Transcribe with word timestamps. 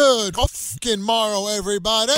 Good 0.00 0.34
fucking 0.34 1.02
morrow, 1.02 1.48
everybody. 1.48 2.14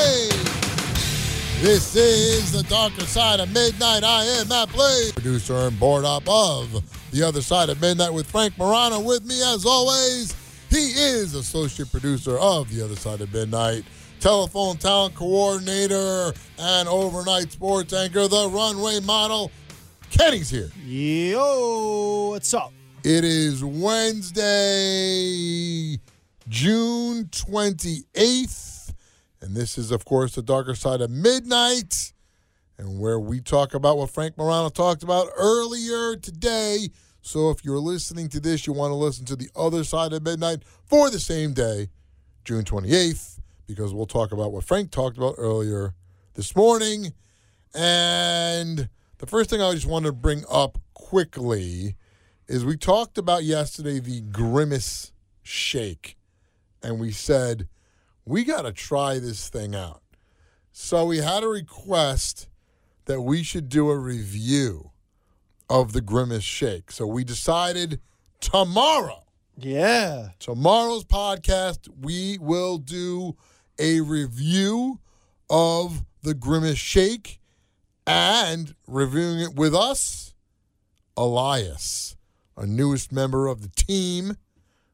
This 1.60 1.96
is 1.96 2.52
the 2.52 2.62
darker 2.68 3.04
side 3.04 3.40
of 3.40 3.52
midnight. 3.52 4.04
I 4.04 4.22
am 4.22 4.46
Matt 4.46 4.70
Blaze, 4.72 5.10
producer 5.10 5.56
and 5.56 5.80
board 5.80 6.04
op 6.04 6.22
of 6.28 6.80
the 7.10 7.24
other 7.24 7.42
side 7.42 7.70
of 7.70 7.80
midnight 7.80 8.12
with 8.12 8.30
Frank 8.30 8.56
Morano. 8.56 9.00
With 9.00 9.24
me, 9.24 9.34
as 9.52 9.66
always, 9.66 10.32
he 10.70 10.92
is 10.92 11.34
associate 11.34 11.90
producer 11.90 12.38
of 12.38 12.72
the 12.72 12.84
other 12.84 12.94
side 12.94 13.20
of 13.20 13.32
midnight, 13.32 13.82
telephone 14.20 14.76
talent 14.76 15.16
coordinator, 15.16 16.32
and 16.60 16.88
overnight 16.88 17.50
sports 17.50 17.92
anchor, 17.92 18.28
the 18.28 18.48
runway 18.48 19.00
model. 19.00 19.50
Kenny's 20.08 20.50
here. 20.50 20.70
Yo, 20.86 22.28
what's 22.30 22.54
up? 22.54 22.72
It 23.02 23.24
is 23.24 23.64
Wednesday, 23.64 24.46
June 26.48 27.24
28th. 27.26 28.94
And 29.40 29.56
this 29.56 29.76
is, 29.76 29.90
of 29.90 30.04
course, 30.04 30.34
the 30.34 30.42
darker 30.42 30.74
side 30.74 31.00
of 31.00 31.10
midnight, 31.10 32.12
and 32.78 33.00
where 33.00 33.18
we 33.18 33.40
talk 33.40 33.74
about 33.74 33.98
what 33.98 34.10
Frank 34.10 34.38
Morano 34.38 34.68
talked 34.68 35.02
about 35.02 35.28
earlier 35.36 36.16
today. 36.16 36.88
So 37.22 37.50
if 37.50 37.64
you're 37.64 37.78
listening 37.78 38.28
to 38.30 38.40
this, 38.40 38.66
you 38.66 38.72
want 38.72 38.90
to 38.90 38.96
listen 38.96 39.24
to 39.26 39.36
the 39.36 39.48
other 39.54 39.84
side 39.84 40.12
of 40.12 40.22
midnight 40.22 40.62
for 40.84 41.10
the 41.10 41.20
same 41.20 41.52
day, 41.52 41.88
June 42.44 42.64
28th, 42.64 43.38
because 43.66 43.94
we'll 43.94 44.06
talk 44.06 44.32
about 44.32 44.52
what 44.52 44.64
Frank 44.64 44.90
talked 44.90 45.16
about 45.16 45.34
earlier 45.38 45.94
this 46.34 46.56
morning. 46.56 47.12
And 47.74 48.88
the 49.18 49.26
first 49.26 49.50
thing 49.50 49.62
I 49.62 49.72
just 49.72 49.86
want 49.86 50.04
to 50.06 50.12
bring 50.12 50.44
up 50.50 50.78
quickly 50.94 51.96
is 52.48 52.64
we 52.64 52.76
talked 52.76 53.18
about 53.18 53.44
yesterday 53.44 54.00
the 54.00 54.20
Grimace 54.20 55.12
Shake, 55.42 56.16
and 56.82 56.98
we 57.00 57.12
said 57.12 57.68
we 58.24 58.44
got 58.44 58.62
to 58.62 58.72
try 58.72 59.18
this 59.18 59.48
thing 59.48 59.74
out. 59.74 60.02
So 60.70 61.06
we 61.06 61.18
had 61.18 61.42
a 61.42 61.48
request 61.48 62.48
that 63.06 63.20
we 63.20 63.42
should 63.42 63.68
do 63.68 63.90
a 63.90 63.98
review 63.98 64.90
of 65.68 65.92
the 65.92 66.00
Grimace 66.00 66.44
Shake. 66.44 66.92
So 66.92 67.06
we 67.06 67.24
decided 67.24 68.00
tomorrow, 68.40 69.24
Yeah. 69.56 70.30
tomorrow's 70.38 71.04
podcast, 71.04 71.88
we 72.00 72.38
will 72.38 72.78
do 72.78 73.36
a 73.78 74.00
review 74.00 75.00
of 75.50 76.04
the 76.22 76.34
Grimace 76.34 76.78
Shake 76.78 77.40
and 78.06 78.74
reviewing 78.86 79.40
it 79.40 79.54
with 79.54 79.74
us, 79.74 80.34
Elias, 81.16 82.16
our 82.56 82.66
newest 82.66 83.12
member 83.12 83.46
of 83.48 83.62
the 83.62 83.68
team, 83.68 84.36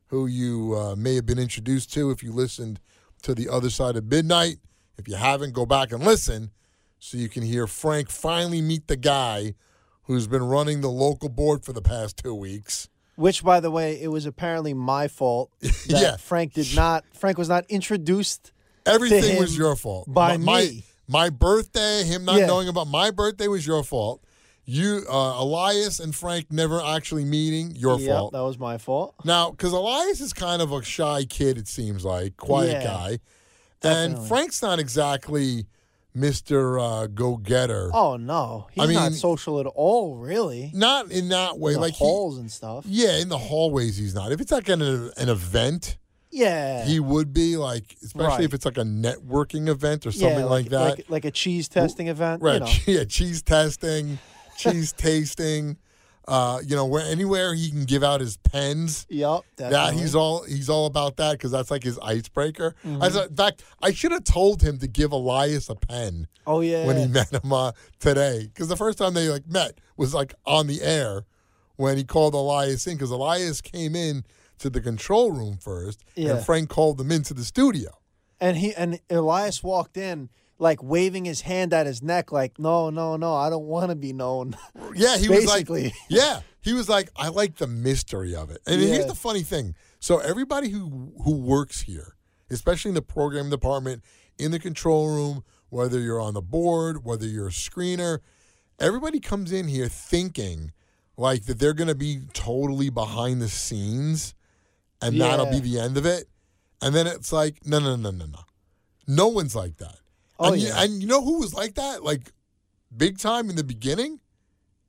who 0.09 0.27
you 0.27 0.75
uh, 0.77 0.97
may 0.97 1.15
have 1.15 1.27
been 1.27 1.39
introduced 1.39 1.93
to 1.95 2.11
if 2.11 2.23
you 2.23 2.33
listened 2.33 2.81
to 3.23 3.35
the 3.35 3.49
other 3.49 3.71
side 3.71 3.97
of 3.97 4.05
midnight. 4.05 4.57
If 4.97 5.07
you 5.09 5.15
haven't, 5.17 5.53
go 5.53 5.65
back 5.67 5.93
and 5.93 6.03
listen 6.05 6.51
so 6.99 7.17
you 7.17 7.29
can 7.29 7.43
hear 7.43 7.67
Frank 7.67 8.11
finally 8.11 8.61
meet 8.61 8.89
the 8.89 8.97
guy 8.97 9.55
who's 10.05 10.27
been 10.27 10.43
running 10.43 10.81
the 10.81 10.89
local 10.91 11.29
board 11.29 11.65
for 11.65 11.73
the 11.73 11.83
past 11.83 12.17
two 12.17 12.35
weeks. 12.35 12.89
Which, 13.17 13.45
by 13.45 13.61
the 13.61 13.71
way, 13.71 14.01
it 14.01 14.09
was 14.09 14.27
apparently 14.27 14.75
my 14.75 15.09
fault 15.09 15.51
that 15.61 15.85
Yeah. 15.87 16.17
Frank 16.17 16.55
did 16.55 16.75
not. 16.75 17.05
Frank 17.15 17.37
was 17.39 17.49
not 17.49 17.65
introduced. 17.69 18.53
Everything 18.87 19.39
was 19.39 19.57
your 19.59 19.77
fault. 19.77 20.07
by 20.13 20.37
my, 20.37 20.63
me. 20.63 20.85
My, 21.09 21.25
my 21.25 21.31
birthday, 21.31 22.05
him 22.05 22.25
not 22.25 22.39
Yeah. 22.39 22.47
knowing 22.47 22.69
about 22.69 22.87
my 22.89 23.11
birthday 23.11 23.49
was 23.49 23.67
your 23.67 23.83
fault. 23.85 24.23
You, 24.71 25.03
uh, 25.11 25.37
Elias 25.43 25.99
and 25.99 26.15
Frank 26.15 26.53
never 26.53 26.79
actually 26.85 27.25
meeting, 27.25 27.73
your 27.75 27.99
Yep, 27.99 28.09
fault. 28.11 28.33
that 28.35 28.43
was 28.43 28.59
my 28.59 28.77
fault. 28.77 29.15
Now, 29.25 29.51
because 29.51 29.73
Elias 29.73 30.21
is 30.21 30.35
kind 30.35 30.61
of 30.61 30.73
a 30.73 30.83
shy 30.83 31.25
kid, 31.25 31.57
it 31.57 31.67
seems 31.67 32.05
like, 32.05 32.37
quiet 32.37 32.83
Yeah, 32.83 32.85
guy. 32.85 33.19
And. 33.83 34.19
Frank's 34.29 34.61
not 34.61 34.79
exactly 34.79 35.65
Mr. 36.17 36.79
Uh, 36.81 37.07
Go 37.07 37.37
Getter. 37.39 37.91
Oh 37.95 38.17
no, 38.19 38.67
he's 38.73 38.83
I 38.85 38.87
mean- 38.89 38.97
not 38.97 39.13
social 39.13 39.59
at 39.61 39.67
all. 39.67 40.17
Really, 40.17 40.71
Not 40.75 41.11
in 41.13 41.29
that 41.31 41.59
way. 41.59 41.75
the 41.75 41.81
like, 41.81 41.95
he, 41.95 42.05
halls 42.05 42.37
and 42.39 42.51
stuff. 42.51 42.85
yeah, 42.87 43.17
in 43.19 43.29
the 43.31 43.39
hallways, 43.39 43.97
he's 43.97 44.15
not. 44.15 44.33
If 44.33 44.41
it's 44.41 44.53
like 44.53 44.69
an, 44.69 44.83
an 44.83 45.29
event, 45.29 45.97
Yeah, 46.31 46.85
he 46.85 46.99
would 47.01 47.33
be 47.33 47.57
like, 47.57 47.97
especially 48.05 48.29
Right. 48.29 48.45
if 48.45 48.53
it's 48.53 48.65
like 48.67 48.77
a 48.79 48.83
networking 48.83 49.69
event 49.69 50.07
or 50.07 50.13
something 50.13 50.41
yeah, 50.41 50.45
like, 50.45 50.69
that. 50.71 50.81
like, 50.99 51.05
like 51.09 51.25
a 51.25 51.31
cheese 51.31 51.69
testing 51.69 52.09
event. 52.09 52.43
Right. 52.43 52.55
You 52.55 52.61
know. 52.61 52.73
Yeah, 53.01 53.05
cheese 53.05 53.41
testing, 53.43 54.19
cheese 54.59 54.93
tasting. 54.93 55.79
Uh, 56.27 56.61
you 56.63 56.77
know, 56.77 56.85
where 56.85 57.03
anywhere 57.11 57.55
he 57.55 57.71
can 57.71 57.87
give 57.87 58.05
out 58.05 58.21
his 58.21 58.37
pens. 58.37 59.07
Yep, 59.09 59.41
That 59.57 59.95
he's 59.95 60.15
all 60.15 60.43
he's 60.43 60.69
all 60.69 60.85
about 60.85 61.17
that 61.17 61.33
because 61.33 61.53
that's 61.53 61.71
like 61.71 61.83
his 61.83 61.99
icebreaker. 62.01 62.75
Mm-hmm. 62.85 63.03
I 63.03 63.09
thought, 63.09 63.31
in 63.31 63.37
fact, 63.37 63.65
I 63.81 63.93
should 63.93 64.13
have 64.13 64.25
told 64.25 64.61
him 64.61 64.79
to 64.81 64.87
give 64.87 65.11
Elias 65.11 65.71
a 65.71 65.75
pen 65.75 66.29
Oh 66.47 66.61
yeah. 66.61 66.85
when 66.85 66.99
he 66.99 67.07
met 67.07 67.33
him 67.33 67.51
uh, 67.51 67.73
today 67.99 68.43
because 68.53 68.69
the 68.69 68.77
first 68.77 68.99
time 68.99 69.15
they 69.15 69.31
like 69.31 69.49
met 69.49 69.79
was 69.97 70.13
like 70.13 70.35
on 70.45 70.67
the 70.67 70.83
air 70.83 71.25
when 71.77 71.97
he 71.97 72.05
called 72.05 72.35
Elias 72.35 72.87
in 72.87 72.97
because 72.99 73.11
Elias 73.11 73.63
came 73.63 73.97
in 73.97 74.23
to 74.59 74.69
the 74.69 74.83
control 74.83 75.33
room 75.33 75.57
first 75.57 76.05
Yeah. 76.15 76.33
and 76.35 76.45
Frank 76.45 76.69
called 76.69 76.99
them 76.99 77.11
into 77.11 77.33
the 77.33 77.45
studio. 77.45 77.89
and 78.39 78.59
he 78.59 78.75
and 78.75 79.01
Elias 79.09 79.63
walked 79.63 79.97
in 79.97 80.29
like 80.59 80.83
waving 80.83 81.25
his 81.25 81.43
hand 81.43 81.73
at 81.73 81.87
his 81.87 82.03
neck, 82.03 82.33
like, 82.33 82.59
"No, 82.59 82.91
no, 82.91 83.17
no, 83.17 83.35
I 83.35 83.51
don't 83.51 83.67
want 83.67 83.91
to 83.91 83.97
be 83.97 84.13
known." 84.13 84.57
Yeah, 84.95 85.17
he 85.17 85.29
was 85.29 85.47
like, 85.47 85.69
yeah, 86.09 86.41
he 86.61 86.73
was 86.73 86.89
like, 86.89 87.11
I 87.15 87.29
like 87.29 87.57
the 87.57 87.67
mystery 87.67 88.35
of 88.35 88.51
it. 88.51 88.59
And 88.67 88.81
here's 88.81 89.07
the 89.07 89.15
funny 89.15 89.43
thing: 89.43 89.75
so 90.01 90.19
everybody 90.19 90.71
who 90.71 91.13
who 91.25 91.37
works 91.37 91.83
here, 91.83 92.17
especially 92.51 92.91
in 92.91 92.95
the 92.95 93.03
program 93.03 93.51
department, 93.51 94.03
in 94.39 94.51
the 94.51 94.59
control 94.59 95.09
room, 95.09 95.45
whether 95.69 96.01
you're 96.01 96.21
on 96.21 96.35
the 96.35 96.43
board, 96.43 97.05
whether 97.05 97.27
you're 97.27 97.49
a 97.49 97.53
screener, 97.53 98.21
everybody 98.81 99.21
comes 99.21 99.53
in 99.53 99.69
here 99.69 99.89
thinking 99.89 100.73
like 101.17 101.45
that 101.47 101.59
they're 101.59 101.75
going 101.75 101.89
to 101.89 101.95
be 101.95 102.21
totally 102.33 102.91
behind 102.91 103.43
the 103.43 103.49
scenes, 103.49 104.35
and 105.03 105.21
that'll 105.21 105.47
be 105.47 105.61
the 105.61 105.79
end 105.79 105.97
of 105.97 106.07
it. 106.07 106.29
And 106.81 106.95
then 106.95 107.07
it's 107.07 107.33
like, 107.33 107.67
no, 107.67 107.81
no, 107.81 107.97
no, 107.97 108.11
no, 108.11 108.27
no, 108.27 108.39
no 109.07 109.29
one's 109.29 109.55
like 109.55 109.79
that. 109.79 109.99
Oh, 110.39 110.53
and, 110.53 110.63
you, 110.63 110.69
yeah. 110.69 110.83
and 110.83 111.03
you 111.03 111.09
know 111.09 111.23
who 111.23 111.41
was 111.41 111.55
like 111.55 111.75
that? 111.75 112.03
Like 112.03 112.33
big 112.97 113.19
time 113.19 113.51
in 113.51 113.57
the 113.57 113.65
beginning? 113.65 114.21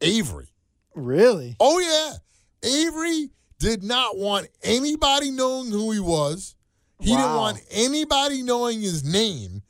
Avery. 0.02 0.48
really? 0.96 1.56
Oh, 1.60 1.80
yeah. 1.80 2.70
Avery 2.70 3.30
did 3.60 3.84
not 3.84 4.18
want 4.18 4.48
anybody 4.64 5.32
knowing 5.32 5.72
who 5.72 5.92
he 5.92 6.00
was. 6.00 6.56
He 7.02 7.16
didn't 7.16 7.36
want 7.36 7.62
anybody 7.72 8.42
knowing 8.42 8.82
his 8.82 9.06
name. 9.06 9.64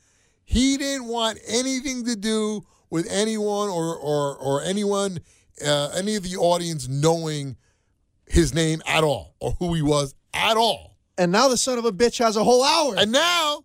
He 0.44 0.76
didn't 0.76 1.06
want 1.06 1.38
anything 1.46 2.04
to 2.06 2.16
do 2.16 2.66
with 2.90 3.06
anyone 3.08 3.68
or 3.68 3.94
or 3.96 4.36
or 4.36 4.62
anyone, 4.62 5.20
uh, 5.64 5.90
any 5.94 6.16
of 6.16 6.24
the 6.24 6.36
audience 6.36 6.88
knowing 6.88 7.56
his 8.26 8.52
name 8.52 8.82
at 8.84 9.04
all 9.04 9.36
or 9.38 9.52
who 9.60 9.74
he 9.74 9.82
was 9.82 10.14
at 10.34 10.56
all. 10.56 10.96
And 11.16 11.30
now 11.30 11.46
the 11.46 11.56
son 11.56 11.78
of 11.78 11.84
a 11.84 11.92
bitch 11.92 12.18
has 12.18 12.36
a 12.36 12.42
whole 12.42 12.64
hour. 12.64 12.96
And 12.96 13.12
now 13.12 13.62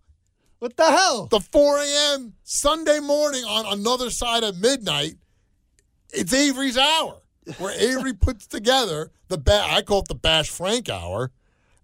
what 0.65 0.77
the 0.77 0.83
hell? 0.83 1.27
the 1.27 1.39
4 1.39 1.77
a.m. 1.77 2.33
Sunday 2.43 2.99
morning 2.99 3.43
on 3.43 3.77
another 3.79 4.09
side 4.09 4.43
of 4.43 4.59
midnight, 4.59 5.13
it's 6.11 6.33
Avery's 6.33 6.75
hour, 6.75 7.21
where 7.59 7.79
Avery 7.79 8.13
puts 8.19 8.47
together 8.47 9.11
the 9.27 9.37
ba- 9.37 9.63
I 9.63 9.83
call 9.83 9.99
it 9.99 10.07
the 10.07 10.15
Bash 10.15 10.49
Frank 10.49 10.89
hour 10.89 11.29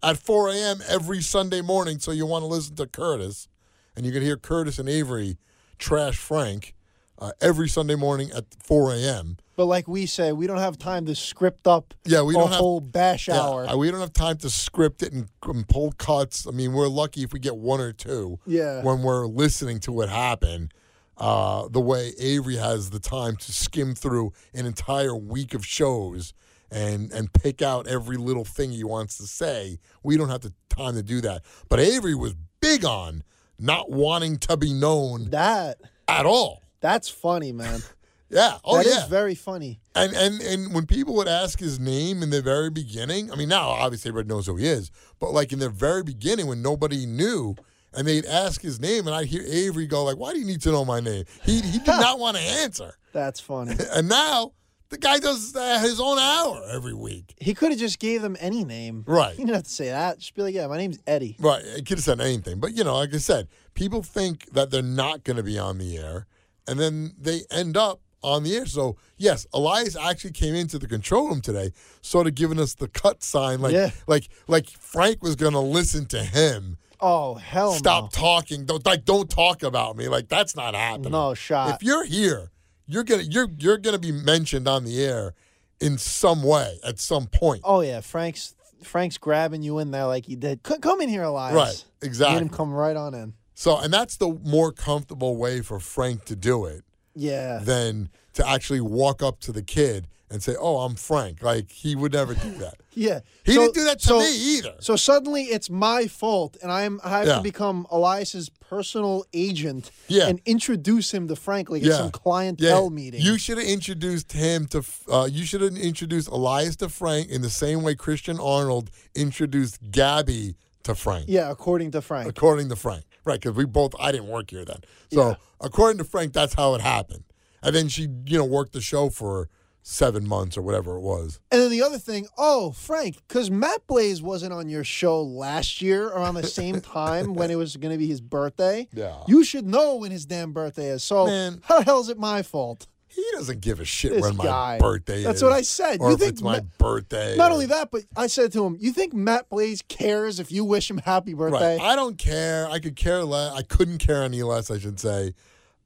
at 0.01 0.17
4 0.17 0.49
a.m. 0.49 0.81
every 0.89 1.21
Sunday 1.21 1.61
morning. 1.61 1.99
So 1.99 2.11
you 2.11 2.25
want 2.25 2.41
to 2.41 2.47
listen 2.47 2.75
to 2.77 2.87
Curtis, 2.87 3.47
and 3.95 4.03
you 4.03 4.11
can 4.11 4.23
hear 4.23 4.35
Curtis 4.35 4.79
and 4.79 4.89
Avery 4.89 5.37
trash 5.77 6.17
Frank 6.17 6.73
uh, 7.19 7.33
every 7.39 7.69
Sunday 7.69 7.93
morning 7.93 8.31
at 8.31 8.45
4 8.63 8.93
a.m. 8.95 9.37
But 9.61 9.67
like 9.67 9.87
we 9.87 10.07
say, 10.07 10.31
we 10.31 10.47
don't 10.47 10.57
have 10.57 10.79
time 10.79 11.05
to 11.05 11.13
script 11.13 11.67
up 11.67 11.93
Yeah, 12.03 12.23
we 12.23 12.33
a 12.33 12.37
don't 12.39 12.49
have 12.49 12.57
whole 12.57 12.79
bash 12.81 13.27
Yeah, 13.27 13.39
hour. 13.39 13.77
we 13.77 13.91
don't 13.91 13.99
have 13.99 14.11
time 14.11 14.37
to 14.37 14.49
script 14.49 15.03
it 15.03 15.13
and, 15.13 15.27
and 15.43 15.67
pull 15.67 15.91
cuts. 15.91 16.47
I 16.47 16.49
mean, 16.49 16.73
we're 16.73 16.87
lucky 16.87 17.21
if 17.21 17.31
we 17.31 17.37
get 17.39 17.55
one 17.55 17.79
or 17.79 17.93
two. 17.93 18.39
Yeah. 18.47 18.81
When 18.81 19.03
we're 19.03 19.27
listening 19.27 19.79
to 19.81 19.91
what 19.91 20.09
happened, 20.09 20.73
uh, 21.15 21.67
the 21.69 21.79
way 21.79 22.11
Avery 22.19 22.55
has 22.55 22.89
the 22.89 22.99
time 22.99 23.35
to 23.35 23.53
skim 23.53 23.93
through 23.93 24.33
an 24.55 24.65
entire 24.65 25.15
week 25.15 25.53
of 25.53 25.63
shows 25.63 26.33
and 26.71 27.11
and 27.11 27.31
pick 27.31 27.61
out 27.61 27.85
every 27.85 28.17
little 28.17 28.45
thing 28.45 28.71
he 28.71 28.83
wants 28.83 29.15
to 29.19 29.27
say, 29.27 29.77
we 30.01 30.17
don't 30.17 30.29
have 30.29 30.41
the 30.41 30.53
time 30.69 30.95
to 30.95 31.03
do 31.03 31.21
that. 31.21 31.43
But 31.69 31.79
Avery 31.79 32.15
was 32.15 32.33
big 32.61 32.83
on 32.83 33.23
not 33.59 33.91
wanting 33.91 34.39
to 34.39 34.57
be 34.57 34.73
known 34.73 35.29
that 35.29 35.79
at 36.07 36.25
all. 36.25 36.63
that's 36.79 37.09
funny, 37.09 37.51
man. 37.51 37.83
Yeah. 38.31 38.57
Oh 38.63 38.77
That 38.77 38.85
is 38.85 38.95
yeah. 38.95 39.07
very 39.07 39.35
funny. 39.35 39.79
And 39.93 40.13
and 40.15 40.41
and 40.41 40.73
when 40.73 40.85
people 40.85 41.13
would 41.15 41.27
ask 41.27 41.59
his 41.59 41.79
name 41.79 42.23
in 42.23 42.29
the 42.29 42.41
very 42.41 42.69
beginning, 42.69 43.31
I 43.31 43.35
mean, 43.35 43.49
now 43.49 43.69
obviously 43.69 44.09
everybody 44.09 44.33
knows 44.33 44.47
who 44.47 44.55
he 44.55 44.67
is, 44.67 44.89
but 45.19 45.31
like 45.31 45.51
in 45.51 45.59
the 45.59 45.69
very 45.69 46.01
beginning 46.03 46.47
when 46.47 46.61
nobody 46.61 47.05
knew, 47.05 47.55
and 47.93 48.07
they'd 48.07 48.25
ask 48.25 48.61
his 48.61 48.79
name, 48.79 49.05
and 49.05 49.13
I'd 49.15 49.27
hear 49.27 49.43
Avery 49.45 49.85
go 49.85 50.03
like, 50.05 50.17
"Why 50.17 50.31
do 50.33 50.39
you 50.39 50.45
need 50.45 50.61
to 50.61 50.71
know 50.71 50.85
my 50.85 51.01
name?" 51.01 51.25
He 51.43 51.59
he 51.61 51.79
did 51.79 51.87
not 52.07 52.19
want 52.19 52.37
to 52.37 52.43
answer, 52.43 52.93
That's 53.11 53.39
funny. 53.41 53.75
and 53.93 54.07
now 54.07 54.53
The 54.91 54.97
guy 54.97 55.19
does 55.19 55.55
uh, 55.55 55.79
his 55.79 55.99
own 56.01 56.19
hour 56.19 56.63
every 56.69 56.93
week. 56.93 57.33
He 57.39 57.53
could 57.53 57.71
have 57.71 57.79
just 57.79 57.97
gave 57.99 58.21
them 58.21 58.35
any 58.41 58.63
name. 58.65 59.03
Right. 59.07 59.31
He 59.35 59.43
didn't 59.43 59.55
have 59.55 59.63
to 59.63 59.69
say 59.69 59.87
that. 59.89 60.19
Just 60.19 60.35
be 60.35 60.41
like, 60.41 60.53
yeah, 60.53 60.67
my 60.67 60.75
name's 60.77 60.99
Eddie. 61.07 61.37
Right. 61.39 61.63
It 61.63 61.85
could 61.85 61.97
have 61.99 62.03
said 62.03 62.19
anything. 62.19 62.59
But, 62.59 62.73
you 62.75 62.83
know, 62.83 62.95
like 62.95 63.13
I 63.13 63.17
said, 63.19 63.47
people 63.73 64.03
think 64.03 64.51
that 64.51 64.69
they're 64.69 64.81
not 64.81 65.23
going 65.23 65.37
to 65.37 65.43
be 65.43 65.57
on 65.57 65.77
the 65.77 65.97
air, 65.97 66.27
and 66.67 66.77
then 66.77 67.13
they 67.17 67.43
end 67.49 67.77
up 67.77 68.01
on 68.23 68.43
the 68.43 68.55
air. 68.55 68.65
So, 68.65 68.97
yes, 69.17 69.45
Elias 69.53 69.95
actually 69.95 70.31
came 70.31 70.55
into 70.55 70.77
the 70.79 70.87
control 70.87 71.29
room 71.29 71.41
today, 71.41 71.71
sort 72.01 72.27
of 72.27 72.35
giving 72.35 72.59
us 72.59 72.73
the 72.75 72.87
cut 72.87 73.23
sign, 73.23 73.61
like, 73.61 73.73
Yeah. 73.73 73.91
like, 74.07 74.29
like 74.47 74.69
Frank 74.69 75.23
was 75.23 75.35
going 75.35 75.53
to 75.53 75.59
listen 75.59 76.05
to 76.07 76.23
him. 76.23 76.77
Oh 77.03 77.33
hell 77.33 77.73
Stop 77.73 78.13
talking. 78.13 78.65
Don't 78.65 78.85
like. 78.85 79.05
Don't 79.05 79.27
talk 79.27 79.63
about 79.63 79.97
me. 79.97 80.07
Like 80.07 80.27
that's 80.27 80.55
not 80.55 80.75
happening. 80.75 81.13
No 81.13 81.33
shot. 81.33 81.73
If 81.73 81.83
you're 81.83 82.05
here, 82.05 82.51
you're 82.85 83.03
gonna 83.03 83.23
you're 83.23 83.47
you're 83.57 83.79
gonna 83.79 83.97
be 83.97 84.11
mentioned 84.11 84.67
on 84.67 84.85
the 84.85 85.03
air 85.03 85.33
in 85.79 85.97
some 85.97 86.43
way 86.43 86.79
at 86.85 86.99
some 86.99 87.25
point. 87.25 87.61
oh 87.63 87.81
yeah, 87.81 88.01
Frank's 88.01 88.53
Frank's 88.83 89.17
grabbing 89.17 89.63
you 89.63 89.79
in 89.79 89.89
there 89.89 90.05
like 90.05 90.27
he 90.27 90.35
did. 90.35 90.61
Come 90.61 91.01
in 91.01 91.09
here, 91.09 91.23
Elias. 91.23 91.55
Right, 91.55 91.85
exactly. 92.07 92.37
him 92.43 92.49
come 92.49 92.71
right 92.71 92.95
on 92.95 93.15
in. 93.15 93.33
So, 93.55 93.79
and 93.79 93.91
that's 93.91 94.17
the 94.17 94.39
more 94.43 94.71
comfortable 94.71 95.37
way 95.37 95.61
for 95.61 95.79
Frank 95.79 96.25
to 96.25 96.35
do 96.35 96.65
it 96.65 96.83
Yeah. 97.15 97.59
than 97.63 98.09
to 98.33 98.47
actually 98.47 98.81
walk 98.81 99.21
up 99.21 99.39
to 99.41 99.51
the 99.51 99.61
kid 99.61 100.07
and 100.29 100.41
say, 100.41 100.55
"Oh, 100.57 100.77
I'm 100.79 100.95
Frank." 100.95 101.43
Like 101.43 101.69
he 101.71 101.95
would 101.95 102.13
never 102.13 102.33
do 102.33 102.51
that. 102.59 102.75
Yeah. 102.93 103.21
He 103.45 103.53
So- 103.53 103.61
didn't 103.61 103.75
do 103.75 103.83
that 103.85 103.99
to 104.01 104.05
so- 104.07 104.19
me 104.19 104.35
either. 104.57 104.73
So 104.81 104.97
suddenly 104.97 105.43
it's 105.43 105.69
my 105.69 106.07
fault, 106.07 106.57
and 106.61 106.69
I'm 106.69 106.99
I 107.05 107.09
have 107.19 107.27
Yeah. 107.27 107.35
to 107.37 107.41
become 107.41 107.87
Elias's 107.89 108.49
personal 108.49 109.23
agent 109.33 109.91
Yeah. 110.09 110.27
and 110.27 110.41
introduce 110.45 111.13
him 111.13 111.29
to 111.29 111.37
Frank 111.37 111.69
like 111.69 111.83
it's 111.83 111.95
some 111.95 112.11
clientele 112.11 112.89
meeting. 112.89 113.21
You 113.21 113.37
should 113.37 113.59
have 113.59 113.67
introduced 113.67 114.33
him 114.33 114.67
to. 114.67 114.83
Uh, 115.09 115.29
you 115.31 115.45
should 115.45 115.61
have 115.61 115.77
introduced 115.77 116.27
Elias 116.27 116.75
to 116.77 116.89
Frank 116.89 117.29
in 117.29 117.41
the 117.41 117.49
same 117.49 117.81
way 117.81 117.95
Christian 117.95 118.37
Arnold 118.41 118.89
introduced 119.15 119.79
Gabby 119.91 120.55
to 120.83 120.93
Frank. 120.95 121.25
yeah, 121.29 121.49
according 121.49 121.91
to 121.91 122.01
Frank. 122.01 122.27
according 122.29 122.67
to 122.69 122.75
Frank, 122.75 123.05
right? 123.25 123.39
Because 123.39 123.55
we 123.55 123.65
both, 123.65 123.93
I 123.99 124.11
didn't 124.11 124.27
work 124.27 124.49
here 124.51 124.65
then. 124.65 124.79
So 125.11 125.29
Yeah. 125.29 125.35
according 125.59 125.97
to 125.99 126.03
Frank, 126.03 126.33
that's 126.33 126.53
how 126.55 126.73
it 126.75 126.81
happened. 126.81 127.23
And 127.63 127.75
then 127.75 127.87
she, 127.87 128.07
you 128.25 128.37
know, 128.37 128.45
worked 128.45 128.73
the 128.73 128.81
show 128.81 129.09
for 129.09 129.49
seven 129.83 130.27
months 130.27 130.57
or 130.57 130.61
whatever 130.61 130.95
it 130.97 131.01
was. 131.01 131.39
And 131.51 131.59
then 131.61 131.71
the 131.71 131.81
other 131.81 131.97
thing, 131.97 132.27
oh, 132.37 132.71
Frank, 132.71 133.17
because 133.27 133.49
Matt 133.49 133.85
Blaze 133.87 134.21
wasn't 134.21 134.53
on 134.53 134.69
your 134.69 134.83
show 134.83 135.21
last 135.23 135.81
year 135.81 136.07
around 136.07 136.35
the 136.35 136.43
same 136.45 136.81
time 136.81 137.33
when 137.33 137.49
it 137.49 137.55
was 137.55 137.77
going 137.77 137.91
to 137.91 137.97
be 137.97 138.07
his 138.07 138.21
birthday. 138.21 138.87
Yeah. 138.93 139.17
You 139.27 139.43
should 139.43 139.65
know 139.65 139.95
when 139.95 140.11
his 140.11 140.25
damn 140.25 140.53
birthday 140.53 140.87
is. 140.89 141.03
So 141.03 141.25
Man. 141.25 141.61
how 141.63 141.79
the 141.79 141.85
hell 141.85 141.99
is 141.99 142.09
it 142.09 142.19
my 142.19 142.41
fault? 142.43 142.87
He 143.13 143.23
doesn't 143.33 143.61
give 143.61 143.79
a 143.79 143.85
shit 143.85 144.13
This 144.13 144.21
when 144.21 144.37
my 144.37 144.43
guy. 144.45 144.77
birthday 144.79 145.23
That's 145.23 145.37
is. 145.37 145.43
what 145.43 145.51
I 145.53 145.61
said. 145.61 145.99
Or 145.99 146.09
You 146.09 146.13
if 146.15 146.19
think 146.21 146.31
it's 146.33 146.41
my 146.41 146.57
Ma- 146.59 146.65
birthday. 146.77 147.35
Not 147.37 147.51
or- 147.51 147.53
only 147.55 147.65
that, 147.67 147.91
but 147.91 148.03
I 148.15 148.27
said 148.27 148.51
to 148.53 148.65
him, 148.65 148.77
"You 148.79 148.91
think 148.93 149.13
Matt 149.13 149.49
Blaze 149.49 149.81
cares 149.87 150.39
if 150.39 150.51
you 150.51 150.63
wish 150.65 150.89
him 150.89 150.97
happy 150.99 151.33
birthday?" 151.33 151.77
Right. 151.77 151.81
I 151.91 151.95
don't 151.95 152.17
care. 152.17 152.67
I 152.69 152.79
could 152.79 152.95
care 152.95 153.23
less. 153.23 153.53
I 153.53 153.61
couldn't 153.63 153.97
care 153.99 154.23
any 154.23 154.43
less, 154.43 154.71
I 154.71 154.79
should 154.79 154.99
say. 154.99 155.33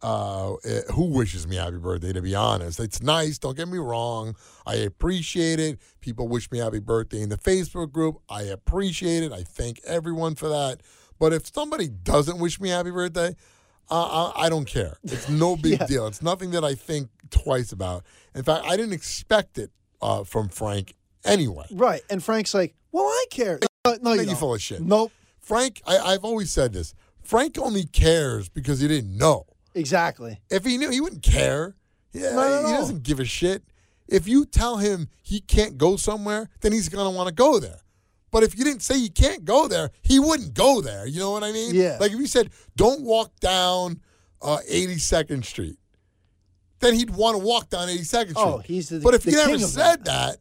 Uh, 0.01 0.53
eh, 0.65 0.81
who 0.93 1.05
wishes 1.05 1.47
me 1.47 1.55
happy 1.55 1.77
birthday, 1.77 2.13
to 2.13 2.21
be 2.21 2.35
honest? 2.35 2.79
It's 2.79 3.01
nice. 3.01 3.39
Don't 3.39 3.57
get 3.57 3.67
me 3.67 3.79
wrong. 3.79 4.35
I 4.67 4.75
appreciate 4.75 5.59
it. 5.59 5.79
People 6.01 6.27
wish 6.27 6.51
me 6.51 6.59
happy 6.59 6.79
birthday 6.79 7.21
in 7.21 7.29
the 7.29 7.37
Facebook 7.37 7.91
group. 7.91 8.17
I 8.29 8.43
appreciate 8.43 9.23
it. 9.23 9.31
I 9.31 9.41
thank 9.43 9.79
everyone 9.83 10.35
for 10.35 10.47
that. 10.49 10.81
But 11.17 11.33
if 11.33 11.51
somebody 11.51 11.87
doesn't 11.87 12.37
wish 12.37 12.59
me 12.59 12.69
happy 12.69 12.91
birthday, 12.91 13.35
uh, 13.89 14.31
I, 14.35 14.45
I 14.45 14.49
don't 14.49 14.65
care. 14.65 14.97
It's 15.03 15.29
no 15.29 15.55
big 15.67 15.79
Yeah. 15.79 15.85
deal. 15.87 16.07
It's 16.07 16.21
nothing 16.21 16.51
that 16.51 16.63
I 16.63 16.75
think 16.75 17.09
twice 17.29 17.71
about. 17.71 18.03
In 18.33 18.43
fact, 18.43 18.65
I 18.65 18.75
didn't 18.77 18.93
expect 18.93 19.57
it 19.57 19.71
uh, 20.01 20.23
from 20.23 20.49
Frank 20.49 20.95
anyway. 21.23 21.65
Right. 21.71 22.01
And 22.09 22.23
Frank's 22.23 22.53
like, 22.53 22.75
"Well, 22.91 23.05
I 23.05 23.25
care." 23.29 23.59
No, 23.85 23.95
no 24.01 24.11
I 24.11 24.15
you 24.23 24.35
full 24.35 24.53
of 24.55 24.61
shit. 24.61 24.81
Nope. 24.81 25.11
Frank, 25.39 25.81
I, 25.85 25.97
I've 25.97 26.23
always 26.23 26.51
said 26.51 26.73
this. 26.73 26.93
Frank 27.21 27.57
only 27.59 27.85
cares 27.85 28.49
because 28.49 28.79
he 28.79 28.87
didn't 28.87 29.15
know. 29.17 29.45
Exactly. 29.75 30.39
If 30.49 30.65
he 30.65 30.77
knew, 30.77 30.89
he 30.89 31.01
wouldn't 31.01 31.21
care. 31.23 31.75
Yeah, 32.13 32.29
he 32.65 32.73
doesn't 32.73 33.03
give 33.03 33.19
a 33.19 33.25
shit. 33.25 33.63
If 34.07 34.27
you 34.27 34.45
tell 34.45 34.77
him 34.77 35.09
he 35.21 35.41
can't 35.41 35.77
go 35.77 35.97
somewhere, 35.97 36.49
then 36.61 36.71
he's 36.71 36.87
gonna 36.89 37.09
want 37.11 37.27
to 37.27 37.33
go 37.33 37.59
there. 37.59 37.79
But 38.35 38.43
if 38.43 38.57
you 38.57 38.65
didn't 38.65 38.81
say 38.81 38.97
you 38.97 39.09
can't 39.09 39.45
go 39.45 39.65
there, 39.69 39.91
he 40.01 40.19
wouldn't 40.19 40.53
go 40.53 40.81
there. 40.81 41.07
You 41.07 41.19
know 41.21 41.31
what 41.31 41.41
I 41.45 41.53
mean? 41.53 41.73
Yeah. 41.73 41.95
Like 42.01 42.11
if 42.11 42.19
you 42.19 42.27
said, 42.27 42.49
"Don't 42.75 43.01
walk 43.03 43.31
down 43.39 44.01
uh, 44.41 44.57
82nd 44.69 45.45
Street," 45.45 45.77
then 46.81 46.95
he'd 46.95 47.11
want 47.11 47.37
to 47.37 47.41
walk 47.41 47.69
down 47.69 47.87
82nd 47.87 48.03
Street. 48.31 48.35
Oh, 48.35 48.57
he's 48.57 48.89
the- 48.89 48.99
But 48.99 49.13
if 49.13 49.23
the 49.23 49.31
you 49.31 49.37
never 49.37 49.57
said 49.59 50.03
that, 50.03 50.39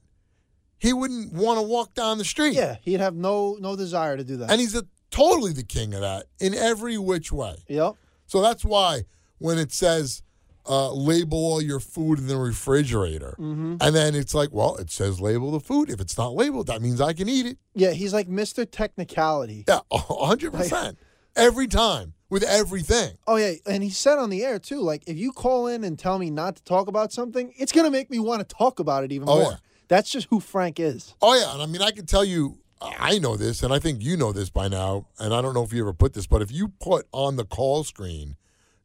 he 0.77 0.93
wouldn't 0.93 1.35
want 1.35 1.59
to 1.61 1.63
walk 1.63 1.95
down 1.95 2.19
the 2.19 2.25
street. 2.25 2.55
Yeah, 2.55 2.79
he'd 2.83 2.99
have 2.99 3.15
no 3.15 3.59
no 3.61 3.77
desire 3.77 4.17
to 4.17 4.25
do 4.25 4.39
that. 4.39 4.51
And 4.51 4.61
he's 4.61 4.75
a, 4.75 4.83
totally 5.13 5.53
the 5.53 5.63
king 5.63 5.95
of 5.95 6.01
that 6.01 6.27
in 6.41 6.53
every 6.53 6.99
which 6.99 7.31
way. 7.31 7.55
yep. 7.69 7.95
So 8.27 8.41
that's 8.43 8.65
why 8.65 9.05
when 9.39 9.57
it 9.57 9.71
says 9.71 10.25
uh, 10.67 10.93
label 10.93 11.39
all 11.39 11.61
your 11.63 11.81
food 11.81 12.19
in 12.19 12.27
the 12.27 12.37
refrigerator, 12.37 13.35
Mm-hmm. 13.39 13.77
and 13.81 13.95
then 13.95 14.15
it's 14.15 14.35
like, 14.35 14.49
well, 14.53 14.77
it 14.77 14.91
says 14.91 15.21
label 15.21 15.51
the 15.51 15.61
food. 15.61 15.91
If 15.91 16.01
it's 16.01 16.17
not 16.17 16.35
labeled, 16.35 16.69
that 16.69 16.81
means 16.81 17.01
I 17.01 17.13
can 17.13 17.29
eat 17.29 17.47
it. 17.47 17.59
Yeah, 17.75 17.91
he's 17.91 18.13
like 18.15 18.29
Mr. 18.29 18.67
Technicality. 18.71 19.65
Yeah, 19.69 19.81
a 19.91 19.99
hundred 19.99 20.53
percent 20.53 20.99
every 21.37 21.67
time 21.67 22.15
with 22.31 22.43
everything. 22.45 23.19
Oh 23.27 23.37
yeah, 23.37 23.53
and 23.67 23.83
he 23.83 23.91
said 23.91 24.19
on 24.19 24.31
the 24.31 24.43
air 24.45 24.59
too, 24.59 24.81
like 24.81 25.03
if 25.07 25.17
you 25.17 25.33
call 25.33 25.67
in 25.67 25.85
and 25.85 25.99
tell 25.99 26.19
me 26.19 26.31
not 26.31 26.57
to 26.57 26.63
talk 26.65 26.89
about 26.89 27.13
something, 27.13 27.53
it's 27.59 27.73
gonna 27.73 27.91
make 27.91 28.11
me 28.11 28.19
want 28.19 28.47
to 28.49 28.55
talk 28.57 28.81
about 28.81 29.05
it 29.05 29.13
even 29.13 29.29
Oh, 29.29 29.39
more. 29.41 29.51
yeah. 29.53 29.57
That's 29.89 30.11
just 30.11 30.29
who 30.31 30.41
Frank 30.41 30.81
is. 30.81 31.15
Oh 31.21 31.35
yeah, 31.35 31.53
and 31.53 31.63
I 31.63 31.67
mean, 31.67 31.83
I 31.83 31.91
can 31.91 32.07
tell 32.07 32.25
you, 32.25 32.59
I 32.81 33.19
know 33.19 33.37
this, 33.37 33.63
and 33.63 33.73
I 33.73 33.79
think 33.79 34.03
you 34.03 34.17
know 34.17 34.33
this 34.33 34.49
by 34.49 34.69
now, 34.69 35.07
and 35.19 35.35
I 35.35 35.43
don't 35.43 35.53
know 35.55 35.63
if 35.63 35.73
you 35.75 35.83
ever 35.83 35.93
put 35.93 36.15
this, 36.15 36.27
but 36.27 36.41
if 36.41 36.51
you 36.51 36.69
put 36.81 37.07
on 37.13 37.37
the 37.37 37.45
call 37.45 37.85
screen, 37.85 38.37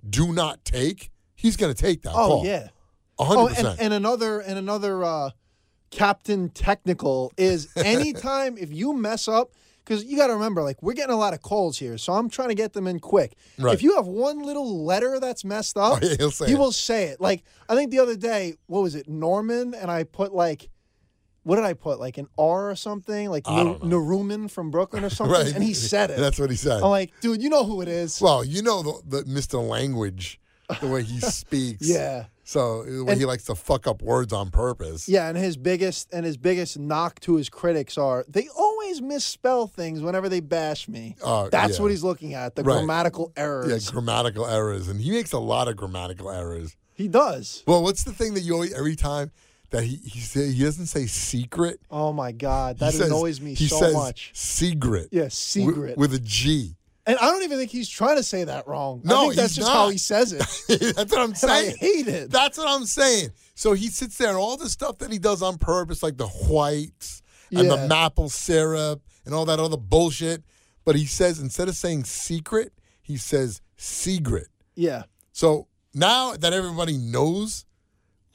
"Do 0.07 0.33
not 0.33 0.65
take," 0.65 1.09
he's 1.39 1.55
going 1.57 1.73
to 1.73 1.81
take 1.81 2.01
that 2.03 2.11
Oh 2.11 2.27
call. 2.27 2.45
yeah. 2.45 2.67
Oh, 3.17 3.23
hundred 3.25 3.39
and, 3.47 3.55
percent. 3.57 3.79
and 3.81 3.93
another 3.93 4.39
and 4.39 4.57
another 4.57 5.03
uh, 5.03 5.29
Captain 5.91 6.49
Technical 6.49 7.31
is 7.37 7.69
anytime 7.77 8.57
if 8.57 8.71
you 8.71 8.93
mess 8.93 9.27
up, 9.27 9.51
because 9.83 10.03
you 10.05 10.15
got 10.17 10.27
to 10.27 10.33
remember, 10.33 10.61
like 10.61 10.81
we're 10.83 10.93
getting 10.93 11.13
a 11.15 11.17
lot 11.17 11.33
of 11.33 11.41
calls 11.41 11.77
here, 11.79 11.97
so 11.97 12.13
I'm 12.13 12.29
trying 12.29 12.49
to 12.49 12.55
get 12.55 12.73
them 12.73 12.85
in 12.87 12.99
quick. 12.99 13.35
Right. 13.57 13.73
If 13.73 13.81
you 13.81 13.95
have 13.95 14.05
one 14.07 14.43
little 14.43 14.83
letter 14.85 15.19
that's 15.19 15.43
messed 15.43 15.77
up, 15.77 15.99
Oh, 16.01 16.05
yeah, 16.07 16.15
he'll 16.19 16.31
say 16.31 16.45
he 16.47 16.53
it. 16.53 16.59
will 16.59 16.71
say 16.71 17.05
it. 17.05 17.19
Like 17.19 17.43
I 17.67 17.75
think 17.75 17.91
the 17.91 17.99
other 17.99 18.15
day, 18.15 18.55
what 18.67 18.81
was 18.83 18.95
it, 18.95 19.07
Norman, 19.07 19.73
and 19.73 19.89
I 19.91 20.03
put 20.03 20.33
like. 20.33 20.69
What 21.43 21.55
did 21.55 21.63
I 21.65 21.73
put? 21.73 21.99
Like 22.01 22.17
an 22.17 22.27
R 22.37 22.69
or 22.69 22.75
something? 22.75 23.29
Like 23.29 23.47
I 23.47 23.55
Nar- 23.55 23.63
don't 23.63 23.83
know. 23.85 23.99
Naruman 24.01 24.51
from 24.51 24.69
Brooklyn 24.71 25.03
or 25.05 25.09
something? 25.17 25.33
Right. 25.33 25.51
And 25.55 25.63
he 25.63 25.73
said 25.73 26.11
it. 26.11 26.19
That's 26.19 26.37
what 26.37 26.51
he 26.51 26.55
said. 26.57 26.83
I'm 26.83 26.89
like, 26.89 27.11
dude, 27.21 27.41
you 27.41 27.49
know 27.49 27.63
who 27.63 27.81
it 27.81 27.87
is. 27.87 28.21
Well, 28.21 28.43
you 28.43 28.61
know 28.61 28.83
the, 28.83 29.23
the 29.23 29.23
Mr. 29.23 29.65
Language, 29.65 30.39
the 30.81 30.87
way 30.87 31.03
he 31.03 31.19
speaks. 31.19 31.87
yeah. 31.87 32.25
So 32.43 32.83
the 32.83 33.03
way 33.05 33.15
he 33.15 33.25
likes 33.25 33.43
to 33.45 33.55
fuck 33.55 33.85
up 33.85 34.01
words 34.01 34.33
on 34.33 34.49
purpose. 34.49 35.07
Yeah, 35.07 35.27
and 35.29 35.37
his 35.37 35.55
biggest 35.55 36.11
and 36.11 36.25
his 36.25 36.35
biggest 36.37 36.79
knock 36.79 37.19
to 37.21 37.35
his 37.35 37.47
critics 37.49 37.97
are 37.97 38.25
they 38.27 38.47
always 38.57 39.01
misspell 39.01 39.67
things 39.67 40.01
whenever 40.01 40.29
they 40.29 40.39
bash 40.39 40.87
me. 40.87 41.15
Oh, 41.23 41.47
That's 41.49 41.77
yeah. 41.77 41.81
what 41.83 41.91
he's 41.91 42.03
looking 42.03 42.33
at, 42.33 42.55
the 42.55 42.63
Right. 42.63 42.77
grammatical 42.77 43.31
errors. 43.37 43.85
Yeah, 43.85 43.91
grammatical 43.91 44.47
errors, 44.47 44.87
and 44.87 44.99
he 44.99 45.11
makes 45.11 45.31
a 45.31 45.39
lot 45.39 45.67
of 45.67 45.75
grammatical 45.75 46.31
errors. 46.31 46.75
he 46.93 47.07
does. 47.07 47.63
Well, 47.67 47.83
what's 47.83 48.03
the 48.03 48.11
thing 48.13 48.33
that 48.33 48.41
you 48.41 48.53
always 48.55 48.73
every 48.73 48.95
time 48.95 49.31
that 49.69 49.83
he 49.83 49.97
he 49.97 50.19
say 50.19 50.51
he 50.51 50.63
doesn't 50.63 50.87
say 50.87 51.05
secret? 51.05 51.79
Oh 51.91 52.11
my 52.11 52.31
god, 52.31 52.77
He 52.77 52.79
that 52.85 52.93
says- 52.93 53.07
annoys 53.07 53.39
me 53.39 53.53
he 53.53 53.67
so 53.67 53.79
says 53.79 53.93
much. 53.93 54.31
Secret. 54.33 55.09
Yeah, 55.11 55.27
secret. 55.29 55.97
with, 55.97 56.13
a 56.15 56.19
G. 56.19 56.75
and 57.09 57.17
I 57.19 57.25
don't 57.25 57.43
even 57.43 57.57
think 57.57 57.71
he's 57.71 57.89
trying 57.89 58.15
to 58.17 58.23
say 58.23 58.43
that 58.43 58.67
wrong. 58.67 59.01
I 59.05 59.09
No, 59.09 59.21
think 59.23 59.35
that's 59.35 59.55
just 59.55 59.67
how 59.67 59.89
he 59.89 59.97
says 59.97 60.31
it. 60.33 60.39
That's 60.95 61.11
what 61.11 61.19
I'm 61.21 61.31
and 61.31 61.35
I 61.51 61.61
saying. 61.63 61.75
hate 61.77 62.07
it. 62.07 62.31
That's 62.31 62.57
what 62.57 62.67
I'm 62.67 62.85
saying. 62.85 63.31
So 63.55 63.73
he 63.73 63.87
sits 63.87 64.17
there 64.17 64.29
and 64.29 64.37
all 64.37 64.55
the 64.57 64.69
stuff 64.69 64.99
that 64.99 65.11
he 65.11 65.19
does 65.19 65.41
on 65.41 65.57
purpose, 65.57 66.01
like 66.03 66.17
the 66.17 66.27
whites 66.27 67.21
and 67.51 67.67
Yeah. 67.67 67.75
the 67.75 67.87
maple 67.87 68.29
syrup 68.29 69.01
and 69.25 69.33
all 69.33 69.45
that 69.45 69.59
other 69.59 69.77
bullshit. 69.77 70.43
But 70.85 70.95
he 70.95 71.05
says 71.05 71.39
instead 71.39 71.67
of 71.67 71.75
saying 71.75 72.05
secret, 72.05 72.71
he 73.01 73.17
says 73.17 73.61
secret. 73.77 74.47
yeah. 74.75 75.03
So 75.31 75.67
now 75.93 76.35
that 76.35 76.53
everybody 76.53 76.97
knows, 76.97 77.65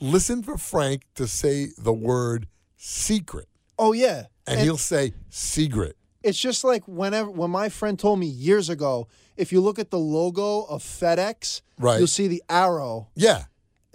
listen 0.00 0.42
for 0.42 0.56
Frank 0.58 1.02
to 1.14 1.26
say 1.26 1.68
the 1.78 1.92
word 1.92 2.48
secret. 2.76 3.46
Oh 3.78 3.92
yeah. 3.92 4.24
And, 4.46 4.60
he'll 4.60 4.76
say 4.76 5.12
secret. 5.30 5.96
It's 6.24 6.38
just 6.40 6.64
like 6.64 6.82
whenever 6.88 7.30
when 7.30 7.50
my 7.50 7.68
friend 7.68 7.98
told 7.98 8.18
me 8.18 8.26
years 8.26 8.68
ago, 8.68 9.08
if 9.36 9.52
you 9.52 9.60
look 9.60 9.78
at 9.78 9.90
the 9.90 9.98
logo 9.98 10.62
of 10.62 10.82
FedEx, 10.82 11.60
Right. 11.78 11.98
you'll 11.98 12.06
see 12.06 12.28
the 12.28 12.42
arrow. 12.48 13.08
Yeah. 13.14 13.44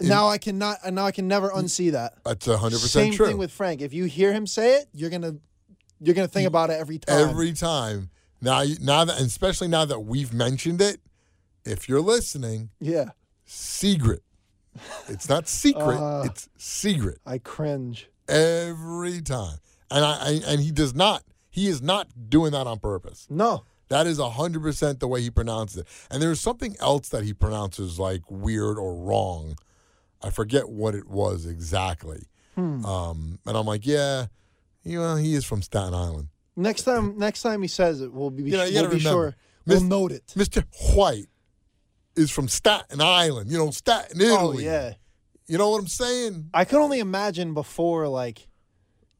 now 0.00 0.28
I 0.28 0.38
cannot 0.38 0.78
now 0.92 1.04
I 1.06 1.10
can 1.12 1.28
never 1.28 1.50
unsee 1.50 1.92
that. 1.92 2.14
That's 2.24 2.46
hundred 2.46 2.78
Same 2.78 2.80
percent 2.80 3.14
true. 3.14 3.26
Same 3.26 3.32
thing 3.32 3.38
with 3.38 3.50
Frank. 3.50 3.82
If 3.82 3.92
you 3.92 4.04
hear 4.04 4.32
him 4.32 4.46
say 4.46 4.76
it, 4.76 4.88
you're 4.94 5.10
gonna 5.10 5.36
you're 6.00 6.14
gonna 6.14 6.28
think 6.28 6.46
about 6.46 6.70
it 6.70 6.74
every 6.80 6.98
time. 6.98 7.28
every 7.28 7.52
time. 7.52 8.10
Now, 8.40 8.62
you- 8.62 8.78
now 8.80 9.04
that, 9.04 9.18
and 9.18 9.26
especially 9.26 9.68
now 9.68 9.84
that 9.84 10.00
we've 10.00 10.32
mentioned 10.32 10.80
it, 10.80 11.00
if 11.66 11.88
you're 11.90 12.00
listening, 12.00 12.70
yeah. 12.80 13.10
secret. 13.44 14.22
It's 15.08 15.28
not 15.28 15.48
secret. 15.48 15.98
Uh. 15.98 16.22
it's 16.24 16.48
secret 16.56 17.18
I 17.26 17.38
cringe. 17.38 18.08
every 18.28 19.20
time. 19.20 19.58
And 19.90 20.04
I, 20.04 20.12
I 20.12 20.40
and 20.46 20.60
he 20.62 20.70
does 20.70 20.94
not. 20.94 21.22
He 21.50 21.66
is 21.66 21.82
not 21.82 22.08
doing 22.30 22.52
that 22.52 22.66
on 22.66 22.78
purpose. 22.78 23.26
No. 23.28 23.64
That 23.88 24.06
is 24.06 24.20
hundred 24.20 24.62
percent 24.62 25.00
the 25.00 25.08
way 25.08 25.20
he 25.20 25.30
pronounces 25.30 25.78
it. 25.78 25.86
And 26.10 26.22
there's 26.22 26.40
something 26.40 26.76
else 26.78 27.08
that 27.08 27.24
he 27.24 27.34
pronounces 27.34 27.98
like 27.98 28.22
weird 28.30 28.78
or 28.78 28.94
wrong. 28.94 29.56
I 30.22 30.30
forget 30.30 30.68
what 30.68 30.94
it 30.94 31.08
was 31.08 31.44
exactly. 31.44 32.22
Hmm. 32.54 32.84
Um, 32.84 33.38
and 33.46 33.56
I'm 33.56 33.66
like, 33.66 33.84
yeah, 33.86 34.26
you 34.84 35.00
know, 35.00 35.16
he 35.16 35.34
is 35.34 35.44
from 35.44 35.62
Staten 35.62 35.94
Island. 35.94 36.28
Next 36.56 36.82
time, 36.82 37.18
next 37.18 37.42
time 37.42 37.62
he 37.62 37.68
says 37.68 38.00
it, 38.00 38.12
we'll 38.12 38.30
be, 38.30 38.44
you 38.44 38.56
know, 38.56 38.68
we'll 38.70 38.90
be 38.90 39.00
sure. 39.00 39.34
We'll 39.66 39.82
note 39.82 40.12
it. 40.12 40.26
Mr. 40.36 40.64
White 40.94 41.26
is 42.16 42.30
from 42.30 42.48
Staten 42.48 43.00
Island. 43.00 43.50
You 43.50 43.58
know, 43.58 43.70
Staten 43.70 44.20
Italy. 44.20 44.36
Oh 44.36 44.50
Italy. 44.50 44.64
yeah. 44.64 44.92
You 45.46 45.58
know 45.58 45.70
what 45.70 45.80
I'm 45.80 45.88
saying? 45.88 46.50
I 46.54 46.64
could 46.64 46.80
only 46.80 47.00
imagine 47.00 47.54
before 47.54 48.06
like 48.08 48.46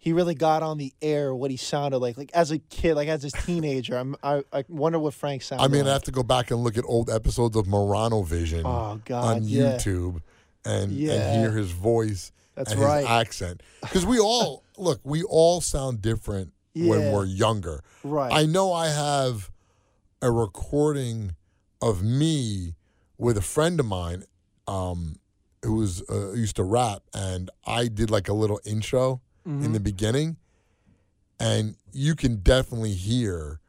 he 0.02 0.12
really 0.14 0.34
got 0.34 0.62
on 0.62 0.78
the 0.78 0.92
air 1.02 1.32
what 1.34 1.50
he 1.50 1.56
sounded 1.56 1.98
like 1.98 2.16
like 2.16 2.30
as 2.34 2.50
a 2.50 2.58
kid 2.58 2.94
like 2.94 3.06
as 3.08 3.22
a 3.24 3.30
teenager 3.30 3.96
I'm, 3.96 4.16
I, 4.22 4.42
I 4.52 4.64
wonder 4.68 4.98
what 4.98 5.14
frank 5.14 5.42
sounded 5.42 5.62
like. 5.62 5.70
I 5.70 5.72
mean, 5.72 5.86
I 5.86 5.92
have 5.92 6.02
to 6.04 6.10
go 6.10 6.22
back 6.22 6.50
and 6.50 6.64
look 6.64 6.76
at 6.78 6.84
old 6.86 7.08
episodes 7.10 7.54
of 7.56 7.66
Morano 7.68 8.22
Vision 8.22 8.62
oh 8.64 9.00
god 9.04 9.36
on 9.36 9.42
yeah 9.44 9.76
YouTube 9.76 10.20
and, 10.64 10.90
Yeah. 10.90 11.12
and 11.12 11.40
hear 11.40 11.52
his 11.52 11.70
voice 11.70 12.32
That's 12.54 12.72
and 12.72 12.80
right. 12.80 13.00
his 13.00 13.08
accent. 13.08 13.62
Because 13.82 14.04
we 14.04 14.18
all 14.18 14.62
look, 14.76 15.00
we 15.04 15.22
all 15.22 15.60
sound 15.60 16.02
different 16.02 16.52
when 16.74 17.12
we're 17.12 17.24
younger. 17.26 17.82
right 18.02 18.32
I 18.32 18.46
know 18.46 18.72
I 18.72 18.88
have 18.88 19.50
a 20.22 20.30
recording 20.30 21.34
of 21.82 22.02
me 22.02 22.74
with 23.18 23.36
a 23.36 23.42
friend 23.42 23.78
of 23.80 23.86
mine 23.86 24.24
um, 24.68 25.16
who 25.64 25.74
was 25.74 26.02
uh, 26.10 26.32
used 26.32 26.56
to 26.56 26.62
rap, 26.64 27.02
and 27.14 27.50
I 27.66 27.88
did 27.88 28.10
like 28.10 28.28
a 28.28 28.32
little 28.32 28.60
intro 28.64 29.20
Mm-hmm. 29.50 29.64
in 29.64 29.72
the 29.72 29.80
beginning, 29.80 30.36
and 31.38 31.76
you 31.92 32.14
can 32.14 32.36
definitely 32.36 32.92
hear 32.94 33.60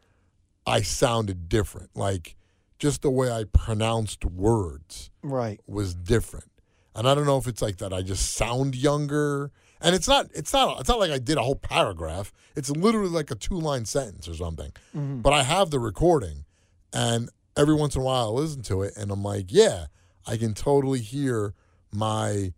I 0.67 0.81
sounded 0.81 1.49
different. 1.49 1.89
Like 1.95 2.35
just 2.77 3.01
the 3.01 3.09
way 3.09 3.31
I 3.31 3.45
pronounced 3.51 4.25
words 4.25 5.09
right 5.23 5.59
was 5.67 5.93
different. 5.95 6.45
And 6.93 7.07
I 7.07 7.15
don't 7.15 7.25
know 7.25 7.37
if 7.37 7.47
it's 7.47 7.61
like 7.61 7.77
that 7.77 7.93
I 7.93 8.01
just 8.01 8.33
sound 8.33 8.75
younger. 8.75 9.51
And 9.79 9.95
it's 9.95 10.07
not 10.07 10.27
it's 10.35 10.53
not 10.53 10.79
it's 10.79 10.89
not 10.89 10.99
like 10.99 11.09
I 11.11 11.17
did 11.17 11.37
a 11.37 11.41
whole 11.41 11.55
paragraph. 11.55 12.31
It's 12.55 12.69
literally 12.69 13.09
like 13.09 13.31
a 13.31 13.35
two-line 13.35 13.85
sentence 13.85 14.27
or 14.27 14.35
something. 14.35 14.71
Mhm. 14.95 15.21
But 15.23 15.33
I 15.33 15.43
have 15.43 15.71
the 15.71 15.79
recording 15.79 16.45
and 16.93 17.29
every 17.57 17.73
once 17.75 17.95
in 17.95 18.01
a 18.01 18.05
while 18.05 18.27
I 18.27 18.41
listen 18.41 18.61
to 18.63 18.83
it 18.83 18.93
and 18.97 19.09
I'm 19.11 19.23
like, 19.23 19.45
yeah, 19.49 19.85
I 20.27 20.37
can 20.37 20.53
totally 20.53 20.99
hear 20.99 21.53
my 21.91 22.53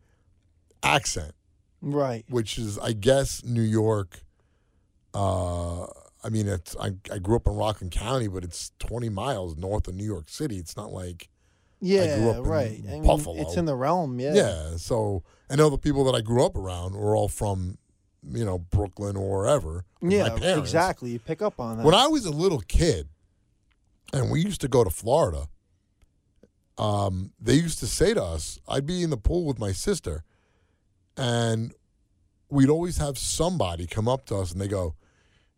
accent, 0.82 1.34
right 1.84 2.24
which 2.30 2.58
is 2.58 2.80
I 2.80 2.94
guess 2.94 3.44
New 3.44 3.62
York 3.62 4.22
uh 5.14 5.86
I 6.26 6.30
mean, 6.30 6.48
it's 6.48 6.74
I, 6.80 6.94
I 7.12 7.18
grew 7.20 7.36
up 7.36 7.48
in 7.48 7.54
Rockland 7.54 7.92
County, 7.92 8.30
but 8.30 8.46
it's 8.46 8.72
20 8.80 9.10
miles 9.10 9.58
north 9.58 9.90
of 9.90 9.96
New 9.96 10.06
York 10.06 10.30
City. 10.30 10.56
It's 10.58 10.78
not 10.78 10.92
like 10.94 11.28
yeah 11.82 12.02
I 12.04 12.16
grew 12.18 12.30
up 12.30 12.38
in 12.38 12.44
right 12.44 12.82
I 12.88 12.92
mean, 12.92 13.04
Buffalo. 13.06 13.42
it's 13.42 13.58
in 13.58 13.66
the 13.66 13.76
realm 13.76 14.20
yeah 14.22 14.34
Yeah. 14.34 14.78
So, 14.78 15.24
and 15.50 15.60
all 15.60 15.70
the 15.70 15.78
people 15.78 16.06
that 16.06 16.16
I 16.16 16.22
grew 16.22 16.46
up 16.46 16.56
around 16.56 16.96
were 16.96 17.14
all 17.14 17.28
from, 17.28 17.78
you 18.26 18.46
know, 18.46 18.58
Brooklyn 18.58 19.18
or 19.18 19.40
wherever. 19.40 19.84
yeah 20.02 20.34
exactly 20.58 21.12
you 21.12 21.20
pick 21.20 21.42
up 21.42 21.60
on 21.60 21.78
that 21.80 21.86
When 21.86 21.94
I 21.94 22.08
was 22.08 22.26
a 22.26 22.32
little 22.32 22.62
kid, 22.62 23.10
and 24.14 24.32
we 24.32 24.40
used 24.42 24.62
to 24.62 24.70
go 24.70 24.86
to 24.86 24.90
Florida, 24.90 25.50
um, 26.78 27.32
they 27.40 27.56
used 27.56 27.80
to 27.80 27.88
say 27.88 28.14
to 28.14 28.24
us, 28.24 28.60
I'd 28.68 28.86
be 28.86 29.04
in 29.04 29.10
the 29.10 29.18
pool 29.18 29.46
with 29.46 29.60
my 29.60 29.74
sister, 29.74 30.24
and 31.18 31.74
we'd 32.50 32.70
always 32.70 32.98
have 32.98 33.18
somebody 33.18 33.88
come 33.88 34.08
up 34.08 34.26
to 34.28 34.36
us 34.38 34.52
and 34.52 34.60
they 34.62 34.68
go, 34.68 34.96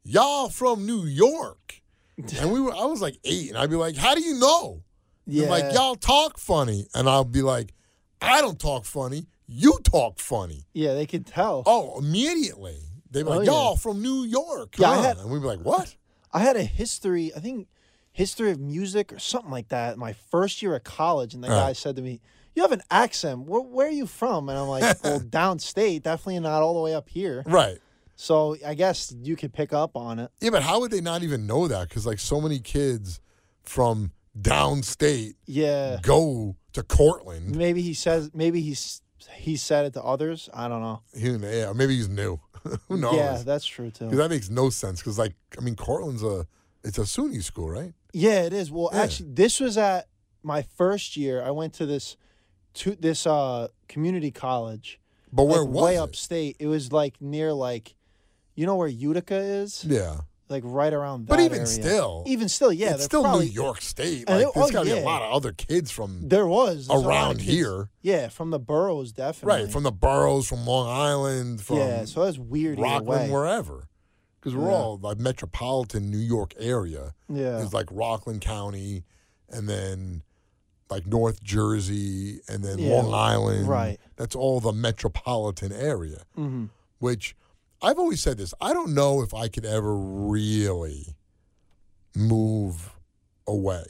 "Y'all 0.03 0.49
from 0.49 0.85
New 0.85 1.03
York?" 1.05 1.81
And 2.39 2.51
we 2.53 2.61
were, 2.61 2.73
I 2.73 2.85
was 2.85 3.01
like 3.01 3.17
eight, 3.25 3.49
and 3.49 3.57
I'd 3.57 3.69
be 3.69 3.75
like, 3.75 3.95
"How 3.97 4.15
do 4.15 4.21
you 4.21 4.35
know?" 4.39 4.83
yeah 5.27 5.41
They're 5.41 5.49
like, 5.49 5.73
y'all 5.73 5.95
talk 5.95 6.37
funny. 6.37 6.87
And 6.93 7.09
I'll 7.09 7.25
be 7.25 7.41
like, 7.41 7.73
I 8.21 8.39
don't 8.41 8.59
talk 8.59 8.85
funny. 8.85 9.27
You 9.47 9.79
talk 9.83 10.19
funny. 10.19 10.65
yeah 10.73 10.93
they 10.93 11.05
could 11.05 11.25
tell 11.25 11.63
Oh, 11.65 11.99
immediately. 11.99 12.77
They'd 13.11 13.23
be 13.23 13.29
Oh, 13.29 13.37
like, 13.37 13.45
y'all 13.47 13.75
from 13.75 14.01
New 14.01 14.23
York. 14.23 14.77
Yeah, 14.77 15.01
had- 15.01 15.17
and 15.17 15.29
we'd 15.29 15.41
be 15.41 15.47
like, 15.47 15.59
what? 15.61 15.95
I 16.31 16.39
had 16.39 16.55
a 16.57 16.63
history, 16.63 17.31
I 17.35 17.39
think 17.39 17.67
history 18.11 18.51
of 18.51 18.59
music 18.59 19.11
or 19.11 19.19
something 19.19 19.51
like 19.51 19.69
that 19.69 19.97
my 19.97 20.13
first 20.13 20.61
year 20.61 20.75
of 20.75 20.83
college. 20.83 21.33
And 21.33 21.43
the 21.43 21.47
guy 21.47 21.73
said 21.73 21.95
to 21.97 22.01
me, 22.01 22.21
You 22.55 22.61
have 22.63 22.71
an 22.71 22.81
accent. 22.89 23.41
Where, 23.41 23.61
where 23.61 23.87
are 23.87 23.91
you 23.91 24.07
from? 24.07 24.49
And 24.49 24.57
I'm 24.57 24.67
like, 24.67 25.03
Well, 25.03 25.19
downstate, 25.39 26.03
definitely 26.03 26.39
not 26.39 26.61
all 26.61 26.73
the 26.73 26.79
way 26.81 26.93
up 26.95 27.09
here. 27.09 27.43
Right. 27.45 27.77
So 28.15 28.55
I 28.65 28.75
guess 28.75 29.13
you 29.21 29.35
could 29.35 29.51
pick 29.53 29.73
up 29.73 29.95
on 29.97 30.19
it. 30.19 30.31
Yeah, 30.39 30.51
but 30.51 30.63
how 30.63 30.79
would 30.79 30.91
they 30.91 31.01
not 31.01 31.21
even 31.23 31.45
know 31.45 31.67
that? 31.67 31.89
Because, 31.89 32.05
like, 32.05 32.19
so 32.19 32.39
many 32.39 32.59
kids 32.59 33.19
from 33.63 34.11
downstate 34.39 35.33
Yeah. 35.45 35.99
go 36.01 36.55
to 36.73 36.83
Cortland. 36.83 37.55
Maybe 37.55 37.81
he 37.81 37.93
says, 37.93 38.31
maybe 38.33 38.61
he's. 38.61 39.01
He 39.33 39.57
said 39.57 39.85
it 39.87 39.93
to 39.93 40.03
others. 40.03 40.49
I 40.53 40.67
don't 40.67 40.81
know. 40.81 41.01
He, 41.17 41.29
yeah, 41.31 41.73
maybe 41.73 41.95
he's 41.95 42.07
new. 42.07 42.39
Who 42.87 42.97
knows? 42.97 43.15
Yeah, 43.15 43.41
that's 43.43 43.65
true 43.65 43.89
too. 43.89 44.05
Because 44.05 44.19
that 44.19 44.29
makes 44.29 44.49
no 44.51 44.69
sense. 44.69 45.01
Because, 45.01 45.17
like, 45.17 45.33
I 45.57 45.61
mean, 45.61 45.75
Cortland's 45.75 46.21
a 46.23 46.45
it's 46.83 46.99
a 46.99 47.01
SUNY 47.01 47.41
school, 47.43 47.67
right? 47.69 47.93
Yeah, 48.13 48.43
it 48.43 48.53
is. 48.53 48.71
Well, 48.71 48.89
Yeah. 48.93 49.01
actually, 49.01 49.29
this 49.33 49.59
was 49.59 49.77
at 49.79 50.07
my 50.43 50.61
first 50.61 51.17
year. 51.17 51.41
I 51.41 51.49
went 51.49 51.73
to 51.75 51.87
this, 51.87 52.17
to 52.75 52.95
this 52.95 53.25
uh 53.27 53.67
community 53.87 54.31
college. 54.31 54.99
But 55.33 55.43
where 55.45 55.61
like, 55.61 55.69
was 55.69 55.83
way 55.83 55.95
it? 55.95 55.99
upstate. 55.99 56.55
It 56.59 56.67
was 56.67 56.91
like 56.93 57.19
near 57.21 57.51
like, 57.53 57.95
you 58.55 58.65
know 58.65 58.75
where 58.77 58.87
Utica 58.87 59.35
is, 59.35 59.83
Yeah, 59.83 60.21
like 60.47 60.63
right 60.65 60.93
around 60.93 61.25
that. 61.25 61.29
but 61.29 61.39
even 61.41 61.57
area. 61.59 61.65
still, 61.67 62.23
even 62.25 62.47
still, 62.47 62.71
yeah, 62.71 62.93
it's 62.93 63.03
still 63.03 63.23
probably, 63.23 63.47
New 63.47 63.51
York 63.51 63.81
State. 63.81 64.29
Like, 64.29 64.45
it- 64.47 64.53
there's 64.53 64.69
oh, 64.69 64.71
got 64.71 64.85
to 64.85 64.93
be 64.93 64.97
a 64.97 65.03
lot 65.03 65.21
of 65.23 65.33
other 65.33 65.51
kids 65.51 65.91
from 65.91 66.29
There 66.29 66.47
was 66.47 66.87
there's 66.87 66.89
a 66.89 66.93
lot 66.93 66.99
of 67.01 67.05
around 67.07 67.41
here, 67.41 67.89
Yeah, 68.01 68.29
from 68.29 68.51
the 68.51 68.59
boroughs, 68.59 69.11
definitely. 69.11 69.63
right? 69.63 69.71
From 69.71 69.83
the 69.83 69.91
boroughs, 69.91 70.47
from 70.47 70.65
Long 70.65 70.87
Island, 70.87 71.59
from 71.61 71.77
yeah, 71.79 72.05
so 72.05 72.23
that's 72.23 72.37
weird. 72.37 72.79
Rockland, 72.79 73.29
way. 73.29 73.29
wherever. 73.33 73.87
Because 74.39 74.55
we're 74.55 74.69
Yeah. 74.69 74.75
all 74.77 74.99
like 75.01 75.17
metropolitan 75.17 76.09
New 76.11 76.17
York 76.19 76.53
area 76.59 77.13
Yeah, 77.27 77.61
it's 77.61 77.73
like 77.73 77.87
Rockland 77.91 78.39
County, 78.41 79.03
and 79.49 79.67
then 79.67 80.21
like 80.89 81.05
North 81.07 81.41
Jersey, 81.43 82.39
and 82.47 82.63
then 82.63 82.77
Yeah, 82.79 83.01
Long 83.01 83.13
Island. 83.13 83.67
right. 83.67 83.97
That's 84.17 84.35
all 84.35 84.59
the 84.59 84.71
metropolitan 84.73 85.71
area. 85.71 86.23
hmm 86.35 86.65
Which 86.99 87.35
I've 87.81 87.97
always 87.99 88.21
said 88.21 88.37
this. 88.37 88.53
I 88.61 88.73
don't 88.73 88.93
know 88.93 89.21
if 89.21 89.33
I 89.33 89.47
could 89.47 89.65
ever 89.65 89.95
really 89.95 91.15
move 92.15 92.91
away 93.47 93.83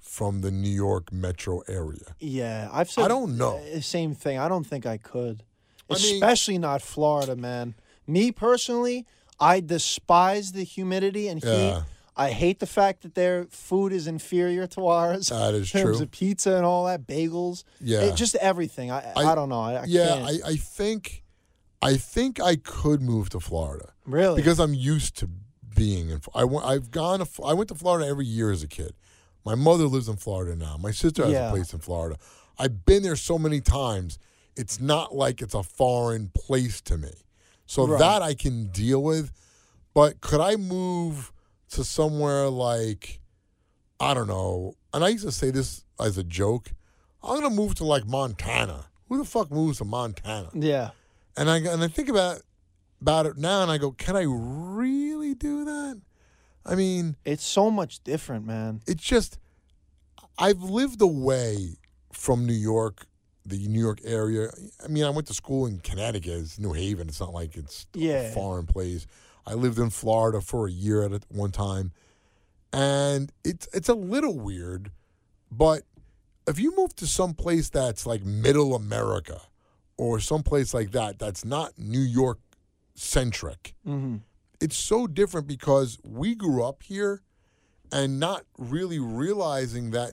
from 0.00 0.40
the 0.42 0.50
New 0.50 0.68
York 0.70 1.12
metro 1.12 1.60
area. 1.68 2.14
yeah. 2.20 2.68
I've 2.72 2.90
said 2.90 3.04
I 3.04 3.08
don't 3.08 3.36
know. 3.36 3.60
Same 3.80 4.14
thing. 4.14 4.38
I 4.38 4.48
don't 4.48 4.64
think 4.64 4.86
I 4.86 4.96
could, 4.96 5.42
I 5.90 5.94
mean- 5.94 6.14
especially 6.22 6.58
not 6.58 6.82
Florida, 6.82 7.34
man. 7.34 7.74
Me 8.06 8.30
personally, 8.30 9.06
I 9.40 9.60
despise 9.60 10.52
the 10.52 10.62
humidity 10.62 11.26
and 11.28 11.42
heat. 11.42 11.50
Yeah, 11.50 11.82
I 12.16 12.30
hate 12.30 12.60
the 12.60 12.66
fact 12.66 13.02
that 13.02 13.14
their 13.14 13.46
food 13.46 13.92
is 13.92 14.06
inferior 14.06 14.66
to 14.68 14.86
ours. 14.86 15.28
that 15.28 15.54
is 15.54 15.74
in 15.74 15.80
terms 15.82 15.96
true. 15.98 16.04
of 16.04 16.10
pizza 16.12 16.54
and 16.56 16.64
all 16.64 16.86
that, 16.86 17.06
bagels, 17.06 17.64
Yeah. 17.80 18.02
It- 18.02 18.14
just 18.16 18.34
everything. 18.36 18.90
I, 18.90 19.12
I 19.16 19.24
I- 19.24 19.34
don't 19.34 19.48
know. 19.48 19.60
I, 19.60 19.84
yeah, 19.86 20.06
can't. 20.08 20.24
I, 20.44 20.48
I 20.50 20.56
think 20.56 21.22
I 21.82 21.96
think 21.96 22.40
I 22.40 22.56
could 22.56 23.02
move 23.02 23.28
to 23.30 23.40
Florida 23.40 23.92
really 24.06 24.36
because 24.36 24.58
I'm 24.60 24.72
used 24.74 25.16
to 25.18 25.28
being 25.76 26.08
in. 26.10 26.20
I 26.34 26.44
went, 26.44 26.64
I've 26.64 26.90
gone. 26.90 27.18
To, 27.18 27.42
I 27.42 27.52
went 27.52 27.68
to 27.70 27.74
Florida 27.74 28.06
every 28.08 28.24
year 28.26 28.50
as 28.52 28.62
a 28.62 28.68
kid. 28.68 28.94
My 29.44 29.54
mother 29.56 29.84
lives 29.84 30.08
in 30.08 30.16
Florida 30.16 30.54
now. 30.56 30.76
My 30.78 30.92
sister 30.92 31.24
has 31.24 31.32
Yeah. 31.32 31.48
a 31.48 31.50
place 31.50 31.74
in 31.74 31.80
Florida. 31.80 32.16
I've 32.58 32.86
been 32.86 33.02
there 33.02 33.16
so 33.16 33.38
many 33.38 33.60
times. 33.60 34.18
It's 34.56 34.80
not 34.80 35.14
like 35.14 35.42
it's 35.42 35.52
a 35.52 35.62
foreign 35.64 36.28
place 36.32 36.80
to 36.82 36.96
me. 36.96 37.10
So 37.66 37.86
Right. 37.86 37.98
that 37.98 38.22
I 38.22 38.32
can 38.34 38.68
deal 38.68 39.02
with. 39.02 39.32
But 39.92 40.20
could 40.22 40.40
I 40.40 40.56
move 40.56 41.32
to 41.74 41.84
somewhere 41.84 42.48
like 42.48 43.20
I 44.00 44.12
don't 44.14 44.26
know? 44.28 44.74
And 44.92 45.04
I 45.04 45.08
used 45.08 45.24
to 45.24 45.32
say 45.32 45.50
this 45.50 45.84
as 46.00 46.18
a 46.18 46.24
joke. 46.24 46.72
I'm 47.22 47.40
gonna 47.40 47.54
move 47.54 47.74
to 47.76 47.84
like 47.84 48.06
Montana. 48.06 48.86
Who 49.08 49.18
the 49.18 49.24
fuck 49.24 49.50
moves 49.50 49.78
to 49.78 49.84
Montana? 49.84 50.48
yeah, 50.54 50.90
And 51.36 51.48
I 51.50 51.58
and 51.58 51.82
I 51.82 51.88
think 51.88 52.08
about 52.08 52.40
about 53.00 53.26
it 53.26 53.36
now, 53.36 53.62
and 53.62 53.70
I 53.70 53.78
go, 53.78 53.92
can 53.92 54.16
I 54.16 54.24
really 54.26 55.34
do 55.34 55.64
that? 55.64 56.00
I 56.66 56.74
mean, 56.74 57.16
it's 57.24 57.44
so 57.44 57.70
much 57.70 58.02
different, 58.02 58.46
man. 58.46 58.80
it's 58.86 59.02
just 59.02 59.38
I've 60.38 60.62
lived 60.62 61.00
away 61.02 61.76
from 62.12 62.46
New 62.46 62.54
York, 62.54 63.06
the 63.46 63.68
New 63.68 63.80
York 63.80 64.00
area. 64.04 64.48
I 64.82 64.88
mean, 64.88 65.04
I 65.04 65.10
went 65.10 65.26
to 65.28 65.34
school 65.34 65.66
in 65.66 65.78
Connecticut, 65.80 66.32
it's 66.40 66.58
New 66.58 66.72
Haven. 66.72 67.08
It's 67.08 67.20
not 67.20 67.32
like 67.32 67.56
it's 67.56 67.86
Yeah. 67.94 68.22
a 68.30 68.32
foreign 68.32 68.66
place. 68.66 69.06
I 69.46 69.54
lived 69.54 69.78
in 69.78 69.90
Florida 69.90 70.40
for 70.40 70.66
a 70.66 70.70
year 70.70 71.02
at 71.04 71.22
one 71.30 71.50
time, 71.52 71.92
and 72.72 73.32
it's 73.44 73.68
it's 73.72 73.88
a 73.88 73.94
little 73.94 74.38
weird, 74.38 74.90
but 75.50 75.82
if 76.46 76.58
you 76.58 76.74
move 76.76 76.94
to 76.96 77.06
some 77.06 77.34
place 77.34 77.68
that's 77.70 78.06
like 78.06 78.22
middle 78.22 78.74
America 78.74 79.40
or 79.96 80.20
someplace 80.20 80.74
like 80.74 80.90
that 80.92 81.18
that's 81.18 81.44
not 81.44 81.72
New 81.78 82.00
York 82.00 82.38
centric, 82.94 83.74
Mm-hmm. 83.86 84.16
it's 84.60 84.76
so 84.76 85.06
different 85.06 85.46
because 85.46 85.98
we 86.04 86.34
grew 86.34 86.64
up 86.64 86.82
here 86.82 87.22
and 87.92 88.18
not 88.18 88.44
really 88.58 88.98
realizing 88.98 89.90
that 89.92 90.12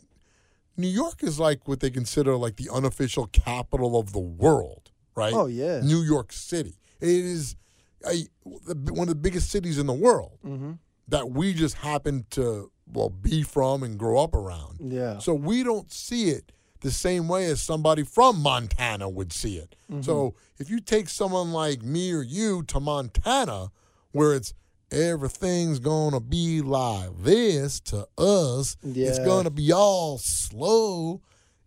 New 0.78 0.88
York 0.88 1.24
is 1.24 1.40
like 1.40 1.68
what 1.68 1.80
they 1.80 1.90
consider 1.90 2.36
like 2.36 2.56
the 2.58 2.70
unofficial 2.72 3.28
capital 3.28 3.98
of 4.00 4.14
the 4.14 4.20
world, 4.20 4.92
right? 5.16 5.34
Oh 5.34 5.48
yeah. 5.48 5.82
New 5.82 6.02
York 6.02 6.32
City. 6.32 6.76
It 7.00 7.10
is 7.10 7.56
one 8.04 9.04
of 9.04 9.08
the 9.10 9.16
biggest 9.16 9.50
cities 9.50 9.78
in 9.78 9.88
the 9.88 9.94
world 9.94 10.38
Mm-hmm. 10.46 10.74
that 11.10 11.32
we 11.32 11.54
just 11.54 11.76
happen 11.76 12.26
to 12.32 12.72
well 12.92 13.10
be 13.10 13.44
from 13.44 13.84
and 13.84 13.98
grow 13.98 14.22
up 14.24 14.34
around. 14.36 14.78
Yeah. 14.82 15.20
So 15.20 15.34
we 15.34 15.64
don't 15.64 15.92
see 15.92 16.30
it 16.30 16.52
the 16.82 16.92
same 16.92 17.28
way 17.28 17.46
as 17.46 17.62
somebody 17.62 18.04
from 18.04 18.42
Montana 18.42 19.08
would 19.08 19.32
see 19.32 19.58
it. 19.58 19.76
Mm-hmm. 19.92 20.02
So 20.02 20.34
if 20.58 20.70
you 20.70 20.80
take 20.80 21.10
someone 21.10 21.52
like 21.54 21.84
me 21.84 22.12
or 22.12 22.22
you 22.24 22.64
to 22.64 22.80
Montana, 22.80 23.72
where 24.12 24.34
it's 24.34 24.54
everything's 24.92 25.80
gonna 25.80 26.20
be 26.20 26.62
like 26.62 27.10
this 27.24 27.80
to 27.82 28.08
us, 28.18 28.76
it's 28.84 29.20
gonna 29.20 29.50
be 29.52 29.72
all 29.72 30.18
slow 30.18 31.22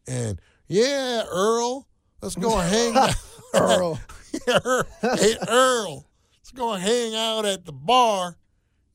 and 0.07 0.41
yeah, 0.67 1.23
Earl, 1.31 1.87
let's 2.21 2.35
go 2.35 2.57
hang 2.59 2.97
out. 2.97 3.15
Earl. 3.55 4.01
hey 5.17 5.37
Earl, 5.49 6.07
let's 6.55 6.61
go 6.61 6.75
hang 6.75 7.15
out 7.15 7.45
at 7.45 7.65
the 7.65 7.73
bar, 7.73 8.37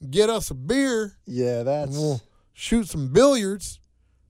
get 0.10 0.30
us 0.30 0.50
a 0.52 0.56
beer. 0.56 1.18
Yeah, 1.26 1.64
that's 1.64 1.92
we'll 1.92 2.22
shoot 2.54 2.88
some 2.88 3.12
billiards, 3.12 3.80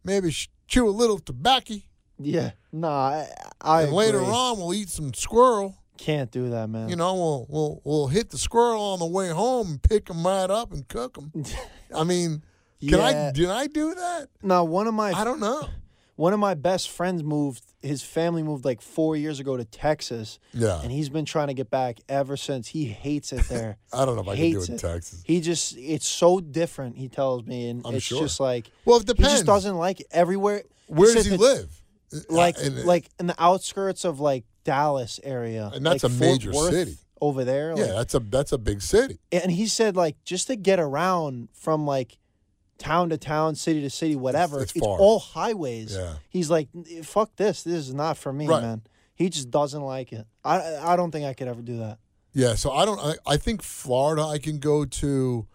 maybe 0.03 0.31
sh- 0.31 0.49
chew 0.67 0.87
a 0.87 0.91
little 0.91 1.19
tobacco, 1.19 1.75
yeah. 2.17 2.51
Nah, 2.71 2.89
I, 2.89 3.27
I 3.61 3.81
and 3.83 3.93
later 3.93 4.21
on 4.21 4.57
we'll 4.57 4.73
eat 4.73 4.89
some 4.89 5.13
squirrel. 5.13 5.77
can't 5.97 6.31
do 6.31 6.49
that, 6.49 6.69
man. 6.69 6.89
You 6.89 6.95
know, 6.95 7.13
we'll 7.15 7.45
we'll 7.49 7.81
we'll 7.83 8.07
hit 8.07 8.29
the 8.29 8.37
squirrel 8.37 8.81
on 8.81 8.99
the 8.99 9.05
way 9.05 9.29
home 9.29 9.69
and 9.71 9.81
pick 9.81 10.05
them 10.05 10.25
right 10.25 10.49
up 10.49 10.71
and 10.71 10.87
cook 10.87 11.15
them. 11.15 11.31
I 11.95 12.03
mean, 12.03 12.43
can 12.81 12.99
I 12.99 13.31
did 13.31 13.49
I 13.49 13.67
do 13.67 13.95
that? 13.95 14.27
now 14.41 14.63
one 14.63 14.87
of 14.87 14.93
my 14.93 15.11
I 15.11 15.23
don't 15.23 15.39
know. 15.39 15.69
One 16.19 16.33
of 16.33 16.39
my 16.39 16.53
best 16.53 16.89
friends 16.89 17.23
moved. 17.23 17.63
His 17.81 18.03
family 18.03 18.43
moved 18.43 18.65
like 18.65 18.81
four 18.81 19.15
years 19.15 19.39
ago 19.39 19.55
to 19.55 19.63
Texas, 19.63 20.37
Yeah, 20.53 20.81
and 20.81 20.91
he's 20.91 21.07
been 21.07 21.23
trying 21.23 21.47
to 21.47 21.53
get 21.53 21.69
back 21.69 21.99
ever 22.09 22.35
since. 22.35 22.67
He 22.67 22.85
hates 22.87 23.31
it 23.31 23.45
there. 23.47 23.77
I 23.93 24.03
don't 24.03 24.15
know 24.17 24.23
if 24.23 24.27
I 24.27 24.35
can 24.35 24.51
do 24.51 24.61
it 24.61 24.69
in. 24.69 24.77
Texas. 24.77 25.23
he 25.25 25.39
just 25.39 25.77
it's 25.77 26.05
so 26.07 26.41
different. 26.41 26.97
He 26.97 27.07
tells 27.07 27.45
me, 27.45 27.69
and 27.69 27.81
I'm 27.85 27.95
it's 27.95 28.05
sure. 28.05 28.21
just 28.21 28.39
like 28.41 28.69
Well, 28.83 28.97
it 28.97 29.05
depends. 29.07 29.29
he 29.31 29.33
just 29.35 29.45
doesn't 29.45 29.77
like 29.77 30.01
it 30.01 30.07
everywhere. 30.11 30.63
Where 30.87 31.13
does 31.13 31.25
he 31.25 31.37
live? 31.37 31.69
Like 32.29 32.57
Uh, 32.57 32.63
in- 32.63 32.85
like 32.85 33.09
in 33.19 33.27
the 33.27 33.35
outskirts 33.41 34.03
of 34.03 34.19
like 34.19 34.43
Dallas 34.65 35.19
area, 35.23 35.71
And 35.73 35.85
that's 35.85 36.03
like 36.03 36.11
a 36.11 36.15
Fort 36.15 36.31
major 36.31 36.51
Worth 36.51 36.71
city. 36.73 36.97
over 37.21 37.45
there. 37.45 37.73
yeah, 37.77 37.93
that's 37.93 38.13
a 38.13 38.19
that's 38.19 38.51
a 38.51 38.57
big 38.57 38.81
city. 38.81 39.19
and 39.31 39.51
he 39.53 39.67
said 39.67 39.95
like 39.95 40.17
just 40.25 40.47
to 40.47 40.57
get 40.57 40.79
around 40.81 41.47
from 41.53 41.85
like 41.87 42.17
town 42.79 43.09
to 43.09 43.17
town, 43.17 43.53
city 43.55 43.81
to 43.81 43.89
city, 43.89 44.15
whatever. 44.15 44.61
it's 44.61 44.71
It's, 44.75 44.83
far. 44.83 44.97
all 44.97 45.19
highways. 45.19 45.93
Yeah. 45.95 46.15
He's 46.29 46.49
like, 46.49 46.69
fuck 47.03 47.35
this. 47.35 47.61
This 47.63 47.75
is 47.87 47.93
not 47.93 48.17
for 48.17 48.33
me, 48.33 48.47
Right. 48.47 48.61
man. 48.63 48.81
He 49.13 49.29
just 49.29 49.51
doesn't 49.51 49.81
like 49.83 50.11
it. 50.13 50.25
I 50.43 50.77
I 50.77 50.95
don't 50.95 51.11
think 51.11 51.25
I 51.25 51.33
could 51.33 51.47
ever 51.49 51.61
do 51.61 51.77
that. 51.79 51.99
Yeah, 52.33 52.55
so 52.55 52.71
I 52.71 52.85
don't. 52.85 52.99
I, 52.99 53.15
I 53.27 53.37
think 53.37 53.61
Florida 53.61 54.23
I 54.23 54.37
can 54.39 54.59
go 54.59 54.85
to, 54.85 55.45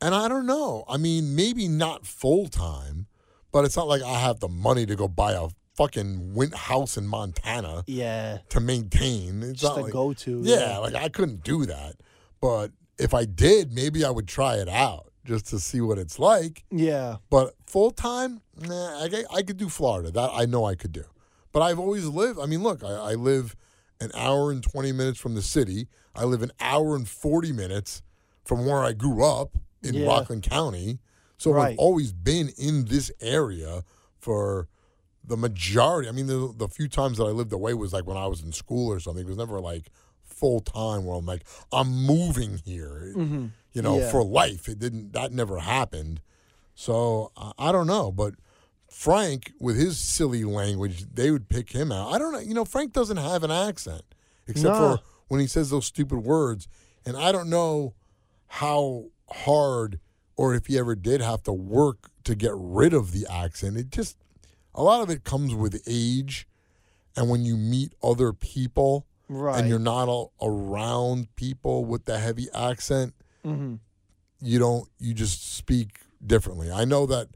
and 0.00 0.14
I 0.14 0.26
don't 0.28 0.46
know. 0.46 0.84
I 0.88 0.96
mean, 0.96 1.34
maybe 1.36 1.68
not 1.68 2.06
full 2.06 2.48
time, 2.48 3.06
but 3.52 3.64
it's 3.66 3.76
not 3.76 3.86
like 3.88 4.00
I 4.02 4.18
have 4.18 4.40
the 4.40 4.48
money 4.48 4.86
to 4.86 4.96
go 4.96 5.06
buy 5.06 5.32
a 5.32 5.48
fucking 5.76 6.34
win- 6.34 6.52
house 6.52 6.96
in 6.96 7.06
Montana 7.06 7.84
Yeah, 7.86 8.38
to 8.50 8.60
maintain. 8.60 9.42
It's 9.42 9.60
just 9.60 9.74
not 9.76 9.80
a 9.80 9.82
like, 9.84 9.92
go 9.92 10.12
to. 10.14 10.40
yeah, 10.44 10.78
like 10.78 10.94
I 10.94 11.08
couldn't 11.10 11.42
do 11.42 11.66
that. 11.66 11.96
But 12.40 12.70
if 12.98 13.12
I 13.12 13.24
did, 13.26 13.72
maybe 13.72 14.04
I 14.04 14.10
would 14.10 14.28
try 14.28 14.56
it 14.56 14.68
out 14.68 15.09
just 15.24 15.46
to 15.48 15.58
see 15.60 15.80
what 15.80 15.98
it's 15.98 16.18
like. 16.18 16.64
yeah, 16.70 17.16
But 17.28 17.54
full 17.66 17.90
time, 17.90 18.40
nah, 18.56 19.02
I, 19.04 19.24
I 19.32 19.42
could 19.42 19.56
do 19.56 19.68
Florida. 19.68 20.10
That 20.10 20.30
I 20.32 20.46
know 20.46 20.64
I 20.64 20.74
could 20.74 20.92
do. 20.92 21.04
But 21.52 21.62
I've 21.62 21.78
always 21.78 22.06
lived. 22.06 22.38
I 22.38 22.46
mean, 22.46 22.62
look, 22.62 22.82
I, 22.84 22.88
I 22.88 23.14
live 23.14 23.56
an 24.00 24.10
hour 24.14 24.50
and 24.50 24.62
twenty 24.62 24.92
minutes 24.92 25.18
from 25.18 25.34
the 25.34 25.42
city. 25.42 25.88
I 26.14 26.24
live 26.24 26.42
an 26.42 26.52
hour 26.60 26.94
and 26.96 27.08
forty 27.08 27.52
minutes 27.52 28.02
from 28.44 28.66
where 28.66 28.82
I 28.82 28.92
grew 28.92 29.24
up 29.24 29.56
in 29.82 29.94
Yeah. 29.94 30.06
Rockland 30.06 30.42
County. 30.42 30.98
So 31.38 31.50
I've 31.72 31.78
always 31.78 32.12
been 32.12 32.50
in 32.58 32.84
this 32.86 33.10
area 33.20 33.82
for 34.18 34.68
the 35.24 35.36
majority. 35.36 36.08
I 36.08 36.12
mean, 36.12 36.26
the, 36.26 36.52
the 36.56 36.68
few 36.68 36.88
times 36.88 37.18
that 37.18 37.24
I 37.24 37.30
lived 37.30 37.52
away 37.52 37.72
was 37.74 37.92
like 37.92 38.06
when 38.06 38.16
I 38.16 38.26
was 38.26 38.42
in 38.42 38.52
school 38.52 38.90
or 38.92 39.00
something. 39.00 39.22
It 39.24 39.28
was 39.28 39.36
never 39.38 39.60
like 39.60 39.90
full 40.22 40.60
time 40.60 41.04
where 41.04 41.16
I'm 41.16 41.26
like, 41.26 41.42
I'm 41.72 41.90
moving 42.06 42.60
here, 42.64 43.12
hmm 43.14 43.46
you 43.72 43.82
know, 43.82 43.98
Yeah. 43.98 44.10
for 44.10 44.24
life. 44.24 44.68
It 44.68 44.78
didn't, 44.78 45.12
that 45.12 45.32
never 45.32 45.58
happened. 45.58 46.20
So 46.74 47.32
I, 47.36 47.52
I 47.58 47.72
don't 47.72 47.86
know. 47.86 48.10
But 48.10 48.34
Frank, 48.88 49.52
with 49.60 49.76
his 49.76 49.98
silly 49.98 50.44
language, 50.44 51.04
they 51.12 51.30
would 51.30 51.48
pick 51.48 51.70
him 51.72 51.92
out. 51.92 52.12
I 52.12 52.18
don't 52.18 52.32
know. 52.32 52.40
You 52.40 52.54
know, 52.54 52.64
Frank 52.64 52.92
doesn't 52.92 53.16
have 53.18 53.42
an 53.44 53.50
accent 53.50 54.02
except 54.46 54.74
No. 54.74 54.96
for 54.96 55.02
when 55.28 55.40
he 55.40 55.46
says 55.46 55.70
those 55.70 55.86
stupid 55.86 56.18
words. 56.18 56.66
And 57.06 57.16
I 57.16 57.32
don't 57.32 57.48
know 57.48 57.94
how 58.48 59.06
hard 59.30 60.00
or 60.36 60.54
if 60.54 60.66
he 60.66 60.78
ever 60.78 60.94
did 60.94 61.20
have 61.20 61.42
to 61.44 61.52
work 61.52 62.10
to 62.24 62.34
get 62.34 62.52
rid 62.54 62.92
of 62.92 63.12
the 63.12 63.26
accent. 63.30 63.76
It 63.76 63.90
just, 63.90 64.16
a 64.74 64.82
lot 64.82 65.02
of 65.02 65.10
it 65.10 65.22
comes 65.22 65.54
with 65.54 65.80
age. 65.86 66.46
And 67.16 67.28
when 67.28 67.44
you 67.44 67.56
meet 67.56 67.92
other 68.02 68.32
people 68.32 69.06
right. 69.28 69.58
and 69.60 69.68
you're 69.68 69.78
not 69.78 70.08
all 70.08 70.32
around 70.40 71.34
people 71.36 71.84
with 71.84 72.04
the 72.06 72.18
heavy 72.18 72.48
accent, 72.54 73.14
hmm 73.44 73.76
you 74.42 74.58
don't, 74.58 74.88
you 74.98 75.12
just 75.12 75.54
speak 75.54 76.00
differently. 76.26 76.72
I 76.72 76.86
know 76.86 77.04
that 77.06 77.28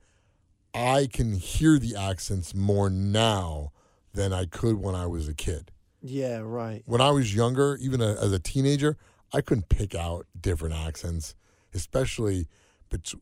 I 0.72 1.06
can 1.12 1.34
hear 1.34 1.78
the 1.78 1.94
accents 1.96 2.54
more 2.54 2.88
now 2.88 3.72
than 4.14 4.32
I 4.32 4.46
could 4.46 4.78
when 4.80 4.94
I 4.94 5.06
was 5.06 5.28
a 5.28 5.34
kid. 5.34 5.70
Yeah, 6.00 6.38
right. 6.42 6.82
When 6.86 7.00
I 7.02 7.10
was 7.10 7.34
younger, 7.34 7.76
even 7.80 8.00
a, 8.00 8.12
as 8.14 8.32
a 8.32 8.38
teenager, 8.38 8.96
I 9.34 9.42
couldn't 9.42 9.68
pick 9.68 9.94
out 9.94 10.26
different 10.40 10.74
accents, 10.74 11.34
especially 11.74 12.46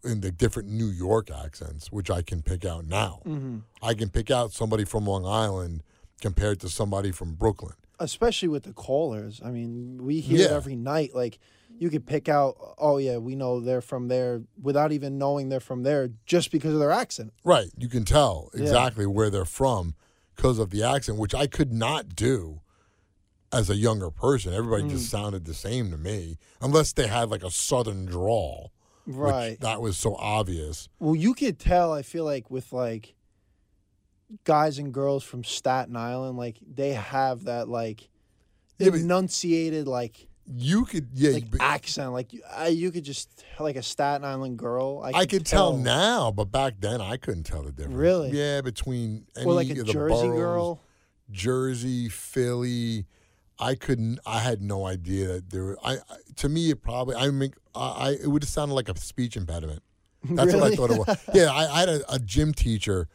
in 0.05 0.21
the 0.21 0.31
different 0.31 0.69
New 0.69 0.87
York 0.89 1.31
accents, 1.31 1.91
which 1.91 2.11
I 2.11 2.23
can 2.23 2.43
pick 2.43 2.65
out 2.65 2.85
now. 2.87 3.21
hmm 3.25 3.59
I 3.83 3.95
can 3.95 4.11
pick 4.11 4.31
out 4.31 4.53
somebody 4.53 4.85
from 4.85 5.07
Long 5.07 5.27
Island 5.27 5.83
compared 6.21 6.61
to 6.61 6.69
somebody 6.69 7.11
from 7.11 7.35
Brooklyn. 7.35 7.75
Especially 7.99 8.49
with 8.49 8.63
the 8.65 8.73
callers. 8.73 9.41
I 9.45 9.51
mean, 9.51 10.05
we 10.05 10.21
hear 10.21 10.39
it 10.47 10.51
every 10.53 10.77
night. 10.77 11.15
Like 11.15 11.39
you 11.79 11.91
could 11.91 12.07
pick 12.07 12.29
out. 12.29 12.57
Oh 12.79 12.99
yeah, 12.99 13.17
we 13.19 13.35
know 13.35 13.61
they're 13.61 13.81
from 13.81 14.09
there 14.09 14.43
without 14.61 14.93
even 14.93 15.19
knowing 15.19 15.49
they're 15.49 15.61
from 15.61 15.83
there, 15.83 16.11
just 16.27 16.51
because 16.51 16.73
of 16.75 16.81
their 16.81 16.93
accent. 16.93 17.33
Right. 17.45 17.71
You 17.77 17.89
can 17.89 18.05
tell 18.05 18.51
Yeah. 18.55 18.63
exactly 18.63 19.07
where 19.07 19.31
they're 19.31 19.45
from 19.45 19.95
because 20.37 20.59
of 20.59 20.71
the 20.71 20.83
accent, 20.83 21.19
which 21.19 21.35
I 21.35 21.47
could 21.47 21.73
not 21.73 22.15
do 22.17 22.61
as 23.53 23.69
a 23.69 23.77
younger 23.77 24.11
person. 24.11 24.55
Everybody 24.55 24.89
just 24.89 25.07
Mm. 25.07 25.11
sounded 25.11 25.45
the 25.45 25.55
same 25.55 25.91
to 25.91 25.99
me, 25.99 26.39
unless 26.61 26.93
they 26.93 27.07
had 27.07 27.29
like 27.31 27.43
a 27.45 27.51
southern 27.51 28.07
drawl. 28.07 28.73
Right. 29.05 29.59
that 29.61 29.81
was 29.83 29.97
so 29.97 30.15
obvious. 30.15 30.89
Well, 31.01 31.17
you 31.17 31.35
could 31.35 31.59
tell. 31.59 31.93
I 31.93 32.03
feel 32.03 32.25
like 32.25 32.51
with 32.53 32.73
like 32.73 33.17
guys 34.45 34.79
and 34.79 34.93
girls 34.95 35.23
from 35.25 35.45
Staten 35.45 35.97
Island, 35.97 36.39
like 36.39 36.59
they 36.67 36.93
have 36.93 37.45
that 37.45 37.69
like 37.69 38.09
Yeah, 38.79 38.91
but- 38.91 39.01
enunciated 39.01 39.87
like 39.89 40.29
You 40.55 40.85
could, 40.85 41.09
yeah, 41.15 41.31
like 41.33 41.51
but 41.51 41.61
accent. 41.63 42.13
Like 42.13 42.33
you, 42.33 42.43
I, 42.55 42.69
you 42.69 42.91
could 42.91 43.05
just 43.05 43.45
like 43.59 43.77
a 43.77 43.83
Staten 43.83 44.25
Island 44.25 44.59
girl. 44.59 45.01
I 45.03 45.13
could, 45.13 45.21
I 45.21 45.27
could 45.27 45.47
tell. 45.47 45.77
now, 45.77 46.31
but 46.31 46.47
back 46.53 46.75
then 46.81 47.01
I 47.01 47.17
couldn't 47.17 47.45
tell 47.45 47.63
the 47.63 47.73
difference. 47.73 47.97
Really? 47.97 48.31
Yeah, 48.31 48.61
between 48.61 49.27
any 49.37 49.47
or 49.47 49.55
like 49.55 49.69
a 49.69 49.81
of 49.81 49.87
the 49.87 49.93
Jersey 49.93 50.15
boroughs, 50.15 50.37
girl. 50.39 50.81
Jersey, 51.31 52.09
Philly. 52.09 53.07
I 53.59 53.75
couldn't. 53.75 54.19
I 54.27 54.41
had 54.41 54.61
no 54.61 54.87
idea 54.87 55.29
that 55.29 55.51
there. 55.51 55.65
Were, 55.65 55.79
I 55.85 55.95
I- 55.95 55.99
to 56.37 56.49
me 56.49 56.71
it 56.71 56.83
probably. 56.83 57.15
I 57.17 57.31
mean, 57.31 57.53
I, 57.75 57.81
I 57.81 58.11
it 58.23 58.27
would 58.27 58.43
have 58.43 58.51
sounded 58.51 58.75
like 58.75 58.89
a 58.89 58.97
speech 58.99 59.37
impediment. 59.37 59.83
That's 60.25 60.53
what 60.55 60.63
I 60.65 60.75
thought 60.75 60.91
it 60.91 60.99
was. 60.99 61.17
Yeah, 61.35 61.53
I, 61.53 61.67
I 61.77 61.81
had 61.81 61.89
a, 61.89 62.15
a 62.15 62.19
gym 62.19 62.53
teacher. 62.55 63.09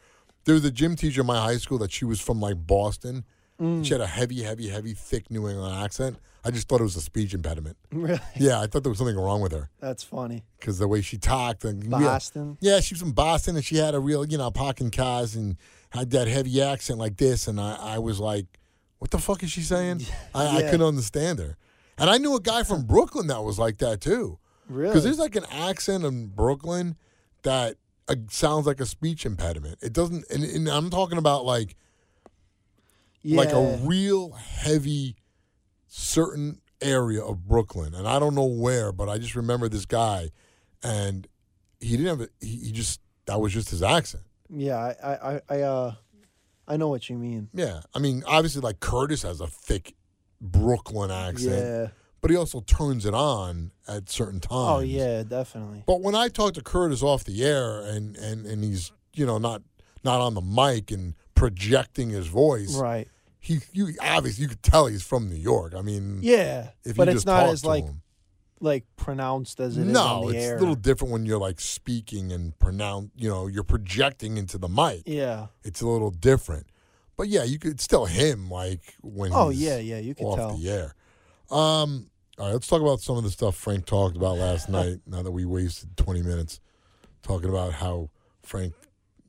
There 0.44 0.54
was 0.54 0.64
a 0.64 0.70
gym 0.70 0.96
teacher 0.96 1.20
in 1.22 1.26
my 1.26 1.40
high 1.40 1.56
school 1.58 1.78
that 1.78 1.92
she 1.92 2.04
was 2.04 2.20
from 2.20 2.40
like 2.40 2.66
Boston. 2.66 3.24
Mm. 3.60 3.84
She 3.84 3.92
had 3.92 4.00
a 4.00 4.06
heavy, 4.06 4.42
heavy, 4.42 4.68
heavy, 4.68 4.94
thick 4.94 5.30
New 5.30 5.48
England 5.48 5.74
accent. 5.82 6.18
I 6.44 6.50
just 6.50 6.68
thought 6.68 6.80
it 6.80 6.84
was 6.84 6.96
a 6.96 7.00
speech 7.00 7.34
impediment. 7.34 7.76
Really? 7.90 8.20
Yeah, 8.36 8.60
I 8.60 8.66
thought 8.68 8.84
there 8.84 8.90
was 8.90 8.98
something 8.98 9.16
wrong 9.16 9.40
with 9.40 9.52
her 9.52 9.68
That's 9.80 10.04
funny. 10.04 10.44
because 10.58 10.78
the 10.78 10.86
way 10.86 11.02
she 11.02 11.18
talked 11.18 11.64
and 11.64 11.82
yeah, 11.82 11.90
Boston. 11.98 12.56
yeah, 12.60 12.80
she 12.80 12.94
was 12.94 13.00
from 13.02 13.12
Boston 13.12 13.56
and 13.56 13.64
she 13.64 13.76
had 13.76 13.94
a 13.94 14.00
real, 14.00 14.24
you 14.24 14.38
know, 14.38 14.50
parking 14.50 14.90
cars 14.90 15.34
and 15.34 15.56
had 15.90 16.10
that 16.10 16.28
heavy 16.28 16.62
accent 16.62 16.98
like 16.98 17.16
this. 17.16 17.48
And 17.48 17.60
I, 17.60 17.74
I 17.74 17.98
was 17.98 18.20
like, 18.20 18.46
what 18.98 19.10
the 19.10 19.18
fuck 19.18 19.42
is 19.42 19.50
she 19.50 19.62
saying? 19.62 20.02
I, 20.34 20.58
I 20.58 20.62
couldn't 20.62 20.86
understand 20.86 21.40
her. 21.40 21.56
And 21.98 22.08
I 22.08 22.18
knew 22.18 22.36
a 22.36 22.40
guy 22.40 22.62
from 22.62 22.84
Brooklyn 22.86 23.26
that 23.26 23.42
was 23.42 23.58
like 23.58 23.78
that 23.78 24.00
too. 24.00 24.38
Really? 24.68 24.90
Because 24.90 25.02
there's 25.04 25.18
like 25.18 25.34
an 25.34 25.46
accent 25.50 26.04
in 26.04 26.28
Brooklyn 26.28 26.96
that 27.42 27.76
uh, 28.08 28.14
sounds 28.30 28.66
like 28.66 28.80
a 28.80 28.86
speech 28.86 29.26
impediment. 29.26 29.78
It 29.82 29.92
doesn't, 29.92 30.24
and, 30.30 30.44
and 30.44 30.68
I'm 30.68 30.90
talking 30.90 31.18
about 31.18 31.44
like 31.44 31.74
Yeah. 33.30 33.36
like 33.38 33.52
a 33.52 33.78
real 33.82 34.32
heavy 34.32 35.16
certain 35.86 36.60
area 36.80 37.22
of 37.22 37.46
Brooklyn, 37.46 37.94
and 37.94 38.06
I 38.06 38.18
don't 38.18 38.34
know 38.34 38.46
where, 38.46 38.92
but 38.92 39.08
I 39.08 39.18
just 39.18 39.34
remember 39.34 39.68
this 39.68 39.86
guy, 39.86 40.30
and 40.82 41.26
he 41.80 41.90
didn't 41.96 42.06
have. 42.06 42.20
A, 42.22 42.28
he, 42.40 42.56
he 42.66 42.72
just 42.72 43.00
that 43.26 43.40
was 43.40 43.52
just 43.52 43.70
his 43.70 43.82
accent. 43.82 44.24
yeah, 44.48 44.76
I, 44.76 44.94
I, 45.12 45.32
I, 45.36 45.40
I, 45.48 45.60
uh, 45.62 45.94
I 46.66 46.76
know 46.76 46.88
what 46.88 47.08
you 47.10 47.16
mean. 47.16 47.48
Yeah, 47.52 47.80
I 47.94 47.98
mean, 47.98 48.22
obviously, 48.26 48.60
like 48.62 48.80
Curtis 48.80 49.22
has 49.22 49.40
a 49.40 49.46
thick 49.46 49.94
Brooklyn 50.40 51.10
accent, 51.10 51.52
Yeah. 51.66 51.88
but 52.20 52.30
he 52.30 52.36
also 52.36 52.60
turns 52.60 53.04
it 53.06 53.14
on 53.14 53.72
at 53.86 54.08
certain 54.08 54.40
times. 54.40 54.52
Oh 54.52 54.78
yeah, 54.80 55.22
definitely. 55.22 55.82
But 55.86 56.00
when 56.00 56.14
I 56.14 56.28
talk 56.28 56.54
to 56.54 56.62
Curtis 56.62 57.02
off 57.02 57.24
the 57.24 57.44
air, 57.44 57.80
and 57.80 58.16
and 58.16 58.46
and 58.46 58.62
he's 58.64 58.92
you 59.14 59.26
know 59.26 59.38
not 59.38 59.62
not 60.04 60.20
on 60.20 60.34
the 60.34 60.40
mic 60.40 60.90
and 60.92 61.14
projecting 61.34 62.10
his 62.10 62.26
voice, 62.28 62.76
Right. 62.76 63.08
He 63.48 63.58
you 63.72 63.94
obviously 64.02 64.42
you 64.42 64.48
could 64.48 64.62
tell 64.62 64.86
he's 64.86 65.02
from 65.02 65.28
New 65.28 65.36
York. 65.36 65.74
I 65.76 65.82
mean, 65.82 66.20
Yeah, 66.22 66.68
but 66.96 67.08
it's 67.08 67.24
not 67.26 67.46
as 67.48 67.64
like 67.64 67.84
him. 67.84 68.02
like 68.60 68.84
pronounced 68.96 69.58
as 69.60 69.76
it 69.78 69.86
is 69.86 69.92
no, 69.92 70.28
it's 70.28 70.44
air. 70.44 70.56
a 70.56 70.60
little 70.60 70.74
different 70.74 71.12
when 71.12 71.26
you're 71.26 71.38
like 71.38 71.60
speaking 71.60 72.30
and 72.32 72.58
pronounce. 72.58 73.10
You 73.16 73.28
know, 73.28 73.46
you're 73.46 73.64
projecting 73.64 74.36
into 74.36 74.58
the 74.58 74.68
mic. 74.68 75.02
yeah. 75.06 75.46
It's 75.64 75.80
a 75.80 75.86
little 75.88 76.10
different. 76.10 76.66
But 77.16 77.28
yeah, 77.28 77.42
you 77.42 77.58
could 77.58 77.80
still 77.80 78.04
him 78.06 78.48
like 78.50 78.94
when. 79.02 79.32
Oh 79.34 79.48
he's 79.48 79.62
yeah, 79.62 79.78
yeah. 79.78 79.98
You 79.98 80.14
can 80.14 80.26
off 80.26 80.36
tell. 80.38 80.56
the 80.56 80.70
air. 80.70 80.94
Um, 81.50 82.10
all 82.38 82.46
right, 82.46 82.52
let's 82.52 82.66
talk 82.68 82.80
about 82.82 83.00
some 83.00 83.16
of 83.16 83.24
the 83.24 83.30
stuff 83.30 83.56
Frank 83.56 83.86
talked 83.86 84.16
about 84.16 84.36
last 84.36 84.68
night. 84.78 85.00
Now 85.06 85.22
that 85.22 85.32
we 85.32 85.44
wasted 85.44 85.96
20 85.96 86.22
minutes 86.22 86.60
talking 87.22 87.48
about 87.48 87.72
how 87.72 88.10
Frank 88.42 88.74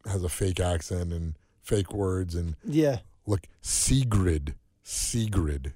has 0.05 0.23
a 0.23 0.29
fake 0.29 0.59
accent 0.59 1.11
and 1.13 1.35
fake 1.63 1.91
words 1.93 2.35
and 2.35 2.55
Yeah. 2.63 2.99
Look 3.25 3.47
Seegrid, 3.61 4.55
Seegrid. 4.83 5.73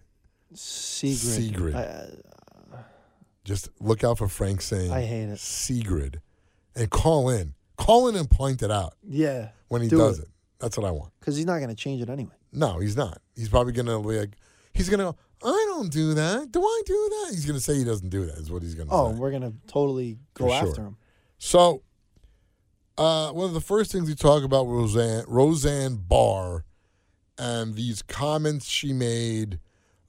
Seegrid. 0.54 1.50
Seegrid. 1.74 1.76
I, 1.76 2.78
Just 3.44 3.70
look 3.80 4.04
out 4.04 4.18
for 4.18 4.28
Frank 4.28 4.62
saying 4.62 4.92
I 4.92 5.02
hate 5.02 5.30
it. 5.30 5.38
Seegrid, 5.38 6.18
and 6.76 6.90
call 6.90 7.30
in, 7.30 7.56
call 7.78 8.08
in 8.08 8.16
and 8.16 8.30
point 8.30 8.62
it 8.62 8.72
out 8.72 8.94
yeah, 9.08 9.50
when 9.68 9.82
he 9.82 9.88
Do 9.90 9.98
does 9.98 10.20
it. 10.20 10.24
it. 10.24 10.30
That's 10.60 10.78
what 10.78 10.88
I 10.88 10.92
want. 10.92 11.12
because 11.20 11.36
he's 11.36 11.46
not 11.46 11.58
going 11.58 11.70
to 11.70 11.76
change 11.76 12.02
it 12.02 12.10
anyway. 12.10 12.32
No, 12.54 12.80
he's 12.80 12.96
not. 12.96 13.20
He's 13.36 13.50
probably 13.50 13.74
gonna 13.74 14.00
be 14.00 14.20
like, 14.20 14.36
he's 14.74 14.88
gonna 14.88 15.04
go. 15.04 15.16
I 15.44 15.66
don't 15.72 15.92
do 15.92 16.14
that. 16.14 16.52
Do 16.52 16.62
I 16.64 16.82
do 16.86 16.94
that? 17.10 17.32
He's 17.34 17.46
gonna 17.48 17.60
say 17.60 17.76
he 17.76 17.84
doesn't 17.84 18.10
do 18.10 18.26
that. 18.28 18.38
Is 18.38 18.52
what 18.52 18.62
he's 18.62 18.76
gonna 18.76 18.92
say. 18.92 18.96
Oh, 18.96 19.12
say. 19.12 19.18
we're 19.20 19.32
gonna 19.32 19.54
totally 19.68 20.20
go 20.36 20.46
For 20.48 20.52
sure. 20.60 20.70
after 20.70 20.82
him. 20.84 20.98
So, 21.40 21.82
uh, 22.98 23.32
one 23.32 23.48
of 23.48 23.54
the 23.56 23.60
first 23.60 23.92
things 23.92 24.08
we 24.08 24.14
talk 24.16 24.44
about 24.44 24.68
was 24.68 24.96
Roseanne, 24.96 25.26
Roseanne 25.28 25.96
Barr 25.96 26.64
and 27.38 27.76
these 27.76 28.02
comments 28.02 28.68
she 28.68 28.94
made 28.94 29.60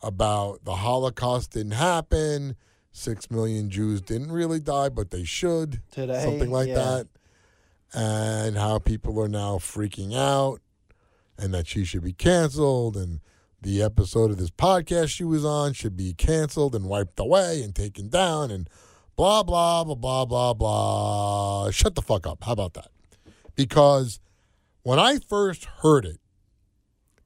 about 0.02 0.64
the 0.64 0.76
Holocaust 0.76 1.52
didn't 1.52 1.72
happen, 1.72 2.56
six 2.92 3.30
million 3.30 3.70
Jews 3.70 4.00
didn't 4.00 4.32
really 4.32 4.60
die, 4.60 4.88
but 4.88 5.10
they 5.10 5.24
should, 5.24 5.80
Today, 5.90 6.22
something 6.22 6.50
like 6.50 6.68
yeah. 6.68 6.74
that, 6.74 7.08
and 7.94 8.56
how 8.56 8.78
people 8.78 9.18
are 9.20 9.28
now 9.28 9.56
freaking 9.56 10.14
out, 10.14 10.60
and 11.38 11.54
that 11.54 11.66
she 11.66 11.84
should 11.84 12.02
be 12.02 12.12
canceled, 12.12 12.96
and 12.96 13.20
the 13.62 13.82
episode 13.82 14.30
of 14.30 14.36
this 14.36 14.50
podcast 14.50 15.08
she 15.08 15.24
was 15.24 15.44
on 15.44 15.72
should 15.72 15.96
be 15.96 16.12
canceled 16.12 16.74
and 16.74 16.84
wiped 16.84 17.18
away 17.18 17.62
and 17.62 17.74
taken 17.74 18.08
down, 18.08 18.50
and 18.50 18.68
blah 19.16 19.42
blah 19.42 19.84
blah 19.84 19.94
blah 19.94 20.24
blah 20.26 20.54
blah. 20.54 21.70
Shut 21.70 21.94
the 21.94 22.02
fuck 22.02 22.26
up. 22.26 22.44
How 22.44 22.52
about 22.52 22.74
that? 22.74 22.88
Because 23.54 24.20
when 24.82 24.98
I 24.98 25.18
first 25.18 25.64
heard 25.64 26.04
it, 26.04 26.20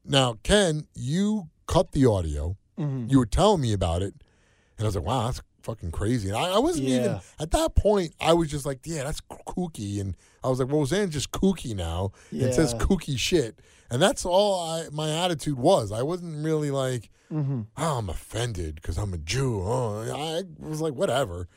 now 0.08 0.38
Ken, 0.42 0.86
you 0.94 1.48
cut 1.66 1.92
the 1.92 2.06
audio. 2.06 2.56
Mhm. 2.78 3.10
You 3.10 3.18
were 3.18 3.26
telling 3.26 3.60
me 3.60 3.72
about 3.72 4.02
it, 4.02 4.14
and 4.76 4.84
I 4.84 4.84
was 4.84 4.96
like, 4.96 5.04
"Wow, 5.04 5.26
that's 5.26 5.42
fucking 5.62 5.90
crazy." 5.90 6.28
And 6.28 6.36
I, 6.36 6.50
I 6.54 6.58
wasn't 6.58 6.86
even 6.88 7.20
at 7.40 7.50
that 7.50 7.74
point. 7.74 8.14
I 8.20 8.32
was 8.32 8.48
just 8.50 8.64
like, 8.66 8.80
"Yeah, 8.84 9.04
that's 9.04 9.20
kooky," 9.20 10.00
and 10.00 10.16
I 10.44 10.48
was 10.48 10.60
like, 10.60 10.70
"Roseanne's 10.70 11.12
just 11.12 11.30
kooky 11.32 11.74
now." 11.74 12.12
It 12.32 12.54
says 12.54 12.74
kooky 12.74 13.18
shit, 13.18 13.60
and 13.90 14.00
that's 14.00 14.24
all 14.24 14.60
I 14.60 14.88
my 14.90 15.10
attitude 15.10 15.58
was. 15.58 15.90
I 15.92 16.02
wasn't 16.02 16.44
really 16.44 16.70
like, 16.70 17.10
Mhm. 17.32 17.66
oh, 17.76 17.98
I'm 17.98 18.08
offended 18.08 18.76
because 18.76 18.96
I'm 18.96 19.12
a 19.12 19.18
Jew. 19.18 19.60
Oh, 19.60 20.00
I 20.14 20.44
was 20.58 20.80
like, 20.80 20.94
whatever. 20.94 21.48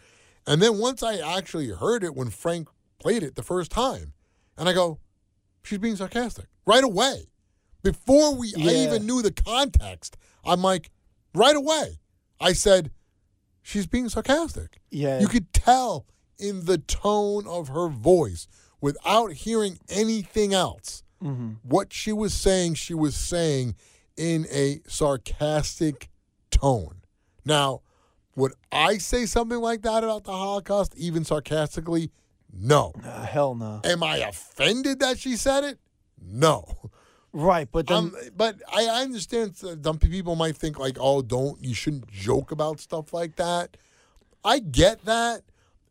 And 0.47 0.59
then 0.61 0.79
once 0.79 1.03
I 1.03 1.17
actually 1.17 1.69
heard 1.69 2.03
it 2.03 2.15
when 2.15 2.31
Frank 2.31 2.67
played 2.99 3.21
it 3.21 3.35
the 3.35 3.43
first 3.43 3.69
time, 3.71 4.13
and 4.57 4.67
I 4.67 4.73
go, 4.73 4.97
she's 5.63 5.77
being 5.77 5.95
sarcastic 5.95 6.47
right 6.65 6.83
away. 6.83 7.27
Before 7.83 8.35
we 8.35 8.53
I 8.57 8.85
even 8.85 9.05
knew 9.05 9.21
the 9.21 9.31
context, 9.31 10.17
I'm 10.45 10.61
like, 10.61 10.91
right 11.33 11.55
away, 11.55 11.99
I 12.39 12.53
said, 12.53 12.91
she's 13.61 13.87
being 13.87 14.09
sarcastic. 14.09 14.79
Yeah, 14.89 15.19
You 15.19 15.27
could 15.27 15.51
tell 15.53 16.05
in 16.37 16.65
the 16.65 16.77
tone 16.77 17.47
of 17.47 17.69
her 17.69 17.87
voice 17.87 18.47
without 18.79 19.33
hearing 19.33 19.77
anything 19.89 20.53
else 20.53 21.03
hmm 21.19 21.51
what 21.61 21.93
she 21.93 22.11
was 22.11 22.33
saying, 22.33 22.73
she 22.73 22.95
was 22.95 23.15
saying 23.15 23.75
in 24.17 24.47
a 24.51 24.79
sarcastic 24.87 26.09
tone. 26.49 27.01
Now, 27.45 27.81
would 28.35 28.53
I 28.71 28.97
say 28.97 29.25
something 29.27 29.59
like 29.59 29.83
that 29.83 30.03
about 30.03 30.23
the 30.23 30.31
Holocaust, 30.31 30.95
even 30.97 31.23
sarcastically? 31.23 32.11
No. 32.51 32.91
Uh, 33.03 33.23
hell 33.25 33.53
no. 33.55 33.81
Am 33.83 34.01
I 34.03 34.17
offended 34.17 34.99
that 34.99 35.19
she 35.19 35.35
said 35.35 35.63
it? 35.63 35.79
No. 36.19 36.89
Right, 37.33 37.67
but 37.71 37.87
then 37.87 37.97
Um, 37.97 38.15
but 38.35 38.61
I, 38.73 38.87
I 38.87 39.01
understand 39.03 39.55
some 39.55 39.97
people 39.99 40.35
might 40.35 40.57
think 40.57 40.77
like, 40.77 40.97
oh, 40.99 41.21
don't 41.21 41.63
you 41.63 41.73
shouldn't 41.73 42.07
joke 42.11 42.51
about 42.51 42.79
stuff 42.81 43.13
like 43.13 43.37
that. 43.37 43.77
I 44.43 44.59
get 44.59 45.05
that, 45.05 45.43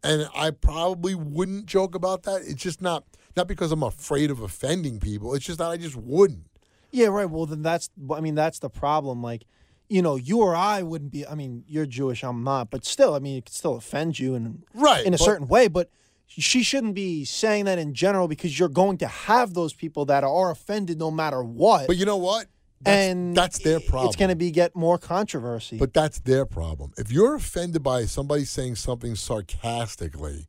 and 0.03 0.29
I 0.35 0.50
probably 0.50 1.14
wouldn't 1.14 1.66
joke 1.66 1.94
about 1.94 2.24
that. 2.24 2.42
It's 2.42 2.62
just 2.62 2.83
not 2.83 3.05
not 3.37 3.48
because 3.48 3.72
I'm 3.72 3.83
afraid 3.83 4.31
of 4.31 4.40
offending 4.40 5.00
people. 5.00 5.35
It's 5.35 5.46
just 5.46 5.59
that 5.61 5.70
I 5.70 5.76
just 5.79 5.96
wouldn't. 5.96 6.46
yeah, 6.90 7.07
right. 7.07 7.31
Well, 7.31 7.46
then 7.46 7.62
that's 7.62 7.88
I 8.14 8.20
mean 8.20 8.35
that's 8.35 8.59
the 8.59 8.68
problem. 8.68 9.22
Like, 9.22 9.44
you 9.88 10.03
know, 10.03 10.16
you 10.16 10.40
or 10.40 10.55
I 10.55 10.83
wouldn't 10.83 11.11
be. 11.11 11.26
I 11.26 11.35
mean, 11.37 11.64
you're 11.66 11.87
Jewish, 11.87 12.22
I'm 12.22 12.44
not, 12.44 12.70
but 12.70 12.85
still, 12.85 13.14
I 13.14 13.18
mean, 13.18 13.38
it 13.38 13.46
could 13.46 13.55
still 13.55 13.76
offend 13.76 14.18
you 14.18 14.35
in 14.35 14.62
Right. 14.74 15.07
in 15.07 15.14
a 15.14 15.16
but- 15.16 15.24
certain 15.24 15.48
way. 15.48 15.68
But 15.68 15.88
she 16.31 16.62
shouldn't 16.62 16.95
be 16.95 17.25
saying 17.25 17.64
that 17.64 17.79
in 17.79 17.93
general 17.95 18.29
because 18.29 18.59
you're 18.59 18.69
going 18.69 18.99
to 18.99 19.07
have 19.07 19.55
those 19.55 19.73
people 19.73 20.05
that 20.07 20.25
are 20.25 20.51
offended 20.51 20.99
no 20.99 21.11
matter 21.11 21.43
what. 21.43 21.87
But 21.87 21.97
you 21.97 22.05
know 22.05 22.16
what? 22.16 22.47
That's, 22.83 22.97
and 22.97 23.37
that's 23.37 23.59
their 23.59 23.79
problem. 23.81 24.07
It's 24.07 24.16
going 24.16 24.31
to 24.31 24.37
be 24.37 24.51
get 24.51 24.75
more 24.75 24.97
controversy. 24.97 25.77
But 25.77 25.93
that's 25.93 26.21
their 26.21 26.47
problem. 26.47 26.93
If 26.97 27.12
you're 27.12 27.35
offended 27.35 27.83
by 27.83 28.07
somebody 28.07 28.45
saying 28.45 28.77
something 28.77 29.16
sarcastically, 29.16 30.47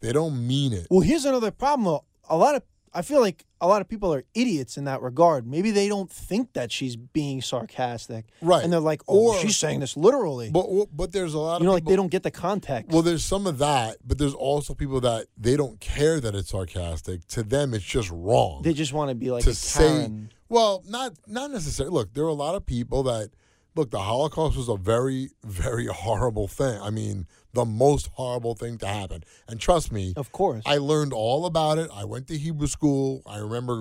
they 0.00 0.12
don't 0.12 0.46
mean 0.46 0.72
it. 0.72 0.86
Well, 0.90 1.00
here's 1.00 1.26
another 1.26 1.50
problem. 1.50 2.00
A 2.30 2.36
lot 2.36 2.54
of 2.54 2.62
I 2.96 3.02
feel 3.02 3.20
like 3.20 3.44
a 3.60 3.66
lot 3.68 3.80
of 3.82 3.88
people 3.88 4.12
are 4.14 4.24
idiots 4.34 4.76
in 4.76 4.84
that 4.84 5.02
regard. 5.02 5.46
Maybe 5.46 5.70
they 5.70 5.88
don't 5.88 6.10
think 6.10 6.52
that 6.54 6.72
she's 6.72 6.96
being 6.96 7.42
sarcastic, 7.42 8.26
Right. 8.40 8.62
And 8.64 8.72
they're 8.72 8.80
like, 8.80 9.02
"Oh, 9.06 9.34
Or- 9.34 9.38
she's 9.40 9.56
saying 9.56 9.80
this 9.80 9.96
literally." 9.96 10.50
But 10.50 10.66
but 10.96 11.12
there's 11.12 11.34
a 11.34 11.38
lot 11.38 11.56
of 11.56 11.60
you 11.62 11.66
know, 11.66 11.72
of 11.72 11.76
like 11.76 11.84
they 11.84 11.96
don't 11.96 12.10
get 12.10 12.22
the 12.22 12.30
context. 12.30 12.90
Well, 12.92 13.02
there's 13.02 13.24
some 13.24 13.46
of 13.46 13.58
that, 13.58 13.98
but 14.06 14.18
there's 14.18 14.34
also 14.34 14.74
people 14.74 15.00
that 15.02 15.26
they 15.36 15.56
don't 15.56 15.78
care 15.80 16.20
that 16.20 16.34
it's 16.34 16.50
sarcastic. 16.50 17.26
To 17.28 17.42
them, 17.42 17.74
it's 17.74 17.84
just 17.84 18.10
wrong. 18.10 18.62
they 18.62 18.72
just 18.72 18.92
want 18.92 19.10
to 19.10 19.14
be 19.14 19.30
like 19.30 19.44
to 19.44 19.54
say 19.54 20.10
well 20.48 20.82
not 20.86 21.12
not 21.26 21.50
necessarily 21.50 21.92
look 21.92 22.14
there 22.14 22.24
are 22.24 22.28
a 22.28 22.32
lot 22.32 22.54
of 22.54 22.64
people 22.64 23.02
that 23.02 23.30
look 23.74 23.90
the 23.90 23.98
holocaust 23.98 24.56
was 24.56 24.68
a 24.68 24.76
very 24.76 25.30
very 25.44 25.86
horrible 25.86 26.46
thing 26.46 26.80
i 26.80 26.88
mean 26.90 27.26
the 27.60 27.64
most 27.64 28.04
horrible 28.18 28.54
thing 28.54 28.74
to 28.78 28.86
happen 28.86 29.20
and 29.48 29.56
trust 29.60 29.90
me 29.90 30.04
Of 30.16 30.28
course. 30.40 30.62
i 30.66 30.76
learned 30.92 31.12
all 31.12 31.42
about 31.46 31.76
it 31.82 31.88
i 32.02 32.04
went 32.04 32.24
to 32.28 32.36
hebrew 32.46 32.66
school 32.68 33.22
i 33.26 33.38
remember 33.38 33.76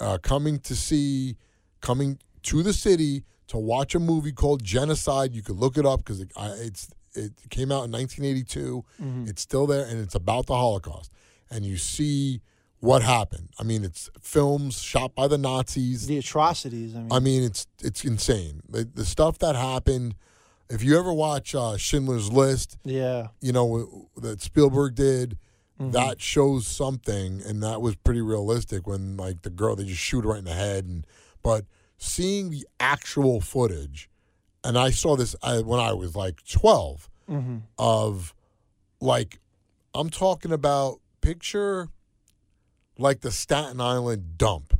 uh, 0.00 0.18
coming 0.32 0.58
to 0.60 0.74
see 0.74 1.36
coming 1.80 2.18
to 2.50 2.62
the 2.62 2.72
city 2.72 3.24
to 3.52 3.56
watch 3.58 3.94
a 3.94 3.98
movie 4.00 4.32
called 4.32 4.60
genocide 4.64 5.32
you 5.36 5.42
could 5.42 5.56
look 5.64 5.76
it 5.76 5.86
up 5.86 5.98
because 6.00 6.20
it, 6.20 6.30
it's 6.68 6.88
it 7.14 7.32
came 7.50 7.70
out 7.70 7.84
in 7.84 7.92
1982 7.92 8.84
Mm-hmm. 9.00 9.28
it's 9.28 9.42
still 9.42 9.66
there 9.66 9.84
and 9.86 10.00
it's 10.00 10.14
about 10.14 10.46
the 10.46 10.56
holocaust 10.56 11.10
and 11.50 11.64
you 11.64 11.76
see 11.76 12.40
what 12.80 13.02
happened 13.02 13.48
i 13.60 13.62
mean 13.62 13.84
it's 13.84 14.08
films 14.20 14.80
shot 14.80 15.14
by 15.14 15.26
the 15.28 15.38
nazis 15.38 16.06
the 16.06 16.18
atrocities. 16.18 16.94
I 16.96 16.98
mean, 17.00 17.12
I 17.12 17.18
mean, 17.20 17.42
it's 17.44 17.66
it's 17.88 18.04
insane. 18.12 18.62
The, 18.68 18.82
the 19.00 19.04
stuff 19.04 19.38
that 19.44 19.54
happened. 19.56 20.14
If 20.72 20.82
you 20.82 20.98
ever 20.98 21.12
watch 21.12 21.54
uh, 21.54 21.76
Schindler's 21.76 22.32
List, 22.32 22.78
yeah. 22.82 23.28
you 23.42 23.52
know 23.52 24.08
that 24.16 24.40
Spielberg 24.40 24.94
did. 24.94 25.36
Mm-hmm. 25.80 25.90
That 25.92 26.20
shows 26.20 26.66
something, 26.66 27.42
and 27.46 27.62
that 27.62 27.82
was 27.82 27.94
pretty 27.96 28.20
realistic. 28.22 28.86
When 28.86 29.16
like 29.16 29.42
the 29.42 29.50
girl, 29.50 29.76
they 29.76 29.84
just 29.84 30.00
shoot 30.00 30.24
right 30.24 30.38
in 30.38 30.44
the 30.44 30.54
head, 30.54 30.84
and 30.86 31.06
but 31.42 31.64
seeing 31.98 32.50
the 32.50 32.66
actual 32.80 33.40
footage, 33.40 34.08
and 34.64 34.78
I 34.78 34.90
saw 34.90 35.16
this 35.16 35.34
when 35.42 35.78
I 35.80 35.92
was 35.92 36.16
like 36.16 36.40
12 36.50 37.10
hmm 37.28 37.58
of 37.78 38.34
like 39.00 39.40
I'm 39.94 40.08
talking 40.10 40.52
about 40.52 41.00
picture 41.20 41.88
like 42.98 43.20
the 43.20 43.30
Staten 43.30 43.80
Island 43.80 44.38
dump. 44.38 44.78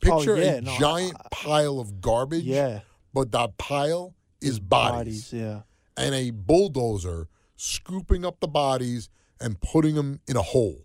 Picture 0.00 0.34
Oh, 0.36 0.40
yeah, 0.40 0.52
a 0.54 0.60
no, 0.62 0.72
I- 0.72 0.78
giant 0.78 1.16
pile 1.30 1.78
of 1.80 2.00
garbage, 2.00 2.44
Yeah. 2.44 2.80
but 3.12 3.32
that 3.32 3.56
pile 3.58 4.14
is 4.40 4.60
bodies, 4.60 5.32
Yeah. 5.32 5.62
and 5.96 6.14
a 6.14 6.30
bulldozer 6.30 7.28
scooping 7.56 8.24
up 8.24 8.40
the 8.40 8.48
bodies 8.48 9.08
and 9.40 9.60
putting 9.60 9.94
them 9.94 10.20
in 10.28 10.36
a 10.36 10.42
hole. 10.42 10.84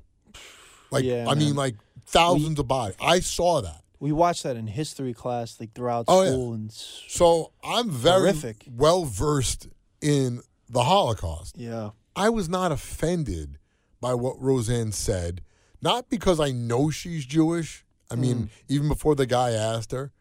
Like 0.92 1.04
Yeah, 1.06 1.26
I 1.28 1.36
mean, 1.36 1.56
like 1.56 1.76
thousands 2.06 2.60
of 2.60 2.68
bodies. 2.68 2.96
I 3.02 3.20
saw 3.20 3.62
that. 3.62 3.82
We 4.00 4.12
watched 4.12 4.44
that 4.44 4.58
in 4.58 4.68
history 4.68 5.14
class, 5.14 5.60
like 5.60 5.74
throughout 5.74 6.06
Oh, 6.08 6.24
yeah. 6.24 6.30
school, 6.32 6.54
and 6.54 6.72
So 6.72 7.52
I'm 7.64 7.90
very 7.90 8.32
Horrific. 8.32 8.66
well 8.70 9.06
versed 9.06 9.68
in 10.02 10.42
the 10.70 10.84
Holocaust. 10.84 11.58
yeah, 11.58 11.92
I 12.16 12.30
was 12.30 12.50
not 12.50 12.72
offended 12.72 13.58
by 14.02 14.14
what 14.14 14.40
Roseanne 14.42 14.92
said, 14.92 15.42
not 15.82 16.10
because 16.10 16.40
I 16.40 16.52
know 16.52 16.90
she's 16.90 17.26
Jewish. 17.26 17.86
I 18.12 18.16
mean, 18.16 18.36
Mm. 18.44 18.50
even 18.68 18.88
before 18.90 19.16
the 19.16 19.26
guy 19.26 19.52
asked 19.52 19.92
her, 19.92 20.12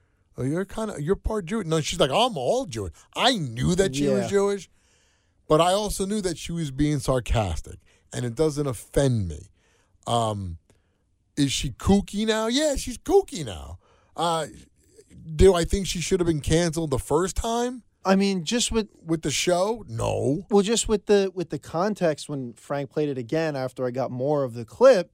"You're 0.42 0.64
kind 0.64 0.90
of 0.90 1.00
you're 1.00 1.16
part 1.16 1.46
Jewish." 1.46 1.66
No, 1.66 1.80
she's 1.80 2.00
like, 2.00 2.10
"I'm 2.10 2.36
all 2.36 2.66
Jewish." 2.66 2.92
I 3.14 3.36
knew 3.36 3.74
that 3.74 3.94
she 3.94 4.08
was 4.08 4.28
Jewish, 4.28 4.70
but 5.48 5.60
I 5.60 5.72
also 5.72 6.06
knew 6.06 6.20
that 6.20 6.38
she 6.38 6.52
was 6.52 6.70
being 6.70 6.98
sarcastic, 6.98 7.78
and 8.12 8.24
it 8.24 8.34
doesn't 8.34 8.66
offend 8.66 9.28
me. 9.28 9.50
Um, 10.06 10.58
is 11.36 11.52
she 11.52 11.70
kooky 11.70 12.26
now? 12.26 12.46
Yeah, 12.48 12.76
she's 12.76 12.98
kooky 12.98 13.44
now. 13.44 13.78
Uh, 14.16 14.46
do 15.34 15.54
I 15.54 15.64
think 15.64 15.86
she 15.86 16.00
should 16.00 16.20
have 16.20 16.26
been 16.26 16.40
canceled 16.40 16.90
the 16.90 16.98
first 16.98 17.36
time 17.36 17.84
I 18.04 18.16
mean, 18.16 18.44
just 18.44 18.72
with 18.72 18.88
with 19.04 19.22
the 19.22 19.30
show? 19.30 19.84
No. 19.88 20.46
well, 20.50 20.62
just 20.62 20.88
with 20.88 21.06
the 21.06 21.30
with 21.34 21.50
the 21.50 21.58
context 21.58 22.28
when 22.28 22.52
Frank 22.54 22.90
played 22.90 23.08
it 23.08 23.18
again 23.18 23.54
after 23.54 23.86
I 23.86 23.90
got 23.90 24.10
more 24.10 24.42
of 24.42 24.54
the 24.54 24.64
clip, 24.64 25.12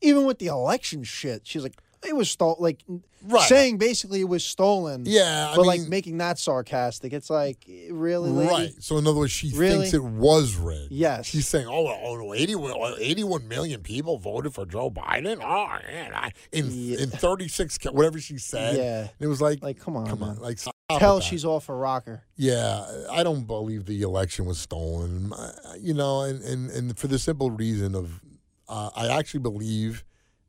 even 0.00 0.24
with 0.24 0.38
the 0.38 0.46
election 0.46 1.04
shit, 1.04 1.46
she's 1.46 1.62
like, 1.62 1.76
it 2.06 2.14
was 2.16 2.30
stolen, 2.30 2.56
like 2.60 2.82
Right. 3.28 3.48
saying 3.48 3.78
basically 3.78 4.20
it 4.20 4.28
was 4.28 4.44
stolen. 4.44 5.02
Yeah, 5.06 5.48
I 5.50 5.56
but 5.56 5.62
mean, 5.62 5.66
like 5.66 5.80
making 5.88 6.18
that 6.18 6.38
sarcastic, 6.38 7.12
it's 7.12 7.28
like 7.30 7.64
really, 7.90 8.30
lady? 8.30 8.50
Right. 8.50 8.72
So 8.82 8.98
in 8.98 9.06
other 9.06 9.18
words, 9.18 9.32
she 9.32 9.50
Really? 9.52 9.78
thinks 9.90 9.94
it 9.94 10.04
was 10.04 10.54
rigged. 10.54 10.92
Yes. 10.92 11.26
She's 11.26 11.48
saying, 11.48 11.66
"Oh, 11.68 11.86
oh 11.88 12.34
81, 12.34 12.94
81 13.00 13.48
million 13.48 13.80
people 13.82 14.18
voted 14.18 14.54
for 14.54 14.64
Joe 14.66 14.90
Biden." 14.90 15.38
Oh, 15.42 15.66
man, 15.90 16.12
I, 16.14 16.32
in 16.52 16.70
Yeah. 16.70 16.98
in 17.00 17.10
thirty 17.10 17.48
six, 17.48 17.78
whatever 17.90 18.20
she 18.20 18.38
said. 18.38 18.76
Yeah. 18.76 19.08
It 19.18 19.26
was 19.26 19.40
like, 19.40 19.62
Like, 19.62 19.80
come 19.80 19.96
on, 19.96 20.06
come 20.06 20.20
man. 20.20 20.28
on, 20.30 20.38
like 20.38 20.58
Tell 20.98 21.18
she's 21.18 21.44
off 21.44 21.68
a 21.68 21.74
rocker. 21.74 22.22
Yeah, 22.36 22.86
I 23.10 23.24
don't 23.24 23.44
believe 23.44 23.86
the 23.86 24.02
election 24.02 24.44
was 24.44 24.58
stolen. 24.58 25.32
Uh, 25.32 25.52
You 25.80 25.94
know, 25.94 26.20
and 26.22 26.40
and, 26.44 26.70
and 26.70 26.96
for 26.96 27.08
the 27.08 27.18
simple 27.18 27.50
reason 27.50 27.96
of, 27.96 28.20
uh, 28.68 28.90
I 28.94 29.08
actually 29.08 29.40
believe 29.40 30.04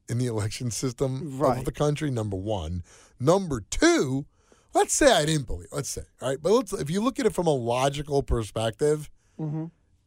in 0.09 0.17
the 0.17 0.25
election 0.27 0.71
system 0.71 1.37
Right. 1.37 1.59
of 1.59 1.65
the 1.65 1.71
country. 1.71 2.09
Number 2.11 2.37
one, 2.37 2.83
number 3.19 3.61
two. 3.61 4.25
Let's 4.73 4.93
say 4.93 5.11
I 5.11 5.25
didn't 5.25 5.47
believe. 5.47 5.69
Let's 5.71 5.89
say, 5.89 6.03
all 6.21 6.29
right, 6.29 6.37
but 6.41 6.51
let's 6.51 6.73
if 6.73 6.89
you 6.89 7.01
look 7.01 7.19
at 7.19 7.25
it 7.25 7.33
from 7.33 7.47
a 7.47 7.53
logical 7.53 8.21
perspective, 8.21 9.09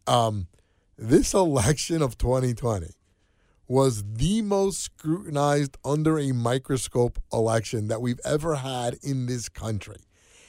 um, 0.07 0.47
this 0.97 1.35
election 1.35 2.03
of 2.03 2.19
2020 2.19 2.89
was 3.67 4.03
the 4.15 4.43
most 4.43 4.81
scrutinized 4.81 5.77
under 5.85 6.19
a 6.19 6.33
microscope 6.33 7.19
election 7.33 7.89
that 7.89 8.01
we've 8.03 8.21
ever 8.25 8.57
had 8.57 8.97
in 9.03 9.27
this 9.27 9.49
country. 9.49 10.03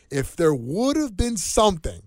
If 0.10 0.36
there 0.36 0.54
would 0.54 0.98
have 0.98 1.16
been 1.16 1.38
something, 1.38 2.02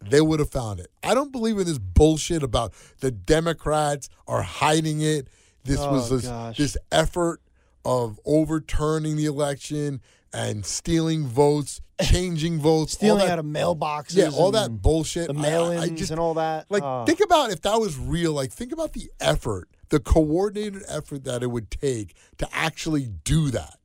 they 0.00 0.20
would 0.20 0.40
have 0.40 0.50
found 0.50 0.80
it. 0.80 0.90
I 1.02 1.14
don't 1.14 1.30
believe 1.30 1.58
in 1.58 1.66
this 1.66 1.78
bullshit 1.78 2.42
about 2.42 2.72
the 3.00 3.10
Democrats 3.10 4.08
are 4.26 4.42
hiding 4.42 5.00
it. 5.02 5.28
This 5.64 5.78
oh, 5.80 5.92
was 5.92 6.10
Oh, 6.26 6.48
this, 6.48 6.56
this 6.56 6.76
effort 6.90 7.40
of 7.84 8.18
overturning 8.24 9.16
the 9.16 9.26
election 9.26 10.00
and 10.32 10.64
stealing 10.64 11.26
votes, 11.26 11.80
changing 12.00 12.58
votes, 12.58 12.94
all 12.94 12.98
Stealing 12.98 13.26
that- 13.26 13.32
out 13.32 13.38
of 13.38 13.44
mailboxes. 13.44 14.16
yeah, 14.16 14.30
all 14.30 14.50
that 14.52 14.80
bullshit. 14.82 15.28
The 15.28 15.34
I- 15.34 15.42
mail-ins 15.42 16.10
I 16.10 16.12
and 16.12 16.20
all 16.20 16.34
that. 16.34 16.66
like, 16.70 16.82
Oh. 16.82 17.04
think 17.06 17.20
about 17.20 17.50
if 17.50 17.60
that 17.62 17.78
was 17.80 17.96
real. 17.98 18.32
Like, 18.32 18.50
think 18.52 18.72
about 18.72 18.92
the 18.94 19.10
effort, 19.20 19.68
the 19.90 20.00
coordinated 20.00 20.82
effort 20.88 21.24
that 21.24 21.42
it 21.42 21.48
would 21.48 21.70
take 21.70 22.14
to 22.38 22.48
actually 22.52 23.08
do 23.24 23.50
that. 23.50 23.78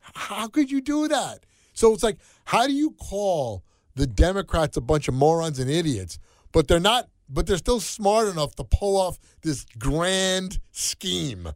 How 0.00 0.48
could 0.48 0.70
you 0.70 0.80
do 0.80 1.08
that? 1.08 1.44
So 1.74 1.92
it's 1.92 2.02
like, 2.02 2.18
how 2.46 2.66
do 2.66 2.72
you 2.72 2.90
call 2.92 3.62
the 3.94 4.06
Democrats 4.06 4.76
a 4.76 4.80
bunch 4.80 5.06
of 5.08 5.14
morons 5.14 5.58
and 5.58 5.70
idiots, 5.70 6.18
but 6.52 6.66
they're 6.68 6.80
not, 6.80 7.08
but 7.34 7.46
they're 7.46 7.58
still 7.58 7.80
smart 7.80 8.28
enough 8.28 8.54
to 8.56 8.64
pull 8.64 8.96
off 8.96 9.18
this 9.42 9.66
grand 9.78 10.60
scheme 10.70 11.48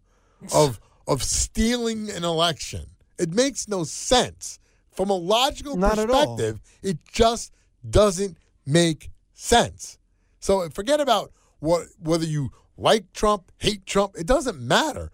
of 0.52 0.80
of 1.06 1.22
stealing 1.22 2.10
an 2.10 2.24
election? 2.24 2.86
It 3.18 3.32
makes 3.32 3.68
no 3.68 3.84
sense. 3.84 4.58
From 4.90 5.10
a 5.10 5.16
logical 5.16 5.76
Not 5.76 5.94
perspective, 5.94 6.60
it 6.82 6.98
just 7.10 7.52
doesn't 7.88 8.36
make 8.66 9.10
sense. 9.32 9.98
So 10.40 10.68
forget 10.70 11.00
about 11.00 11.32
what 11.60 11.86
whether 12.00 12.26
you 12.26 12.50
like 12.76 13.12
Trump, 13.12 13.52
hate 13.58 13.86
Trump, 13.86 14.14
it 14.18 14.26
doesn't 14.26 14.60
matter. 14.60 15.10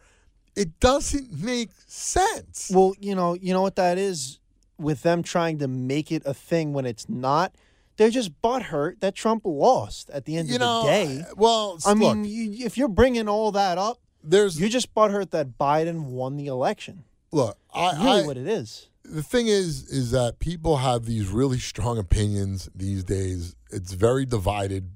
It 0.56 0.80
doesn't 0.80 1.32
make 1.32 1.70
sense. 1.86 2.70
Well, 2.72 2.94
you 3.00 3.14
know, 3.14 3.34
you 3.34 3.52
know 3.52 3.62
what 3.62 3.76
that 3.76 3.98
is 3.98 4.38
with 4.78 5.02
them 5.02 5.22
trying 5.22 5.58
to 5.58 5.68
make 5.68 6.12
it 6.12 6.22
a 6.24 6.34
thing 6.34 6.72
when 6.72 6.86
it's 6.86 7.08
not. 7.08 7.54
They're 7.96 8.10
just 8.10 8.40
butthurt 8.42 9.00
that 9.00 9.14
Trump 9.14 9.42
lost 9.44 10.10
at 10.10 10.24
the 10.24 10.36
end 10.36 10.48
you 10.48 10.56
of 10.56 10.60
know, 10.60 10.82
the 10.82 10.88
day. 10.88 11.20
Uh, 11.20 11.34
well, 11.36 11.78
I 11.86 11.92
look, 11.92 12.16
mean, 12.16 12.24
you, 12.24 12.66
if 12.66 12.76
you're 12.76 12.88
bringing 12.88 13.28
all 13.28 13.52
that 13.52 13.78
up, 13.78 14.00
there's 14.22 14.58
you're 14.58 14.68
just 14.68 14.94
butthurt 14.94 15.30
that 15.30 15.58
Biden 15.58 16.04
won 16.06 16.36
the 16.36 16.46
election. 16.46 17.04
look, 17.30 17.56
I, 17.72 17.92
Really, 18.04 18.22
I 18.22 18.26
what 18.26 18.36
it 18.36 18.46
is. 18.48 18.88
the 19.04 19.22
thing 19.22 19.46
is 19.48 19.84
is 19.90 20.10
that 20.12 20.38
people 20.38 20.78
have 20.78 21.04
these 21.04 21.28
really 21.28 21.58
strong 21.58 21.98
opinions 21.98 22.68
these 22.74 23.04
days 23.04 23.54
it's 23.70 23.92
very 23.92 24.24
divided 24.24 24.90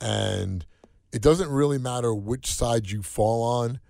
and 0.00 0.66
it 1.12 1.22
doesn't 1.22 1.48
really 1.48 1.78
matter 1.78 2.12
which 2.14 2.46
side 2.52 2.90
you 2.90 3.02
fall 3.02 3.42
on 3.42 3.80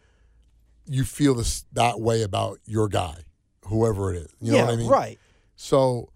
you 0.87 1.05
feel 1.05 1.35
this 1.35 1.65
that 1.73 2.01
way 2.01 2.23
about 2.23 2.59
your 2.67 2.89
guy 2.89 3.25
whoever 3.67 4.13
it 4.15 4.19
is 4.19 4.29
you 4.41 4.53
know 4.53 4.59
yeah, 4.59 4.65
what 4.65 4.75
i 4.75 4.77
mean 4.77 4.89
right. 4.89 5.19
so 5.57 6.09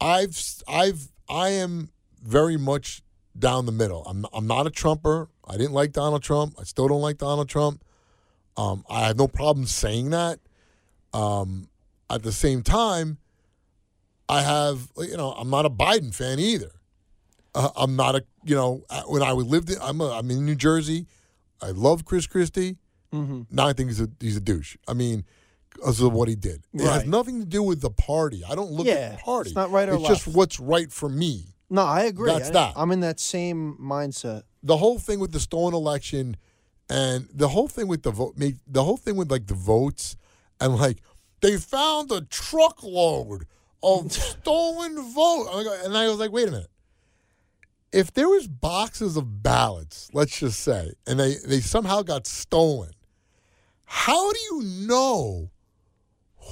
i've 0.00 0.36
i've 0.68 1.08
i 1.28 1.48
am 1.50 1.90
very 2.22 2.56
much 2.56 3.02
down 3.38 3.66
the 3.66 3.72
middle 3.72 4.02
i'm 4.06 4.24
i'm 4.32 4.46
not 4.46 4.66
a 4.66 4.70
trumper 4.70 5.28
i 5.46 5.56
didn't 5.56 5.72
like 5.72 5.92
donald 5.92 6.22
trump 6.22 6.54
i 6.58 6.64
still 6.64 6.88
don't 6.88 7.02
like 7.02 7.18
donald 7.18 7.48
trump 7.48 7.82
um, 8.56 8.84
i 8.88 9.06
have 9.06 9.18
no 9.18 9.28
problem 9.28 9.66
saying 9.66 10.10
that 10.10 10.38
um, 11.16 11.68
at 12.10 12.22
the 12.22 12.32
same 12.32 12.62
time, 12.62 13.18
I 14.28 14.42
have 14.42 14.90
you 14.98 15.16
know 15.16 15.32
I'm 15.32 15.50
not 15.50 15.64
a 15.64 15.70
Biden 15.70 16.14
fan 16.14 16.38
either. 16.38 16.72
Uh, 17.54 17.70
I'm 17.74 17.96
not 17.96 18.14
a 18.14 18.24
you 18.44 18.54
know 18.54 18.84
uh, 18.90 19.02
when 19.02 19.22
I 19.22 19.32
lived 19.32 19.70
in 19.70 19.78
I'm 19.80 20.00
a, 20.00 20.10
I'm 20.10 20.30
in 20.30 20.44
New 20.44 20.54
Jersey. 20.54 21.06
I 21.62 21.70
love 21.70 22.04
Chris 22.04 22.26
Christie. 22.26 22.76
Mm-hmm. 23.14 23.42
Now 23.50 23.66
I 23.66 23.72
think 23.72 23.88
he's 23.88 24.00
a 24.00 24.10
he's 24.20 24.36
a 24.36 24.40
douche. 24.40 24.76
I 24.86 24.92
mean, 24.92 25.24
because 25.76 26.00
of 26.00 26.12
what 26.12 26.28
he 26.28 26.34
did, 26.34 26.62
it 26.74 26.80
has 26.82 27.04
nothing 27.06 27.40
to 27.40 27.46
do 27.46 27.62
with 27.62 27.80
the 27.80 27.90
party. 27.90 28.42
I 28.48 28.54
don't 28.54 28.70
look 28.70 28.86
Yeah, 28.86 28.94
at 28.94 29.18
the 29.18 29.22
party. 29.22 29.50
it's 29.50 29.56
not 29.56 29.70
right 29.70 29.88
or 29.88 29.94
It's 29.96 30.08
just 30.08 30.26
what's 30.26 30.58
right 30.58 30.90
for 30.92 31.08
me. 31.08 31.54
No, 31.70 31.82
I 31.82 32.02
agree. 32.02 32.30
That's 32.30 32.48
I, 32.50 32.52
that. 32.52 32.72
I'm 32.76 32.90
in 32.92 33.00
that 33.00 33.18
same 33.20 33.76
mindset. 33.80 34.42
the 34.62 34.76
whole 34.76 34.98
thing 34.98 35.18
with 35.20 35.32
the 35.32 35.40
stolen 35.40 35.74
election 35.74 36.36
and 36.88 37.28
the 37.32 37.48
whole 37.48 37.68
thing 37.68 37.88
with 37.88 38.02
the 38.02 38.10
vote 38.12 38.36
the 38.38 38.84
whole 38.84 38.96
thing 38.96 39.16
with 39.16 39.30
like 39.30 39.46
the 39.46 39.54
votes 39.54 40.16
and 40.60 40.76
like 40.76 40.98
they 41.40 41.56
found 41.56 42.10
a 42.12 42.20
truckload 42.22 43.46
of 43.82 44.10
stolen 44.12 44.94
vote 45.12 45.48
and 45.84 45.96
I 45.96 46.08
was 46.08 46.18
like 46.18 46.30
wait 46.32 46.48
a 46.48 46.52
minute 46.52 46.70
if 47.92 48.12
there 48.12 48.28
was 48.28 48.46
boxes 48.46 49.16
of 49.16 49.42
ballots 49.42 50.08
let's 50.12 50.38
just 50.38 50.60
say 50.60 50.92
and 51.06 51.18
they 51.18 51.34
they 51.46 51.60
somehow 51.60 52.02
got 52.02 52.26
stolen 52.26 52.90
how 53.84 54.32
do 54.32 54.38
you 54.50 54.62
know 54.86 55.50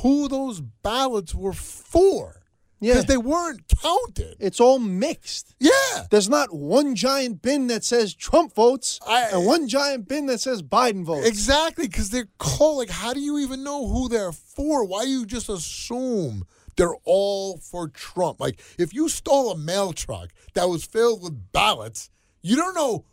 who 0.02 0.28
those 0.28 0.60
ballots 0.60 1.34
were 1.34 1.52
for 1.52 2.42
Yeah. 2.80 2.94
because 2.94 3.06
they 3.06 3.16
weren't 3.16 3.62
counted 3.82 4.36
It's 4.40 4.60
all 4.60 4.78
mixed. 4.78 5.54
yeah 5.60 6.06
There's 6.10 6.28
not 6.28 6.52
one 6.54 6.94
giant 6.94 7.40
bin 7.42 7.68
that 7.68 7.84
says 7.84 8.14
Trump 8.14 8.54
votes 8.54 8.98
I- 9.06 9.28
and 9.32 9.46
one 9.46 9.68
giant 9.68 10.08
bin 10.08 10.26
that 10.26 10.40
says 10.40 10.62
Biden 10.62 11.04
votes. 11.04 11.26
Exactly, 11.28 11.86
because 11.88 12.10
they're 12.10 12.28
called. 12.38 12.78
Like, 12.78 12.90
how 12.90 13.12
do 13.14 13.20
you 13.20 13.38
even 13.38 13.62
know 13.62 13.86
who 13.88 14.08
they're 14.08 14.32
for? 14.32 14.84
Why 14.84 15.04
do 15.04 15.10
you 15.10 15.24
just 15.26 15.48
assume 15.48 16.44
they're 16.76 16.96
all 17.04 17.58
for 17.58 17.88
Trump? 17.88 18.40
Like, 18.40 18.60
if 18.78 18.92
you 18.92 19.08
stole 19.08 19.52
a 19.52 19.56
mail 19.56 19.92
truck 19.92 20.30
that 20.54 20.68
was 20.68 20.84
filled 20.84 21.22
with 21.22 21.52
ballots, 21.52 22.10
you 22.42 22.56
don't 22.56 22.74
know 22.74 23.04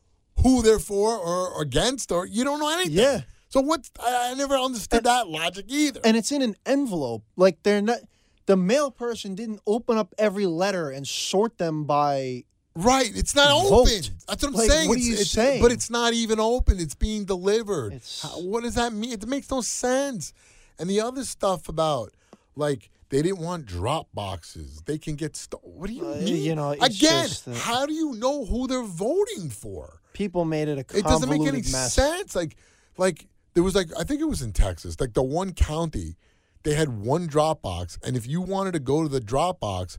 who 0.41 0.61
they're 0.63 0.79
for 0.79 1.15
or 1.17 1.61
against, 1.61 2.11
or 2.11 2.25
you 2.25 2.43
don't 2.43 2.59
know 2.59 2.69
anything. 2.69 2.93
Yeah. 2.93 3.21
So 3.51 3.61
what? 3.61 3.89
I, 3.99 4.31
I 4.31 4.33
never 4.33 4.55
understood 4.55 5.03
that 5.03 5.27
logic 5.27 5.65
either. 5.67 5.99
and 6.03 6.15
it's 6.17 6.31
in 6.31 6.41
an 6.41 6.55
envelope. 6.65 7.23
Like 7.35 7.61
they're 7.63 7.81
not. 7.81 7.99
The 8.47 8.57
mail 8.57 8.89
person 8.91 9.35
didn't 9.35 9.61
open 9.67 9.97
up 9.97 10.15
every 10.17 10.45
letter 10.47 10.89
and 10.89 11.07
sort 11.07 11.57
them 11.57 11.83
by 11.85 12.45
Right, 12.73 13.11
it's 13.13 13.35
not 13.35 13.49
Vote. 13.69 13.81
open. 13.81 14.01
That's 14.27 14.43
what 14.43 14.45
I'm 14.45 14.53
Like, 14.53 14.69
saying. 14.71 14.87
what 14.89 14.97
are 14.97 15.01
you 15.01 15.13
it's- 15.13 15.31
saying? 15.31 15.61
But 15.61 15.73
it's 15.73 15.89
not 15.89 16.13
even 16.13 16.39
open. 16.39 16.79
It's 16.79 16.95
being 16.95 17.25
delivered. 17.25 17.91
It's- 17.93 18.21
How- 18.23 18.39
what 18.39 18.63
does 18.63 18.75
that 18.75 18.93
mean? 18.93 19.11
It 19.11 19.27
makes 19.27 19.51
no 19.51 19.59
sense. 19.61 20.31
And 20.79 20.89
the 20.89 21.01
other 21.01 21.25
stuff 21.25 21.67
about 21.67 22.13
like 22.55 22.89
they 23.09 23.21
didn't 23.21 23.39
want 23.39 23.65
drop 23.65 24.07
boxes. 24.13 24.81
They 24.85 24.97
can 24.97 25.15
get 25.15 25.35
st- 25.35 25.61
What 25.65 25.87
do 25.87 25.93
you 25.93 26.07
Uh, 26.07 26.15
mean? 26.15 26.41
you 26.43 26.55
know, 26.55 26.71
it's 26.71 26.97
again, 26.97 27.27
that- 27.45 27.57
how 27.57 27.85
do 27.85 27.93
you 27.93 28.13
know 28.13 28.45
who 28.45 28.67
they're 28.67 28.81
voting 28.83 29.49
for? 29.49 29.99
People 30.13 30.45
made 30.45 30.69
it 30.69 30.77
a 30.77 30.97
It 30.97 31.03
doesn't 31.03 31.29
make 31.29 31.41
any 31.41 31.57
mess. 31.61 31.93
sense. 31.93 32.35
Like, 32.35 32.55
like 32.97 33.27
there 33.53 33.63
was 33.63 33.75
like 33.75 33.89
I 33.97 34.03
think 34.03 34.21
it 34.21 34.25
was 34.25 34.41
in 34.41 34.53
Texas, 34.53 34.99
like 34.99 35.13
the 35.13 35.23
one 35.23 35.53
county, 35.53 36.15
they 36.63 36.75
had 36.75 36.89
one 36.89 37.27
Dropbox, 37.27 37.97
and 38.03 38.15
if 38.15 38.27
you 38.27 38.41
wanted 38.41 38.73
to 38.73 38.79
go 38.79 39.03
to 39.03 39.09
the 39.09 39.21
Dropbox 39.21 39.97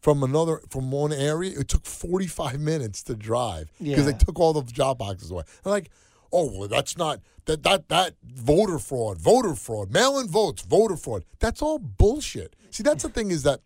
from 0.00 0.22
another 0.22 0.60
from 0.68 0.90
one 0.90 1.12
area, 1.12 1.58
it 1.58 1.68
took 1.68 1.86
forty 1.86 2.26
five 2.26 2.60
minutes 2.72 3.02
to 3.04 3.14
drive 3.14 3.70
because 3.78 4.06
they 4.06 4.12
took 4.12 4.38
all 4.38 4.52
the 4.52 4.62
Dropboxes 4.62 5.30
away. 5.30 5.44
Like, 5.64 5.90
oh 6.32 6.50
well, 6.58 6.68
that's 6.68 6.96
not 6.96 7.20
that 7.44 7.62
that 7.62 7.88
that 7.88 8.14
voter 8.24 8.78
fraud, 8.78 9.18
voter 9.18 9.54
fraud, 9.54 9.90
mail 9.92 10.18
in 10.18 10.28
votes, 10.28 10.62
voter 10.62 10.96
fraud. 10.96 11.24
That's 11.40 11.62
all 11.62 11.78
bullshit. 11.78 12.54
See, 12.70 12.82
that's 12.82 13.02
the 13.02 13.08
thing 13.08 13.30
is 13.30 13.44
that 13.44 13.60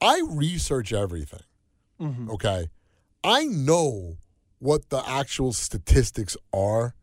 I 0.00 0.22
research 0.28 0.92
everything. 0.92 1.42
Mm-hmm. 2.00 2.30
Okay. 2.30 2.68
I 3.22 3.44
know 3.44 4.16
what 4.58 4.88
the 4.88 5.06
actual 5.08 5.52
statistics 5.52 6.36
are 6.52 6.94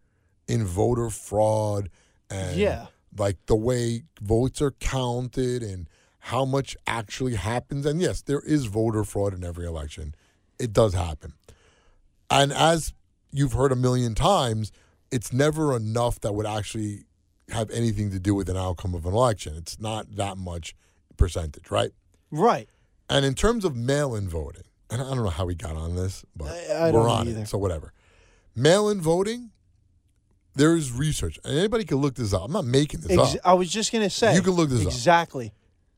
in 0.48 0.66
voter 0.66 1.10
fraud 1.10 1.90
and 2.30 2.58
Yeah. 2.58 2.88
like 3.18 3.38
the 3.48 3.56
way 3.56 4.04
votes 4.22 4.62
are 4.62 4.72
counted 4.72 5.64
and 5.64 5.88
how 6.20 6.46
much 6.46 6.76
actually 6.86 7.36
happens. 7.36 7.86
And 7.86 8.02
yes, 8.02 8.22
there 8.22 8.42
is 8.42 8.66
voter 8.66 9.04
fraud 9.04 9.34
in 9.34 9.44
every 9.44 9.66
election. 9.66 10.14
It 10.60 10.74
does 10.74 10.94
happen. 10.94 11.34
And 12.30 12.52
as 12.52 12.94
you've 13.32 13.54
heard 13.54 13.72
a 13.72 13.76
million 13.76 14.16
times, 14.16 14.72
it's 15.12 15.32
never 15.32 15.76
enough 15.76 16.20
that 16.22 16.34
would 16.34 16.46
actually 16.46 17.06
have 17.50 17.70
anything 17.72 18.12
to 18.12 18.20
do 18.20 18.36
with 18.36 18.50
an 18.50 18.58
outcome 18.58 18.94
of 18.94 19.06
an 19.06 19.14
election. 19.14 19.56
It's 19.56 19.80
not 19.80 20.16
that 20.18 20.38
much 20.38 20.76
percentage, 21.16 21.72
right? 21.72 21.92
Right. 22.30 22.68
And 23.10 23.26
in 23.26 23.34
terms 23.36 23.64
of 23.64 23.76
mail-in 23.76 24.28
voting, 24.28 24.64
and 24.90 25.02
I 25.02 25.06
don't 25.06 25.24
know 25.24 25.30
how 25.30 25.46
we 25.46 25.56
got 25.56 25.78
on 25.78 25.96
this, 25.96 26.26
but 26.36 26.48
I- 26.50 26.88
I 26.88 26.92
we're 26.92 27.08
on 27.08 27.28
either. 27.30 27.42
it, 27.44 27.48
so 27.48 27.58
whatever. 27.58 27.94
Mail-in 28.54 29.00
voting, 29.00 29.52
there 30.58 30.76
is 30.76 30.92
research, 30.92 31.40
and 31.46 31.58
anybody 31.58 31.86
can 31.86 31.98
look 31.98 32.16
this 32.16 32.34
up. 32.34 32.44
I'm 32.46 32.52
not 32.52 32.66
making 32.66 33.02
this 33.02 33.12
Ex- 33.18 33.36
up. 33.36 33.42
I 33.46 33.54
was 33.54 33.70
just 33.70 33.92
gonna 33.92 34.10
say 34.10 34.36
You 34.36 34.42
can 34.42 34.54
look 34.54 34.70
this 34.70 34.82
up. 34.82 34.88
exactly. 34.88 35.54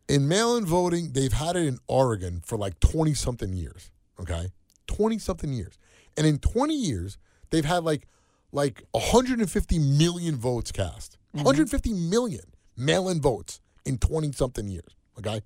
In 0.07 0.27
mail-in 0.27 0.65
voting, 0.65 1.13
they've 1.13 1.31
had 1.33 1.55
it 1.55 1.65
in 1.65 1.77
Oregon 1.87 2.41
for 2.45 2.57
like 2.57 2.79
20 2.79 3.13
something 3.13 3.53
years. 3.53 3.89
Okay, 4.19 4.51
20 4.87 5.17
something 5.17 5.53
years, 5.53 5.77
and 6.17 6.27
in 6.27 6.39
20 6.39 6.75
years, 6.75 7.17
they've 7.51 7.65
had 7.65 7.83
like 7.83 8.07
like 8.51 8.83
150 8.91 9.79
million 9.79 10.35
votes 10.35 10.71
cast. 10.71 11.17
Mm-hmm. 11.35 11.45
150 11.45 11.93
million 11.93 12.41
mail-in 12.75 13.21
votes 13.21 13.61
in 13.85 13.97
20 13.97 14.31
something 14.33 14.67
years. 14.67 14.95
Okay, 15.17 15.41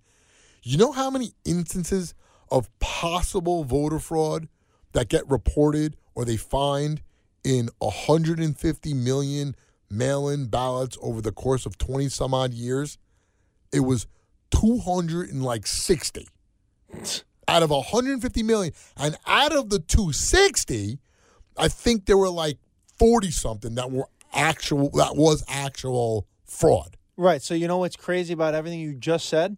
you 0.64 0.78
know 0.78 0.92
how 0.92 1.10
many 1.12 1.34
instances 1.46 2.16
of 2.50 2.68
possible 2.80 3.64
voter 3.64 4.00
fraud 4.00 4.48
that 4.94 5.10
get 5.10 5.30
reported 5.30 5.98
or 6.16 6.26
they 6.26 6.38
find 6.38 7.02
in 7.44 7.70
150 7.80 8.94
million 8.94 9.56
mail-in 9.90 10.48
ballots 10.48 10.98
over 11.02 11.22
the 11.22 11.32
course 11.32 11.66
of 11.66 11.78
20 11.78 12.10
some 12.10 12.34
odd 12.34 12.54
years? 12.54 12.98
It 13.72 13.82
was 13.82 14.08
260 14.52 16.28
out 17.48 17.64
of 17.64 17.70
150 17.70 18.44
million. 18.44 18.74
And 18.98 19.18
out 19.26 19.56
of 19.56 19.70
the 19.70 19.80
260, 19.80 21.00
I 21.58 21.68
think 21.68 22.06
there 22.06 22.18
were 22.18 22.30
like 22.30 22.58
40 22.98 23.32
something 23.32 23.76
that 23.76 23.92
were 23.92 24.08
actual 24.34 24.90
that 24.92 25.16
was 25.16 25.44
actual 25.48 26.28
fraud. 26.46 26.98
Right. 27.18 27.42
So 27.42 27.54
you 27.54 27.68
know 27.68 27.78
what's 27.78 27.96
crazy 27.96 28.34
about 28.34 28.56
everything 28.56 28.80
you 28.80 28.94
just 28.94 29.30
said? 29.30 29.58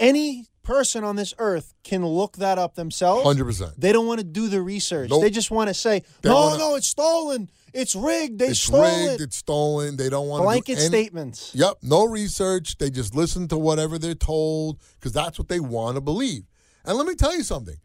Any 0.00 0.46
person 0.62 1.04
on 1.04 1.16
this 1.16 1.34
earth 1.38 1.74
can 1.84 2.04
look 2.04 2.36
that 2.38 2.58
up 2.58 2.74
themselves. 2.74 3.24
100%. 3.26 3.74
They 3.76 3.92
don't 3.92 4.06
want 4.06 4.18
to 4.20 4.24
do 4.24 4.48
the 4.48 4.62
research. 4.62 5.10
Nope. 5.10 5.22
They 5.22 5.30
just 5.30 5.50
want 5.50 5.68
to 5.68 5.74
say, 5.74 6.02
They 6.22 6.28
"No, 6.28 6.34
wanna- 6.34 6.58
no, 6.58 6.74
it's 6.76 6.86
stolen. 6.88 7.50
It's 7.72 7.94
rigged. 7.94 8.38
They 8.38 8.48
It's 8.48 8.60
stole 8.60 8.82
rigged, 8.82 9.20
it." 9.20 9.24
it's 9.24 9.36
stolen. 9.36 9.96
They 9.96 10.08
don't 10.08 10.26
want 10.28 10.40
to 10.40 10.44
Blanket 10.44 10.74
do 10.76 10.80
any, 10.80 10.88
statements. 10.88 11.52
Yep, 11.54 11.78
no 11.82 12.04
research. 12.06 12.78
They 12.78 12.90
just 12.90 13.14
listen 13.14 13.46
to 13.48 13.58
whatever 13.58 13.98
they're 13.98 14.14
told 14.14 14.78
because 14.98 15.12
that's 15.12 15.38
what 15.38 15.48
they 15.48 15.60
want 15.60 15.94
to 15.96 16.00
believe. 16.00 16.44
And 16.84 16.96
let 16.96 17.06
me 17.06 17.14
tell 17.14 17.36
you 17.36 17.42
something. 17.42 17.76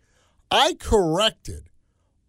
I 0.51 0.75
corrected 0.79 1.69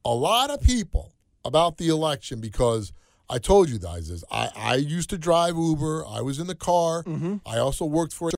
a 0.05 0.15
lot 0.15 0.51
of 0.51 0.61
people 0.63 1.15
about 1.45 1.77
the 1.79 1.89
election 1.89 2.41
because 2.41 2.93
I 3.29 3.39
told 3.39 3.69
you 3.69 3.79
guys 3.79 4.09
this. 4.09 4.23
I, 4.31 4.51
I 4.57 4.75
used 4.77 5.11
to 5.11 5.19
drive 5.19 5.57
Uber. 5.57 6.05
I 6.07 6.21
was 6.21 6.39
in 6.39 6.47
the 6.47 6.55
car. 6.55 7.03
Mm-hmm. 7.05 7.37
I 7.47 7.59
also 7.59 7.85
worked 7.85 8.13
for 8.13 8.31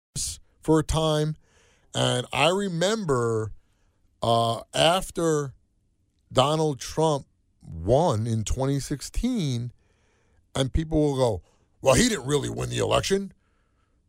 for 0.69 0.81
a 0.81 0.85
time, 0.85 1.35
and 1.95 2.27
I 2.31 2.51
remember 2.51 3.53
uh, 4.23 4.61
after 4.75 5.55
Donald 6.31 6.79
Trump 6.79 7.25
won 7.63 8.27
in 8.27 8.45
2016, 8.45 9.73
and 10.55 10.73
people 10.75 11.01
will 11.01 11.17
go, 11.17 11.43
"Well, 11.81 11.95
he 11.95 12.11
didn't 12.11 12.27
really 12.27 12.51
win 12.51 12.69
the 12.69 12.81
election." 12.81 13.33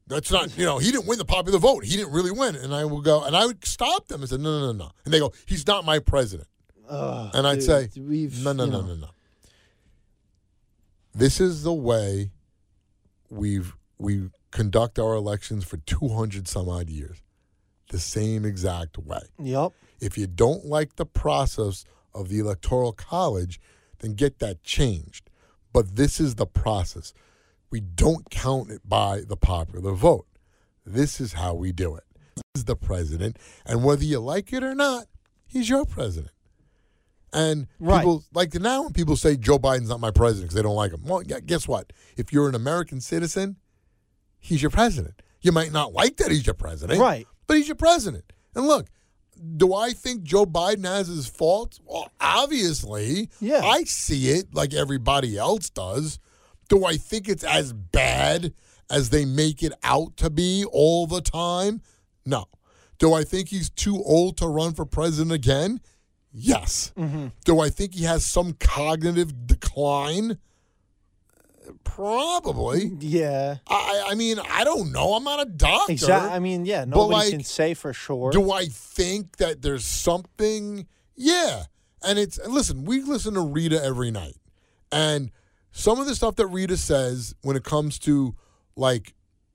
That's 0.07 0.29
not, 0.31 0.57
you 0.57 0.65
know, 0.65 0.79
he 0.79 0.91
didn't 0.91 1.07
win 1.07 1.17
the 1.17 1.23
popular 1.23 1.59
vote. 1.59 1.85
He 1.85 1.95
didn't 1.95 2.11
really 2.11 2.31
win. 2.31 2.55
And 2.57 2.73
I 2.75 2.83
will 2.83 3.01
go, 3.01 3.23
and 3.23 3.37
I 3.37 3.45
would 3.45 3.63
stop 3.63 4.07
them 4.07 4.21
and 4.21 4.29
say, 4.29 4.37
no, 4.37 4.59
no, 4.59 4.71
no, 4.71 4.85
no. 4.85 4.91
And 5.05 5.13
they 5.13 5.19
go, 5.19 5.31
he's 5.45 5.67
not 5.67 5.85
my 5.85 5.99
president. 5.99 6.49
Ugh, 6.89 7.29
And 7.35 7.45
I'd 7.45 7.59
dude, 7.59 7.63
say, 7.63 7.89
we've, 7.95 8.43
No, 8.43 8.51
no, 8.51 8.65
no, 8.65 8.81
know, 8.81 8.87
no, 8.87 8.95
no. 8.95 9.09
This 11.13 11.39
is 11.39 11.61
the 11.61 11.71
way 11.73 12.31
we've 13.29 13.75
we 13.99 14.31
conduct 14.51 14.97
our 14.99 15.13
elections 15.15 15.63
for 15.63 15.77
200 15.77 16.47
some 16.47 16.67
odd 16.69 16.89
years. 16.89 17.21
The 17.89 17.99
same 17.99 18.45
exact 18.45 18.97
way. 18.97 19.21
Yep. 19.41 19.73
If 19.99 20.17
you 20.17 20.27
don't 20.27 20.65
like 20.65 20.95
the 20.95 21.05
process 21.05 21.85
of 22.13 22.29
the 22.29 22.39
electoral 22.39 22.93
college, 22.93 23.59
then 23.99 24.13
get 24.13 24.39
that 24.39 24.63
changed. 24.63 25.29
But 25.73 25.95
this 25.95 26.19
is 26.19 26.35
the 26.35 26.45
process. 26.45 27.13
We 27.71 27.79
don't 27.79 28.29
count 28.29 28.71
it 28.71 28.81
by 28.87 29.21
the 29.27 29.37
popular 29.37 29.93
vote. 29.93 30.25
This 30.85 31.19
is 31.21 31.33
how 31.33 31.53
we 31.53 31.71
do 31.71 31.95
it. 31.95 32.03
This 32.35 32.61
is 32.61 32.65
the 32.65 32.75
president, 32.75 33.37
and 33.65 33.83
whether 33.83 34.03
you 34.03 34.19
like 34.19 34.53
it 34.53 34.63
or 34.63 34.73
not, 34.73 35.05
he's 35.45 35.69
your 35.69 35.85
president. 35.85 36.31
And 37.31 37.67
Right. 37.79 37.99
people 37.99 38.23
like 38.33 38.55
now 38.55 38.83
when 38.83 38.93
people 38.93 39.15
say 39.15 39.35
Joe 39.35 39.59
Biden's 39.59 39.89
not 39.89 39.99
my 39.99 40.09
president 40.09 40.45
because 40.45 40.55
they 40.55 40.63
don't 40.63 40.75
like 40.75 40.91
him. 40.91 41.03
Well, 41.03 41.21
guess 41.21 41.67
what? 41.67 41.93
If 42.17 42.33
you're 42.33 42.49
an 42.49 42.55
American 42.55 43.01
citizen, 43.01 43.57
he's 44.39 44.61
your 44.61 44.71
president. 44.71 45.21
You 45.41 45.51
might 45.51 45.71
not 45.71 45.93
like 45.93 46.17
that 46.17 46.31
he's 46.31 46.45
your 46.45 46.53
president, 46.53 46.99
Right. 46.99 47.27
But 47.47 47.57
he's 47.57 47.67
your 47.67 47.75
president. 47.75 48.31
And 48.55 48.67
look, 48.67 48.87
do 49.57 49.73
I 49.73 49.91
think 49.91 50.23
Joe 50.23 50.45
Biden 50.45 50.85
has 50.85 51.07
his 51.07 51.27
faults? 51.27 51.79
Well, 51.83 52.11
obviously. 52.19 53.29
Yeah. 53.39 53.61
I 53.63 53.83
see 53.85 54.29
it 54.29 54.53
like 54.53 54.73
everybody 54.73 55.37
else 55.37 55.69
does. 55.69 56.19
Do 56.67 56.85
I 56.85 56.97
think 56.97 57.27
it's 57.27 57.43
as 57.43 57.73
bad 57.73 58.53
as 58.89 59.09
they 59.09 59.25
make 59.25 59.63
it 59.63 59.73
out 59.83 60.17
to 60.17 60.29
be 60.29 60.65
all 60.71 61.07
the 61.07 61.21
time? 61.21 61.81
No. 62.25 62.45
Do 62.97 63.13
I 63.13 63.23
think 63.23 63.49
he's 63.49 63.69
too 63.69 64.03
old 64.03 64.37
to 64.37 64.47
run 64.47 64.73
for 64.73 64.85
president 64.85 65.31
again? 65.31 65.79
Yes. 66.31 66.91
Mm-hmm. 66.97 67.27
Do 67.45 67.59
I 67.59 67.69
think 67.69 67.95
he 67.95 68.03
has 68.03 68.25
some 68.25 68.53
cognitive 68.53 69.47
decline? 69.47 70.37
Probably. 71.83 72.91
Yeah. 72.99 73.57
I, 73.67 74.07
I 74.09 74.15
mean, 74.15 74.39
I 74.39 74.63
don't 74.63 74.91
know. 74.91 75.13
I'm 75.13 75.23
not 75.23 75.41
a 75.41 75.45
doctor. 75.45 75.91
Exactly. 75.91 76.29
I 76.31 76.39
mean, 76.39 76.65
yeah. 76.65 76.85
Nobody 76.85 77.13
like, 77.13 77.29
can 77.31 77.43
say 77.43 77.73
for 77.73 77.93
sure. 77.93 78.31
Do 78.31 78.51
I 78.51 78.65
think 78.65 79.37
that 79.37 79.61
there's 79.61 79.85
something? 79.85 80.87
Yeah. 81.15 81.63
And 82.03 82.17
it's 82.17 82.37
and 82.37 82.53
listen, 82.53 82.85
we 82.85 83.01
listen 83.01 83.33
to 83.33 83.41
Rita 83.41 83.83
every 83.83 84.11
night. 84.11 84.37
And 84.91 85.31
some 85.71 85.99
of 85.99 86.07
the 86.07 86.15
stuff 86.15 86.35
that 86.37 86.47
Rita 86.47 86.77
says 86.77 87.35
when 87.41 87.55
it 87.55 87.63
comes 87.63 87.99
to 87.99 88.35
like 88.75 89.13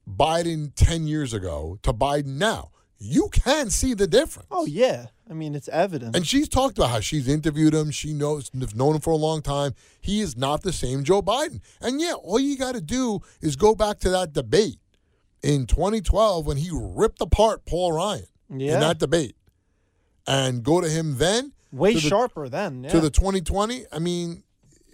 Biden 0.08 0.72
10 0.74 1.06
years 1.06 1.32
ago 1.32 1.78
to 1.82 1.92
Biden 1.92 2.36
now, 2.36 2.70
you 3.04 3.28
can 3.30 3.70
see 3.70 3.94
the 3.94 4.06
difference. 4.06 4.48
oh 4.50 4.66
yeah. 4.66 5.06
I 5.28 5.32
mean, 5.32 5.54
it's 5.54 5.68
evident. 5.68 6.14
And 6.14 6.26
she's 6.26 6.48
talked 6.50 6.76
about 6.78 6.90
how 6.90 7.00
she's 7.00 7.28
interviewed 7.28 7.72
him. 7.74 7.90
She 7.90 8.12
knows, 8.12 8.50
known 8.74 8.94
him 8.96 9.00
for 9.00 9.10
a 9.10 9.16
long 9.16 9.40
time. 9.40 9.74
He 10.00 10.20
is 10.20 10.36
not 10.36 10.62
the 10.62 10.72
same 10.72 11.02
Joe 11.02 11.22
Biden. 11.22 11.60
And 11.80 11.98
yeah, 12.00 12.12
all 12.12 12.38
you 12.38 12.58
got 12.58 12.74
to 12.74 12.82
do 12.82 13.20
is 13.40 13.56
go 13.56 13.74
back 13.74 13.98
to 14.00 14.10
that 14.10 14.34
debate 14.34 14.78
in 15.42 15.66
2012 15.66 16.46
when 16.46 16.58
he 16.58 16.68
ripped 16.72 17.20
apart 17.22 17.64
Paul 17.64 17.92
Ryan 17.92 18.26
Yeah. 18.54 18.74
in 18.74 18.80
that 18.80 18.98
debate, 18.98 19.34
and 20.26 20.62
go 20.62 20.80
to 20.80 20.88
him 20.88 21.16
then 21.18 21.52
Way 21.72 21.94
the- 21.94 22.00
sharper 22.00 22.48
then. 22.48 22.84
Yeah. 22.84 22.90
to 22.90 23.00
the 23.00 23.10
2020. 23.10 23.84
I 23.92 23.98
mean, 23.98 24.42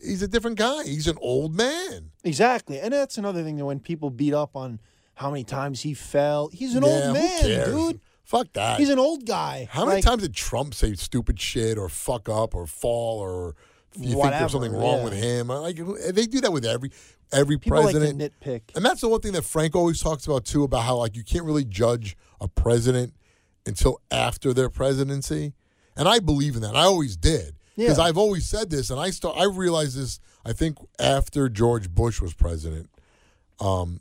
he's 0.02 0.22
a 0.22 0.28
different 0.28 0.58
guy. 0.58 0.84
He's 0.84 1.06
an 1.08 1.18
old 1.20 1.54
man. 1.56 2.10
exactly. 2.24 2.78
And 2.80 2.92
that's 2.92 3.18
another 3.18 3.42
thing 3.42 3.56
that 3.56 3.64
when 3.64 3.80
people 3.80 4.10
beat 4.10 4.32
up 4.34 4.54
on 4.56 4.80
how 5.20 5.30
many 5.30 5.44
times 5.44 5.82
he 5.82 5.92
fell, 5.92 6.48
he's 6.48 6.74
an 6.74 6.82
Yeah, 6.82 6.88
old 6.88 7.12
man, 7.14 7.70
dude. 7.70 8.00
Fuck 8.24 8.52
that. 8.54 8.78
He's 8.78 8.88
an 8.88 8.98
old 8.98 9.26
guy. 9.26 9.68
How 9.70 9.84
many 9.84 9.96
Like, 9.96 10.04
times 10.04 10.22
did 10.22 10.32
Trump 10.34 10.72
say 10.72 10.94
stupid 10.94 11.38
shit 11.38 11.76
or 11.76 11.90
fuck 11.90 12.28
up 12.28 12.54
or 12.54 12.66
fall 12.66 13.18
or 13.18 13.54
you 13.98 14.14
think 14.14 14.30
there's 14.30 14.52
something 14.52 14.72
wrong 14.72 14.98
yeah. 14.98 15.04
with 15.04 15.12
him? 15.12 15.48
Like 15.48 15.76
they 16.14 16.24
do 16.26 16.40
that 16.40 16.52
with 16.52 16.64
every 16.64 16.90
every 17.32 17.58
People 17.58 17.82
president. 17.82 18.18
like 18.18 18.32
nitpick. 18.40 18.74
And 18.74 18.82
that's 18.84 19.02
the 19.02 19.08
one 19.08 19.20
thing 19.20 19.32
that 19.32 19.42
Frank 19.44 19.76
always 19.76 20.00
talks 20.00 20.26
about 20.26 20.44
too, 20.46 20.62
about 20.64 20.84
how 20.84 20.96
like 20.96 21.14
you 21.16 21.22
can't 21.24 21.44
really 21.44 21.64
judge 21.66 22.16
a 22.40 22.48
president 22.48 23.12
until 23.66 24.00
after 24.10 24.54
their 24.54 24.70
presidency. 24.70 25.52
And 25.96 26.08
I 26.08 26.18
believe 26.20 26.54
in 26.56 26.62
that. 26.62 26.74
I 26.76 26.84
always 26.84 27.16
did. 27.16 27.56
Because 27.76 27.98
Yeah. 27.98 28.04
I've 28.04 28.16
always 28.16 28.48
said 28.48 28.70
this, 28.70 28.88
and 28.90 28.98
I 28.98 29.10
start 29.10 29.36
I 29.36 29.44
realized 29.44 29.98
this, 29.98 30.18
I 30.46 30.52
think 30.54 30.78
after 30.98 31.48
George 31.50 31.90
Bush 31.90 32.22
was 32.22 32.32
president. 32.32 32.88
Um 33.58 34.00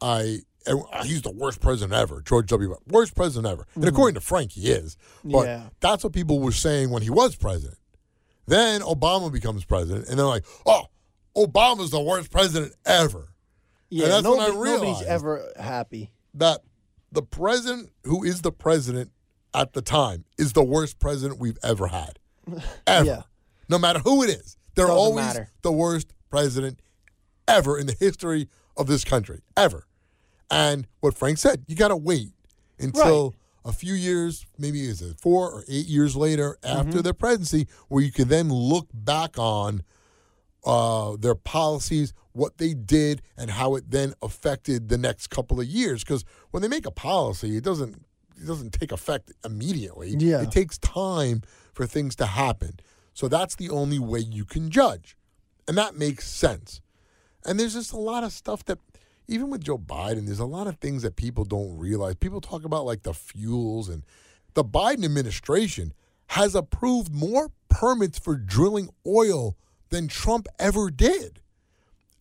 I 0.00 0.40
and 0.66 0.82
he's 1.06 1.22
the 1.22 1.30
worst 1.30 1.60
president 1.60 1.92
ever, 1.94 2.20
George 2.22 2.46
W. 2.48 2.68
Bush. 2.70 2.78
Worst 2.88 3.14
president 3.14 3.52
ever. 3.52 3.66
And 3.74 3.84
according 3.86 4.14
to 4.14 4.20
Frank, 4.20 4.52
he 4.52 4.70
is. 4.70 4.96
But 5.22 5.30
Mm-hmm. 5.30 5.46
Yeah. 5.46 5.68
that's 5.80 6.04
what 6.04 6.12
people 6.12 6.40
were 6.40 6.52
saying 6.52 6.90
when 6.90 7.02
he 7.02 7.10
was 7.10 7.36
president. 7.36 7.78
Then 8.46 8.80
Obama 8.82 9.32
becomes 9.32 9.64
president, 9.64 10.08
and 10.08 10.18
they're 10.18 10.26
like, 10.26 10.44
oh, 10.66 10.84
Obama's 11.36 11.90
the 11.90 12.00
worst 12.00 12.30
president 12.30 12.72
ever 12.86 13.28
Yeah, 13.90 14.08
that's 14.08 14.26
when 14.26 14.40
I 14.40 14.48
nobody- 14.48 14.70
nobody's 14.70 15.06
ever 15.06 15.52
happy. 15.58 16.12
that 16.34 16.60
the 17.12 17.22
president 17.22 17.90
who 18.04 18.22
is 18.24 18.42
the 18.42 18.52
president 18.52 19.10
at 19.54 19.72
the 19.72 19.82
time 19.82 20.24
is 20.38 20.52
the 20.52 20.64
worst 20.64 20.98
president 20.98 21.38
we've 21.40 21.58
ever 21.62 21.86
had. 21.88 22.18
Ever. 22.86 23.06
Yeah. 23.06 23.22
No 23.68 23.78
matter 23.78 24.00
who 24.00 24.22
it 24.22 24.28
is. 24.30 24.56
They're 24.74 24.86
Doesn't 24.86 24.98
always 24.98 25.24
matter. 25.26 25.50
the 25.62 25.72
worst 25.72 26.12
president 26.28 26.80
ever 27.48 27.78
in 27.78 27.86
the 27.86 27.96
history 27.98 28.48
of 28.76 28.86
this 28.88 29.04
country. 29.04 29.40
Ever. 29.56 29.86
And 30.50 30.86
what 31.00 31.14
Frank 31.14 31.38
said, 31.38 31.64
you 31.66 31.76
got 31.76 31.88
to 31.88 31.96
wait 31.96 32.30
until 32.78 33.34
a 33.64 33.72
few 33.72 33.94
years, 33.94 34.46
maybe 34.58 34.82
is 34.82 35.00
it 35.00 35.18
four 35.20 35.50
or 35.50 35.64
eight 35.68 35.86
years 35.86 36.14
later 36.16 36.58
after 36.62 36.90
Mm-hmm. 36.90 37.00
their 37.00 37.14
presidency, 37.14 37.66
where 37.88 38.02
you 38.02 38.12
can 38.12 38.28
then 38.28 38.50
look 38.50 38.88
back 38.92 39.38
on 39.38 39.82
uh, 40.64 41.16
their 41.18 41.34
policies, 41.34 42.12
what 42.32 42.58
they 42.58 42.74
did, 42.74 43.22
and 43.36 43.50
how 43.50 43.74
it 43.74 43.90
then 43.90 44.14
affected 44.22 44.88
the 44.88 44.98
next 44.98 45.28
couple 45.28 45.60
of 45.60 45.66
years. 45.66 46.02
Because 46.04 46.24
when 46.50 46.62
they 46.62 46.68
make 46.68 46.86
a 46.86 46.90
policy, 46.90 47.56
it 47.56 47.64
doesn't 47.64 47.94
it 48.36 48.46
doesn't 48.46 48.72
take 48.72 48.90
effect 48.92 49.32
immediately. 49.44 50.10
Yeah. 50.18 50.42
It 50.42 50.50
takes 50.50 50.76
time 50.78 51.42
for 51.72 51.86
things 51.86 52.16
to 52.16 52.26
happen. 52.26 52.80
So 53.12 53.28
that's 53.28 53.54
the 53.54 53.70
only 53.70 53.98
way 54.00 54.18
you 54.18 54.44
can 54.44 54.70
judge, 54.70 55.16
and 55.68 55.78
that 55.78 55.94
makes 55.96 56.26
sense. 56.28 56.80
And 57.46 57.60
there's 57.60 57.74
just 57.74 57.92
a 57.92 57.98
lot 57.98 58.24
of 58.24 58.32
stuff 58.32 58.64
that, 58.64 58.78
even 59.28 59.50
with 59.50 59.64
Joe 59.64 59.78
Biden, 59.78 60.26
there's 60.26 60.38
a 60.38 60.44
lot 60.44 60.66
of 60.66 60.76
things 60.78 61.02
that 61.02 61.16
people 61.16 61.44
don't 61.44 61.78
realize. 61.78 62.14
People 62.16 62.40
talk 62.40 62.64
about 62.64 62.84
like 62.84 63.02
the 63.02 63.14
fuels, 63.14 63.88
and 63.88 64.04
the 64.54 64.64
Biden 64.64 65.04
administration 65.04 65.92
has 66.28 66.54
approved 66.54 67.12
more 67.14 67.50
permits 67.68 68.18
for 68.18 68.36
drilling 68.36 68.88
oil 69.06 69.56
than 69.90 70.08
Trump 70.08 70.46
ever 70.58 70.90
did. 70.90 71.40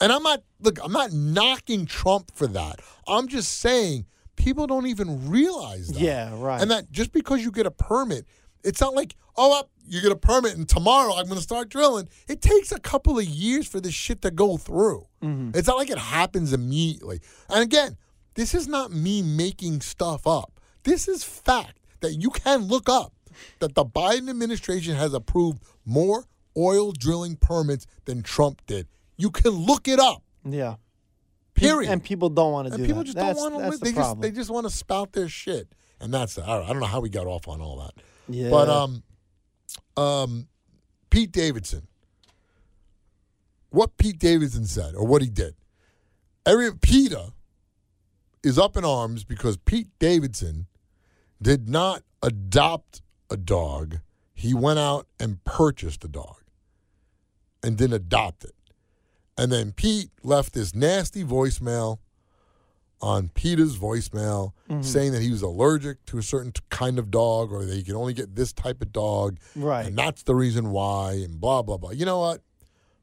And 0.02 0.12
I'm 0.12 0.24
not 0.24 0.44
look, 0.60 0.80
I'm 0.84 0.92
not 0.92 1.14
knocking 1.14 1.86
Trump 1.86 2.32
for 2.36 2.48
that. 2.48 2.80
I'm 3.08 3.28
just 3.28 3.60
saying 3.60 4.06
people 4.36 4.68
don't 4.68 4.88
even 4.88 5.30
realize 5.30 5.90
that. 5.90 6.02
Yeah, 6.02 6.34
right. 6.38 6.62
And 6.62 6.72
that 6.72 6.92
just 6.92 7.12
because 7.12 7.44
you 7.44 7.52
get 7.52 7.66
a 7.66 7.72
permit, 7.72 8.26
it's 8.64 8.82
not 8.82 8.94
like, 8.94 9.16
oh, 9.36 9.60
up, 9.60 9.70
you 9.86 10.02
get 10.02 10.12
a 10.12 10.16
permit 10.16 10.56
and 10.56 10.68
tomorrow 10.68 11.14
I'm 11.14 11.26
going 11.26 11.38
to 11.38 11.44
start 11.44 11.70
drilling. 11.70 12.08
It 12.28 12.42
takes 12.42 12.72
a 12.72 12.80
couple 12.80 13.18
of 13.20 13.26
years 13.26 13.68
for 13.68 13.80
this 13.82 13.94
shit 13.94 14.22
to 14.22 14.32
go 14.32 14.58
through. 14.58 15.08
Mm-hmm. 15.22 15.52
It's 15.58 15.68
not 15.68 15.78
like 15.78 15.90
it 15.90 15.98
happens 15.98 16.54
immediately. 16.54 17.20
And 17.50 17.64
again, 17.64 17.98
this 18.36 18.54
is 18.54 18.68
not 18.68 18.92
me 18.92 19.22
making 19.22 19.82
stuff 19.82 20.26
up. 20.26 20.60
This 20.84 21.08
is 21.08 21.24
fact 21.24 21.78
that 22.02 22.14
you 22.14 22.30
can 22.30 22.68
look 22.68 22.90
up 22.90 23.14
that 23.60 23.76
the 23.76 23.86
Biden 23.86 24.30
administration 24.30 24.96
has 24.96 25.14
approved 25.14 25.62
more 25.86 26.26
oil 26.58 26.92
drilling 26.92 27.36
permits 27.36 27.86
than 28.06 28.22
Trump 28.24 28.62
did. 28.68 28.88
You 29.18 29.30
can 29.32 29.52
look 29.52 29.88
it 29.88 30.00
up. 30.00 30.24
Yeah. 30.48 30.76
Period. 31.56 31.92
And 31.92 32.04
people 32.04 32.30
don't 32.30 32.52
want 32.52 32.68
to 32.68 32.74
And 32.74 32.84
do 32.84 32.88
people 32.88 33.00
that. 33.04 33.06
just 33.06 33.18
that's, 33.18 33.40
don't 33.40 33.54
want 33.54 33.74
to. 33.74 33.78
the 33.80 33.86
They 33.86 33.92
just 33.92 34.22
they 34.22 34.32
just 34.32 34.50
want 34.50 34.66
to 34.68 34.74
spout 34.74 35.14
their 35.14 35.30
shit, 35.30 35.68
and 36.02 36.14
that's 36.14 36.38
I 36.40 36.46
don't, 36.46 36.66
I 36.66 36.68
don't 36.70 36.80
know 36.80 36.88
how 36.88 37.00
we 37.00 37.10
got 37.10 37.28
off 37.28 37.48
on 37.48 37.62
all 37.62 37.78
that. 37.78 38.04
Yeah. 38.28 38.50
But 38.50 38.70
um, 38.70 39.04
um, 39.98 40.48
Pete 41.10 41.32
Davidson, 41.32 41.88
what 43.70 43.98
Pete 43.98 44.20
Davidson 44.20 44.66
said 44.66 44.96
or 44.96 45.06
what 45.06 45.22
he 45.22 45.30
did, 45.30 45.56
every 46.46 46.76
PETA 46.76 47.34
is 48.44 48.60
up 48.60 48.78
in 48.78 48.86
arms 48.86 49.24
because 49.24 49.58
Pete 49.58 49.88
Davidson 50.00 50.68
did 51.42 51.70
not 51.70 52.04
adopt 52.22 53.02
a 53.30 53.38
dog. 53.38 54.00
He 54.34 54.54
went 54.54 54.80
out 54.80 55.08
and 55.20 55.44
purchased 55.44 56.04
a 56.04 56.08
dog 56.08 56.38
and 57.64 57.78
didn't 57.78 57.96
adopt 57.96 58.44
it. 58.44 58.56
And 59.38 59.52
then 59.52 59.72
Pete 59.72 60.10
left 60.22 60.54
this 60.54 60.76
nasty 60.76 61.24
voicemail 61.24 62.00
on 63.04 63.28
PETA's 63.30 63.78
voicemail 63.78 64.54
saying 64.82 65.12
that 65.12 65.22
he 65.22 65.30
was 65.30 65.42
allergic 65.42 66.04
to 66.06 66.18
a 66.18 66.24
certain 66.24 66.52
t- 66.54 66.62
kind 66.70 66.98
of 66.98 67.12
dog 67.12 67.52
or 67.52 67.66
that 67.66 67.76
he 67.76 67.84
could 67.84 67.96
only 67.96 68.14
get 68.14 68.36
this 68.36 68.54
type 68.54 68.82
of 68.82 68.92
dog. 68.94 69.38
Right. 69.56 69.86
And 69.86 69.98
that's 69.98 70.24
the 70.24 70.34
reason 70.34 70.72
why, 70.72 71.12
and 71.14 71.40
blah, 71.40 71.62
blah, 71.62 71.78
blah. 71.78 71.92
You 71.92 72.06
know 72.06 72.20
what? 72.20 72.42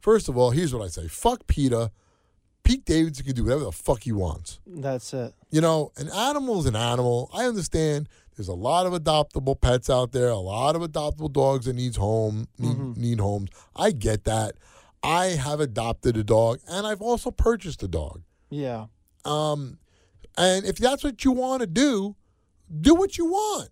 First 0.00 0.28
of 0.30 0.36
all, 0.38 0.50
here's 0.50 0.74
what 0.74 0.82
I 0.82 0.88
say 0.88 1.06
fuck 1.06 1.46
PETA. 1.46 1.90
Pete 2.62 2.84
Davidson 2.84 3.24
can 3.26 3.34
do 3.34 3.44
whatever 3.44 3.64
the 3.64 3.72
fuck 3.72 4.02
he 4.02 4.12
wants. 4.12 4.58
that's 4.66 5.12
it. 5.14 5.34
You 5.50 5.60
know, 5.60 5.92
an 5.96 6.08
animal 6.10 6.60
is 6.60 6.66
an 6.66 6.76
animal. 6.76 7.30
I 7.34 7.44
understand 7.44 8.08
there's 8.36 8.48
a 8.48 8.54
lot 8.54 8.86
of 8.86 8.92
adoptable 8.92 9.60
pets 9.60 9.90
out 9.90 10.12
there, 10.12 10.28
a 10.28 10.36
lot 10.36 10.76
of 10.76 10.82
adoptable 10.82 11.32
dogs 11.32 11.66
that 11.66 11.74
needs 11.74 11.96
home 11.96 12.48
need, 12.58 12.96
need 12.96 13.20
homes. 13.20 13.50
I 13.76 13.90
get 13.92 14.24
that. 14.24 14.54
I 15.02 15.26
have 15.26 15.60
adopted 15.60 16.16
a 16.16 16.24
dog 16.24 16.60
and 16.68 16.86
I've 16.86 17.02
also 17.02 17.30
purchased 17.30 17.82
a 17.82 17.88
dog. 17.88 18.22
Yeah. 18.50 18.86
Um, 19.24 19.78
and 20.36 20.64
if 20.64 20.76
that's 20.76 21.04
what 21.04 21.24
you 21.24 21.32
want 21.32 21.60
to 21.60 21.66
do, 21.66 22.16
do 22.80 22.94
what 22.94 23.18
you 23.18 23.26
want. 23.26 23.70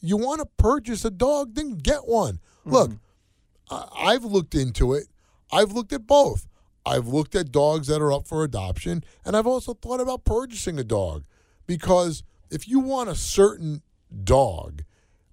You 0.00 0.16
want 0.16 0.40
to 0.40 0.46
purchase 0.56 1.04
a 1.04 1.10
dog, 1.10 1.54
then 1.54 1.78
get 1.78 2.06
one. 2.06 2.40
Look, 2.64 2.90
mm-hmm. 2.90 3.74
I, 3.74 4.12
I've 4.12 4.24
looked 4.24 4.54
into 4.54 4.94
it. 4.94 5.06
I've 5.52 5.72
looked 5.72 5.92
at 5.92 6.06
both. 6.06 6.46
I've 6.84 7.06
looked 7.06 7.34
at 7.34 7.52
dogs 7.52 7.86
that 7.86 8.02
are 8.02 8.12
up 8.12 8.26
for 8.26 8.42
adoption, 8.42 9.04
and 9.24 9.36
I've 9.36 9.46
also 9.46 9.74
thought 9.74 10.00
about 10.00 10.24
purchasing 10.24 10.78
a 10.78 10.84
dog 10.84 11.24
because 11.66 12.24
if 12.50 12.68
you 12.68 12.80
want 12.80 13.08
a 13.08 13.14
certain 13.14 13.82
dog, 14.24 14.82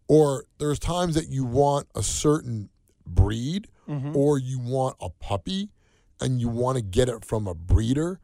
or 0.07 0.45
there's 0.59 0.79
times 0.79 1.15
that 1.15 1.29
you 1.29 1.43
want 1.43 1.87
a 1.95 2.03
certain 2.03 2.69
breed, 3.05 3.67
mm-hmm. 3.87 4.15
or 4.15 4.37
you 4.37 4.59
want 4.59 4.95
a 5.01 5.09
puppy, 5.09 5.69
and 6.21 6.39
you 6.39 6.49
want 6.49 6.77
to 6.77 6.83
get 6.83 7.09
it 7.09 7.25
from 7.25 7.47
a 7.47 7.55
breeder, 7.55 8.19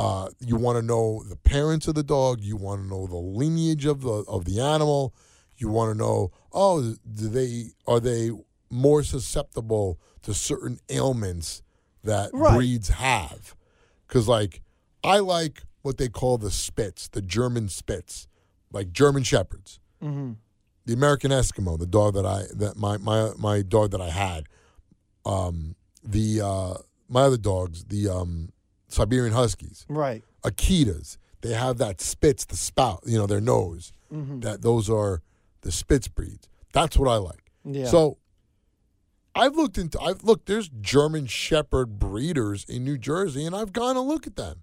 uh, 0.00 0.28
you 0.40 0.56
want 0.56 0.76
to 0.78 0.82
know 0.82 1.22
the 1.28 1.36
parents 1.36 1.86
of 1.88 1.94
the 1.94 2.02
dog. 2.02 2.40
You 2.40 2.56
want 2.56 2.82
to 2.82 2.86
know 2.86 3.06
the 3.06 3.16
lineage 3.16 3.84
of 3.86 4.00
the 4.02 4.24
of 4.28 4.44
the 4.44 4.60
animal. 4.60 5.14
You 5.56 5.68
want 5.68 5.92
to 5.92 5.98
know, 5.98 6.30
oh, 6.52 6.94
do 7.12 7.28
they 7.28 7.72
are 7.86 8.00
they 8.00 8.30
more 8.70 9.02
susceptible 9.02 9.98
to 10.22 10.32
certain 10.34 10.78
ailments 10.88 11.62
that 12.04 12.30
Right. 12.32 12.54
breeds 12.56 12.88
have? 12.88 13.54
Because 14.06 14.26
like 14.28 14.62
I 15.04 15.18
like 15.18 15.62
what 15.82 15.96
they 15.98 16.08
call 16.08 16.38
the 16.38 16.50
Spitz, 16.50 17.08
the 17.08 17.22
German 17.22 17.68
Spitz, 17.68 18.26
like 18.72 18.92
German 18.92 19.22
Shepherds. 19.22 19.80
Mm-hmm. 20.02 20.32
The 20.86 20.92
American 20.94 21.30
Eskimo, 21.30 21.78
the 21.78 21.86
dog 21.86 22.14
that 22.14 22.26
I 22.26 22.44
that 22.54 22.76
my 22.76 22.96
my 22.98 23.32
my 23.38 23.62
dog 23.62 23.90
that 23.92 24.00
I 24.00 24.10
had. 24.10 24.44
Um, 25.26 25.76
the 26.02 26.40
uh, 26.40 26.74
my 27.08 27.22
other 27.22 27.36
dogs, 27.36 27.84
the 27.84 28.08
um, 28.08 28.50
Siberian 28.90 29.32
Huskies. 29.32 29.86
Right. 29.88 30.22
Akitas. 30.42 31.16
They 31.42 31.54
have 31.54 31.78
that 31.78 32.00
spitz, 32.00 32.44
the 32.44 32.56
spout, 32.56 33.00
you 33.06 33.16
know, 33.16 33.26
their 33.26 33.40
nose. 33.40 33.92
Mm-hmm. 34.12 34.40
That 34.40 34.62
those 34.62 34.90
are 34.90 35.22
the 35.62 35.72
spitz 35.72 36.08
breeds. 36.08 36.48
That's 36.72 36.96
what 36.96 37.08
I 37.08 37.16
like. 37.16 37.50
Yeah. 37.64 37.86
So 37.86 38.18
I've 39.34 39.56
looked 39.56 39.78
into 39.78 40.00
I've 40.00 40.24
looked, 40.24 40.46
there's 40.46 40.68
German 40.80 41.26
Shepherd 41.26 41.98
breeders 41.98 42.64
in 42.64 42.84
New 42.84 42.98
Jersey, 42.98 43.46
and 43.46 43.54
I've 43.54 43.72
gone 43.72 43.94
to 43.94 44.00
look 44.00 44.26
at 44.26 44.36
them 44.36 44.62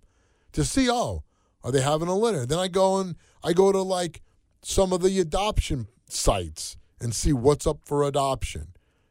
to 0.51 0.63
see, 0.63 0.89
oh, 0.89 1.23
are 1.63 1.71
they 1.71 1.81
having 1.81 2.07
a 2.07 2.15
litter? 2.15 2.45
Then 2.45 2.59
I 2.59 2.67
go 2.67 2.99
and 2.99 3.15
I 3.43 3.53
go 3.53 3.71
to 3.71 3.81
like 3.81 4.21
some 4.61 4.91
of 4.93 5.01
the 5.01 5.19
adoption 5.19 5.87
sites 6.09 6.77
and 6.99 7.15
see 7.15 7.33
what's 7.33 7.65
up 7.65 7.79
for 7.85 8.03
adoption. 8.03 8.69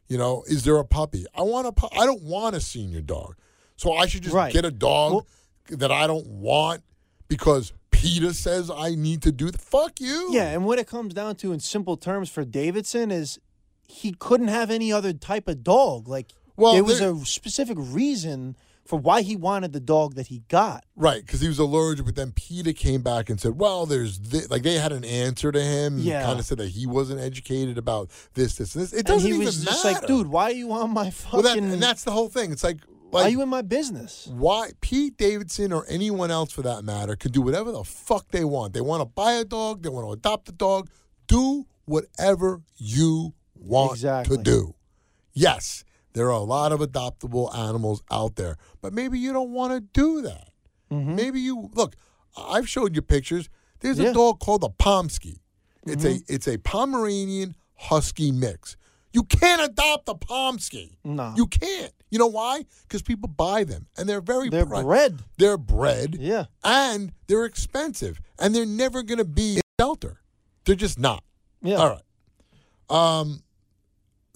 You 0.09 0.19
know, 0.19 0.45
is 0.47 0.65
there 0.65 0.77
a 0.77 0.85
puppy? 0.85 1.27
I 1.35 1.43
want 1.43 1.67
a 1.67 1.73
pu- 1.73 1.89
I 1.93 2.07
don't 2.07 2.23
want 2.23 2.55
a 2.55 2.61
senior 2.61 3.01
dog. 3.01 3.37
So 3.77 3.93
I 3.93 4.07
should 4.07 4.23
just 4.23 4.35
Right. 4.35 4.53
get 4.53 4.65
a 4.65 4.71
dog 4.71 5.13
Well- 5.13 5.27
that 5.71 5.93
I 5.93 6.07
don't 6.07 6.27
want 6.27 6.83
because 7.29 7.73
PETA 7.91 8.35
says 8.35 8.71
I 8.71 8.95
need 8.95 9.23
to 9.23 9.33
do 9.33 9.51
the 9.51 9.59
fuck 9.59 10.01
you. 10.01 10.29
Yeah, 10.33 10.51
and 10.51 10.65
what 10.65 10.79
it 10.79 10.87
comes 10.87 11.13
down 11.15 11.37
to 11.37 11.53
in 11.53 11.61
simple 11.61 11.97
terms 11.97 12.29
for 12.31 12.45
Davidson 12.45 13.11
is 13.11 13.39
he 13.89 14.13
couldn't 14.13 14.49
have 14.49 14.71
any 14.71 14.93
other 14.93 15.13
type 15.13 15.49
of 15.49 15.63
dog. 15.65 16.09
Like 16.09 16.33
Well, 16.57 16.73
there 16.75 16.85
was 16.85 16.99
there- 17.01 17.13
a 17.15 17.25
specific 17.27 17.77
reason 17.79 18.57
for 18.85 18.99
why 19.01 19.23
he 19.23 19.35
wanted 19.35 19.73
the 19.73 19.81
dog 19.81 20.15
that 20.15 20.29
he 20.29 20.43
got. 20.49 20.85
Right, 20.95 21.21
because 21.27 21.41
he 21.41 21.49
was 21.49 21.59
allergic, 21.59 22.07
but 22.07 22.15
then 22.15 22.31
PETA 22.31 22.73
came 22.73 23.03
back 23.03 23.29
and 23.29 23.41
said, 23.41 23.59
"Well, 23.59 23.85
there's 23.85 24.19
thi-, 24.19 24.47
like 24.49 24.63
they 24.63 24.75
had 24.75 24.93
an 24.93 25.05
answer 25.05 25.51
to 25.51 25.61
him. 25.61 25.99
Yeah. 25.99 26.23
kind 26.23 26.39
of 26.39 26.47
said 26.47 26.59
that 26.59 26.69
he 26.69 26.87
wasn't 26.87 27.21
educated 27.21 27.79
about 27.79 28.11
this, 28.35 28.55
this, 28.57 28.77
and 28.77 28.85
this. 28.85 28.93
It 28.93 29.05
doesn't 29.07 29.27
he 29.29 29.35
even 29.35 29.45
was 29.47 29.65
just 29.65 29.85
matter. 29.85 29.99
like, 29.99 30.07
dude, 30.07 30.29
why 30.29 30.45
are 30.45 30.51
you 30.53 30.71
on 30.73 30.91
my 30.91 31.03
Well, 31.05 31.11
fucking? 31.11 31.43
that, 31.43 31.59
and 31.75 31.83
that's 31.83 32.05
the 32.05 32.13
whole 32.13 32.29
thing. 32.29 32.53
It's 32.53 32.63
like, 32.63 32.79
why 33.11 33.23
are 33.23 33.29
you 33.29 33.43
in 33.43 33.49
my 33.49 33.63
business? 33.63 34.27
why 34.31 34.71
Pete 34.81 35.17
Davidson 35.17 35.73
or 35.73 35.87
anyone 35.89 36.31
else 36.31 36.53
for 36.53 36.63
that 36.63 36.85
matter 36.85 37.17
can 37.17 37.33
do 37.33 37.41
whatever 37.41 37.73
the 37.73 37.85
fuck 37.85 38.29
they 38.29 38.45
want. 38.45 38.73
They 38.75 38.81
want 38.81 39.01
to 39.01 39.07
buy 39.07 39.33
a 39.33 39.45
dog, 39.45 39.83
they 39.83 39.89
want 39.89 40.07
to 40.07 40.13
adopt 40.13 40.49
a 40.49 40.53
dog. 40.53 40.91
Do 41.27 41.67
whatever 41.87 42.63
you 42.77 43.35
want 43.55 43.93
Exactly. 43.93 44.37
to 44.37 44.43
do. 44.43 44.75
Yes, 45.33 45.85
there 46.13 46.27
are 46.27 46.31
a 46.31 46.41
lot 46.41 46.73
of 46.73 46.81
adoptable 46.81 47.55
animals 47.57 48.03
out 48.11 48.37
there, 48.37 48.57
but 48.81 48.93
maybe 48.93 49.19
you 49.19 49.33
don't 49.33 49.51
want 49.51 49.73
to 49.73 49.81
do 49.81 50.23
that. 50.23 50.51
Mm-hmm. 50.91 51.15
Maybe 51.15 51.41
you 51.41 51.71
look. 51.75 51.95
I've 52.37 52.69
showed 52.69 52.95
you 52.95 53.03
pictures. 53.03 53.49
There's 53.81 53.99
a 53.99 54.13
dog 54.13 54.41
called 54.41 54.63
a 54.65 54.69
Pomsky. 54.69 55.41
It's 55.87 56.05
a 56.05 56.09
mm-hmm. 56.15 56.35
it's 56.35 56.49
a 56.49 56.59
Pomeranian 56.59 57.55
Husky 57.75 58.33
mix. 58.33 58.77
You 59.17 59.23
can't 59.25 59.63
adopt 59.63 60.11
a 60.11 60.15
Pomsky. 60.15 60.99
No. 61.03 61.33
You 61.39 61.47
can't. 61.47 61.91
You 62.11 62.19
know 62.19 62.27
why? 62.27 62.67
Because 62.83 63.01
people 63.01 63.29
buy 63.31 63.65
them 63.65 63.87
and 63.97 64.07
they're 64.07 64.21
very 64.21 64.51
They're 64.51 64.67
pri- 64.67 64.83
bred. 64.83 65.23
They're 65.39 65.57
bred 65.57 66.17
Yeah. 66.21 66.45
and 66.63 67.13
they're 67.27 67.47
expensive 67.47 68.21
and 68.39 68.55
they're 68.55 68.67
never 68.67 69.03
going 69.03 69.17
to 69.17 69.25
be 69.25 69.57
a 69.57 69.63
shelter. 69.83 70.21
They're 70.67 70.75
just 70.75 70.99
not. 70.99 71.25
Yeah. 71.63 71.77
All 71.77 71.89
right. 71.89 73.21
Um, 73.21 73.43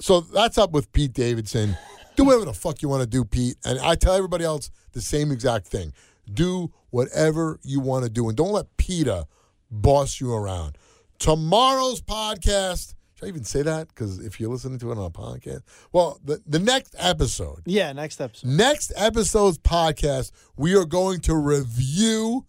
so 0.00 0.22
that's 0.22 0.56
up 0.56 0.72
with 0.72 0.90
Pete 0.92 1.12
Davidson. 1.12 1.76
Do 2.16 2.24
whatever 2.24 2.46
the 2.46 2.54
fuck 2.54 2.80
you 2.80 2.88
want 2.88 3.02
to 3.02 3.06
do, 3.06 3.22
Pete. 3.26 3.56
And 3.66 3.78
I 3.80 3.96
tell 3.96 4.14
everybody 4.14 4.44
else 4.46 4.70
the 4.92 5.02
same 5.02 5.30
exact 5.30 5.66
thing. 5.66 5.92
Do 6.32 6.72
whatever 6.88 7.60
you 7.62 7.80
want 7.80 8.04
to 8.04 8.10
do, 8.10 8.28
and 8.28 8.36
don't 8.36 8.52
let 8.52 8.74
PETA 8.78 9.26
boss 9.70 10.20
you 10.20 10.32
around. 10.32 10.76
Tomorrow's 11.18 12.00
podcast. 12.00 12.94
Should 13.20 13.26
I 13.26 13.28
even 13.28 13.44
say 13.44 13.60
that? 13.62 13.88
Because 13.88 14.18
if 14.24 14.40
you're 14.40 14.50
listening 14.50 14.78
to 14.78 14.92
it 14.92 14.96
on 14.98 15.04
a 15.04 15.10
podcast, 15.10 15.60
well, 15.92 16.18
the, 16.24 16.40
the 16.46 16.58
next 16.58 16.94
episode, 16.98 17.60
Yeah. 17.66 17.92
Next 17.92 18.18
episode. 18.18 18.48
next 18.48 18.92
episode's 18.96 19.58
podcast, 19.58 20.30
we 20.56 20.74
are 20.74 20.86
going 20.86 21.20
to 21.20 21.34
review 21.34 22.46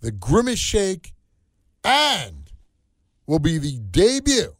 the 0.00 0.12
Grimace 0.12 0.60
Shake 0.60 1.12
and 1.82 2.52
will 3.26 3.40
be 3.40 3.58
the 3.58 3.78
debut 3.78 4.54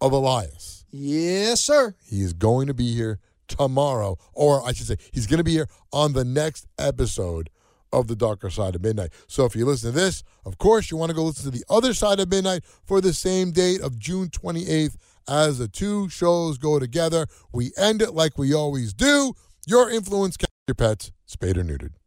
of 0.00 0.10
Elias. 0.10 0.84
Yes, 0.90 1.60
sir. 1.60 1.94
He 2.04 2.20
is 2.22 2.32
going 2.32 2.66
to 2.66 2.74
be 2.74 2.92
here 2.94 3.20
tomorrow, 3.46 4.18
or 4.32 4.66
I 4.66 4.72
should 4.72 4.88
say, 4.88 4.96
he's 5.12 5.28
going 5.28 5.38
to 5.38 5.44
be 5.44 5.52
here 5.52 5.68
on 5.92 6.14
the 6.14 6.24
next 6.24 6.66
episode 6.78 7.48
of 7.92 8.06
The 8.06 8.16
Darker 8.16 8.50
Side 8.50 8.74
of 8.74 8.82
Midnight. 8.82 9.12
So 9.26 9.44
if 9.44 9.56
you 9.56 9.64
listen 9.66 9.92
to 9.92 9.98
this, 9.98 10.22
of 10.44 10.58
course, 10.58 10.90
you 10.90 10.96
want 10.96 11.10
to 11.10 11.16
go 11.16 11.24
listen 11.24 11.50
to 11.50 11.58
The 11.58 11.64
Other 11.68 11.94
Side 11.94 12.20
of 12.20 12.30
Midnight 12.30 12.64
for 12.84 13.00
the 13.00 13.12
same 13.12 13.50
date 13.50 13.80
of 13.80 13.98
June 13.98 14.28
28th 14.28 14.96
as 15.28 15.58
the 15.58 15.68
two 15.68 16.08
shows 16.08 16.58
go 16.58 16.78
together. 16.78 17.26
We 17.52 17.72
end 17.76 18.02
it 18.02 18.14
like 18.14 18.38
we 18.38 18.54
always 18.54 18.92
do. 18.92 19.34
Your 19.66 19.90
influence, 19.90 20.36
your 20.66 20.74
pets, 20.74 21.12
spayed 21.26 21.58
or 21.58 21.64
neutered. 21.64 21.97